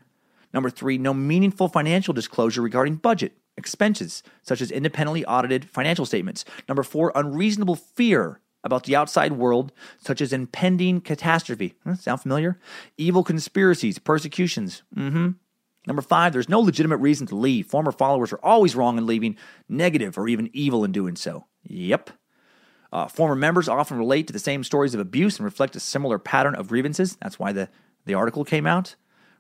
[0.55, 6.45] Number three, no meaningful financial disclosure regarding budget, expenses, such as independently audited financial statements.
[6.69, 11.75] Number four, unreasonable fear about the outside world, such as impending catastrophe.
[11.99, 12.59] Sound familiar?
[12.97, 14.83] Evil conspiracies, persecutions.
[14.97, 15.31] Mm-hmm.
[15.87, 17.67] Number five, there's no legitimate reason to leave.
[17.67, 19.37] Former followers are always wrong in leaving,
[19.69, 21.47] negative or even evil in doing so.
[21.65, 22.11] Yep.
[22.93, 26.19] Uh, former members often relate to the same stories of abuse and reflect a similar
[26.19, 27.17] pattern of grievances.
[27.23, 27.69] That's why the,
[28.07, 28.97] the article came out,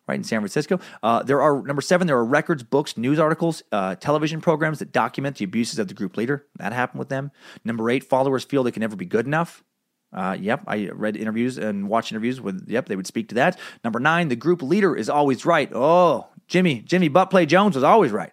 [0.06, 0.80] right, in San Francisco.
[1.02, 4.92] Uh, there are, number seven, there are records, books, news articles, uh, television programs that
[4.92, 6.46] document the abuses of the group leader.
[6.56, 7.30] That happened with them.
[7.64, 9.64] Number eight, followers feel they can never be good enough.
[10.12, 13.58] Uh, yep, I read interviews and watched interviews with, yep, they would speak to that.
[13.84, 15.70] Number nine, the group leader is always right.
[15.74, 18.32] Oh, Jimmy, Jimmy Buttplay Jones was always right.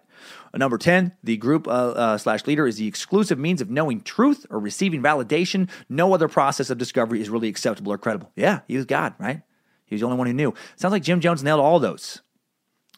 [0.54, 4.46] Number 10, the group uh, uh, slash leader is the exclusive means of knowing truth
[4.48, 5.68] or receiving validation.
[5.90, 8.32] No other process of discovery is really acceptable or credible.
[8.36, 9.42] Yeah, he was God, right?
[9.84, 10.54] He was the only one who knew.
[10.76, 12.22] Sounds like Jim Jones nailed all those.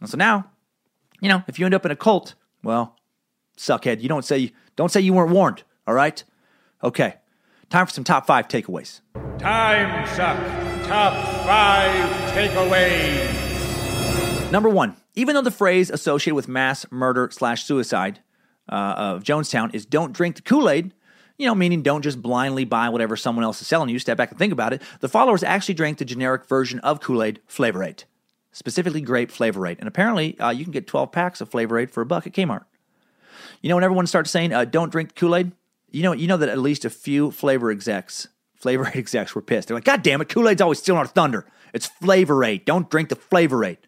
[0.00, 0.50] And so now,
[1.20, 2.96] you know, if you end up in a cult, well,
[3.56, 4.00] suckhead.
[4.00, 5.64] You don't say don't say you weren't warned.
[5.86, 6.22] All right.
[6.82, 7.16] Okay.
[7.70, 9.00] Time for some top five takeaways.
[9.38, 10.38] Time suck.
[10.86, 11.12] Top
[11.44, 13.48] five takeaways.
[14.50, 18.20] Number one, even though the phrase associated with mass murder slash suicide
[18.70, 20.94] uh, of Jonestown is don't drink the Kool Aid,
[21.36, 24.30] you know, meaning don't just blindly buy whatever someone else is selling you, step back
[24.30, 27.82] and think about it, the followers actually drank the generic version of Kool Aid, Flavor
[27.84, 28.04] Aid,
[28.50, 29.78] specifically grape Flavor Aid.
[29.78, 32.32] And apparently, uh, you can get 12 packs of Flavor Aid for a buck at
[32.32, 32.64] Kmart.
[33.60, 35.52] You know, when everyone starts saying, uh, don't drink Kool Aid,
[35.90, 39.42] you know, you know that at least a few flavor execs, Flavor Aid execs were
[39.42, 39.68] pissed.
[39.68, 41.46] They're like, God damn it, Kool Aid's always stealing our thunder.
[41.72, 42.64] It's Flavor Aid.
[42.64, 43.78] Don't drink the Flavor Aid.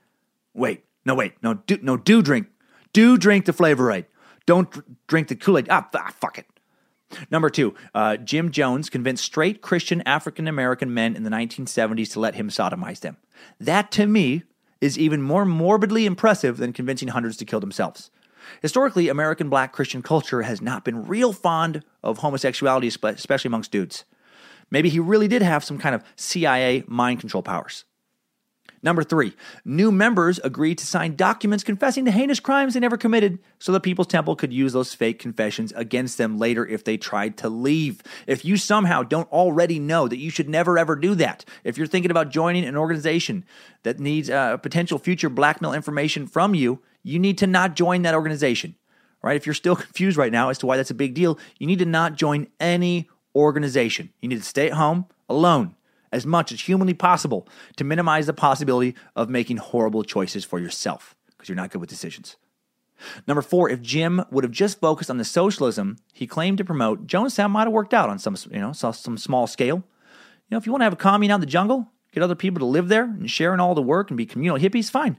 [0.55, 2.49] Wait, no, wait, no, do, no, do drink,
[2.93, 4.07] do drink the Flavor Aid.
[4.47, 5.69] Don't dr- drink the Kool Aid.
[5.71, 6.47] Ah, ah, fuck it.
[7.31, 12.21] Number two, uh, Jim Jones convinced straight Christian African American men in the 1970s to
[12.21, 13.17] let him sodomize them.
[13.59, 14.45] That, to me,
[14.81, 18.11] is even more morbidly impressive than convincing hundreds to kill themselves.
[18.63, 24.05] Historically, American black Christian culture has not been real fond of homosexuality, especially amongst dudes.
[24.71, 27.85] Maybe he really did have some kind of CIA mind control powers.
[28.83, 33.39] Number three, new members agreed to sign documents confessing to heinous crimes they never committed
[33.59, 37.37] so the People's Temple could use those fake confessions against them later if they tried
[37.39, 38.03] to leave.
[38.27, 41.87] If you somehow don't already know that you should never ever do that, if you're
[41.87, 43.45] thinking about joining an organization
[43.83, 48.15] that needs uh, potential future blackmail information from you, you need to not join that
[48.15, 48.77] organization.
[49.23, 49.37] Right?
[49.37, 51.79] If you're still confused right now as to why that's a big deal, you need
[51.81, 54.11] to not join any organization.
[54.21, 55.77] You need to stay at home alone
[56.13, 57.47] as much as humanly possible
[57.77, 61.91] to minimize the possibility of making horrible choices for yourself because you're not good with
[61.91, 62.37] decisions.
[63.27, 67.07] Number four, if Jim would have just focused on the socialism he claimed to promote,
[67.07, 69.77] Jonestown might have worked out on some, you know, some small scale.
[69.77, 69.83] You
[70.51, 72.59] know, if you want to have a commune out in the jungle, get other people
[72.59, 75.19] to live there and share in all the work and be communal hippies, fine.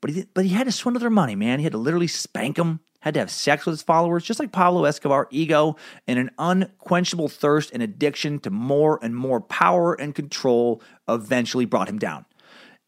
[0.00, 1.58] But he, but he had to swindle their money, man.
[1.58, 4.52] He had to literally spank them had to have sex with his followers, just like
[4.52, 5.76] Pablo Escobar, ego
[6.06, 11.88] and an unquenchable thirst and addiction to more and more power and control eventually brought
[11.88, 12.24] him down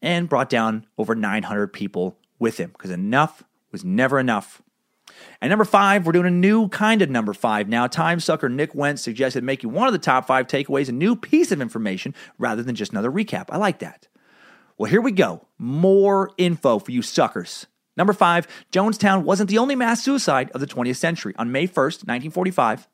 [0.01, 4.61] and brought down over 900 people with him because enough was never enough.
[5.39, 7.87] And number five, we're doing a new kind of number five now.
[7.87, 11.51] Time sucker Nick Wentz suggested making one of the top five takeaways a new piece
[11.51, 13.45] of information rather than just another recap.
[13.49, 14.07] I like that.
[14.81, 15.45] Well, here we go.
[15.59, 17.67] More info for you suckers.
[17.95, 21.35] Number five, Jonestown wasn't the only mass suicide of the 20th century.
[21.37, 22.87] On May 1st, 1945,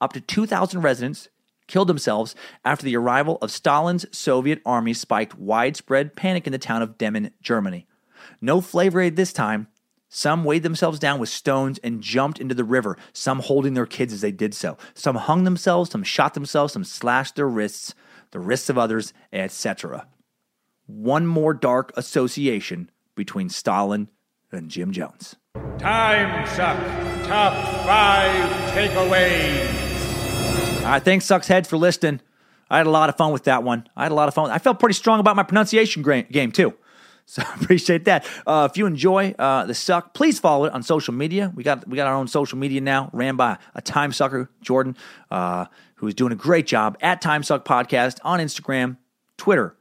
[0.00, 1.28] up to 2,000 residents
[1.66, 2.34] killed themselves
[2.64, 7.32] after the arrival of Stalin's Soviet army spiked widespread panic in the town of Demmin,
[7.42, 7.86] Germany.
[8.40, 9.68] No flavor aid this time.
[10.08, 14.14] Some weighed themselves down with stones and jumped into the river, some holding their kids
[14.14, 14.78] as they did so.
[14.94, 17.94] Some hung themselves, some shot themselves, some slashed their wrists,
[18.30, 20.06] the wrists of others, etc.
[20.86, 24.08] One more dark association between Stalin
[24.52, 25.36] and Jim Jones.
[25.78, 26.76] Time Suck
[27.26, 27.52] Top
[27.84, 29.86] 5 Takeaways.
[30.84, 32.20] All right, thanks, Sucks Heads, for listening.
[32.70, 33.88] I had a lot of fun with that one.
[33.96, 34.50] I had a lot of fun.
[34.50, 36.74] I felt pretty strong about my pronunciation game, too.
[37.28, 38.24] So I appreciate that.
[38.46, 41.52] Uh, if you enjoy uh, the suck, please follow it on social media.
[41.56, 44.96] We got we got our own social media now, ran by a time sucker, Jordan,
[45.28, 45.64] uh,
[45.96, 48.96] who is doing a great job at Time Suck Podcast on Instagram,
[49.38, 49.74] Twitter,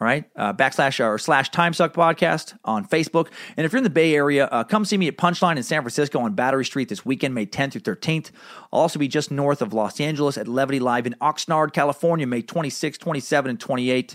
[0.00, 3.30] all right, uh, backslash or slash Timesuck Podcast on Facebook.
[3.56, 5.82] And if you're in the Bay Area, uh, come see me at Punchline in San
[5.82, 8.30] Francisco on Battery Street this weekend, May 10th through 13th.
[8.72, 12.42] I'll also be just north of Los Angeles at Levity Live in Oxnard, California, May
[12.42, 14.14] 26, 27, and 28.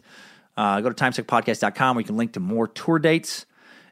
[0.55, 3.45] Uh, go to timesuckpodcast.com where you can link to more tour dates.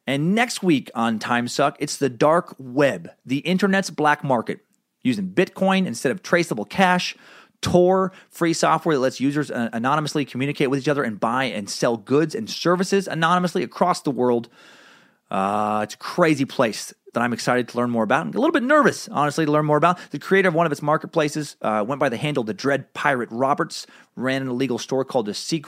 [0.07, 4.61] And next week on Timesuck, it's the dark web, the internet's black market,
[5.03, 7.15] using Bitcoin instead of traceable cash
[7.61, 11.69] Tor, free software that lets users uh, anonymously communicate with each other and buy and
[11.69, 14.49] sell goods and services anonymously across the world.
[15.29, 18.21] Uh, it's a crazy place that I'm excited to learn more about.
[18.21, 19.99] I'm a little bit nervous, honestly, to learn more about.
[20.11, 23.29] The creator of one of its marketplaces uh, went by the handle The Dread Pirate
[23.31, 23.85] Roberts,
[24.15, 25.67] ran an illegal store called the Silk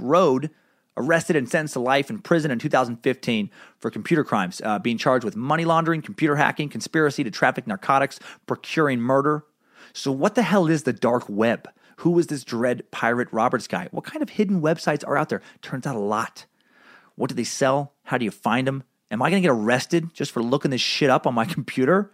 [0.00, 0.50] Road,
[0.96, 5.24] arrested and sentenced to life in prison in 2015 for computer crimes, uh, being charged
[5.24, 9.44] with money laundering, computer hacking, conspiracy to traffic narcotics, procuring murder,
[9.92, 11.68] so, what the hell is the dark web?
[11.98, 13.88] Who is this dread pirate Roberts guy?
[13.90, 15.42] What kind of hidden websites are out there?
[15.60, 16.46] Turns out a lot.
[17.14, 17.92] What do they sell?
[18.04, 18.84] How do you find them?
[19.10, 22.10] Am I going to get arrested just for looking this shit up on my computer?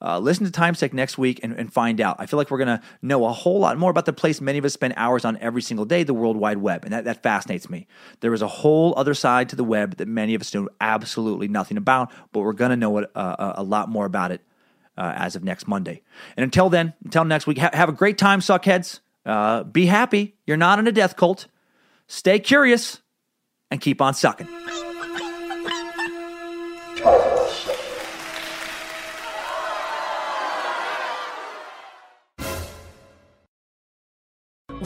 [0.00, 2.16] Uh, listen to Timesuck next week and, and, find out.
[2.20, 4.56] I feel like we're going to know a whole lot more about the place many
[4.56, 6.84] of us spend hours on every single day, the World Wide Web.
[6.84, 7.88] And that, that fascinates me.
[8.20, 11.48] There is a whole other side to the web that many of us know absolutely
[11.48, 14.40] nothing about, but we're going to know uh, a lot more about it
[14.98, 16.02] uh, as of next Monday.
[16.36, 19.00] And until then, until next week, ha- have a great time, suckheads.
[19.24, 20.34] Uh, be happy.
[20.46, 21.46] You're not in a death cult.
[22.08, 23.00] Stay curious
[23.70, 24.48] and keep on sucking.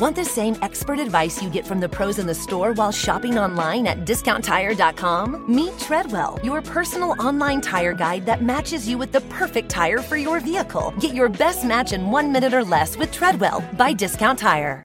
[0.02, 3.38] Want the same expert advice you get from the pros in the store while shopping
[3.38, 5.44] online at discounttire.com?
[5.46, 10.16] Meet Treadwell, your personal online tire guide that matches you with the perfect tire for
[10.16, 10.92] your vehicle.
[10.98, 14.82] Get your best match in one minute or less with Treadwell by Discount Tire.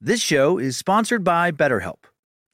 [0.00, 2.04] This show is sponsored by BetterHelp.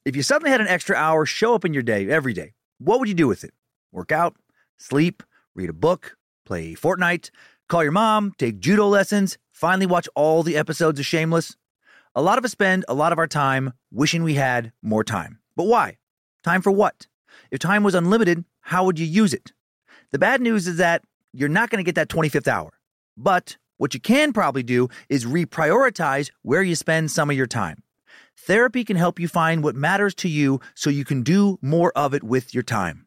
[0.04, 2.98] If you suddenly had an extra hour show up in your day every day, what
[2.98, 3.54] would you do with it?
[3.92, 4.34] Work out,
[4.76, 5.22] sleep,
[5.54, 7.30] read a book, play Fortnite,
[7.68, 11.56] call your mom, take judo lessons, finally watch all the episodes of Shameless?
[12.16, 15.39] A lot of us spend a lot of our time wishing we had more time.
[15.55, 15.98] But why?
[16.43, 17.06] Time for what?
[17.52, 19.52] If time was unlimited, how would you use it?
[20.10, 22.72] The bad news is that you're not going to get that 25th hour.
[23.16, 27.84] But what you can probably do is reprioritize where you spend some of your time.
[28.36, 32.14] Therapy can help you find what matters to you so you can do more of
[32.14, 33.06] it with your time.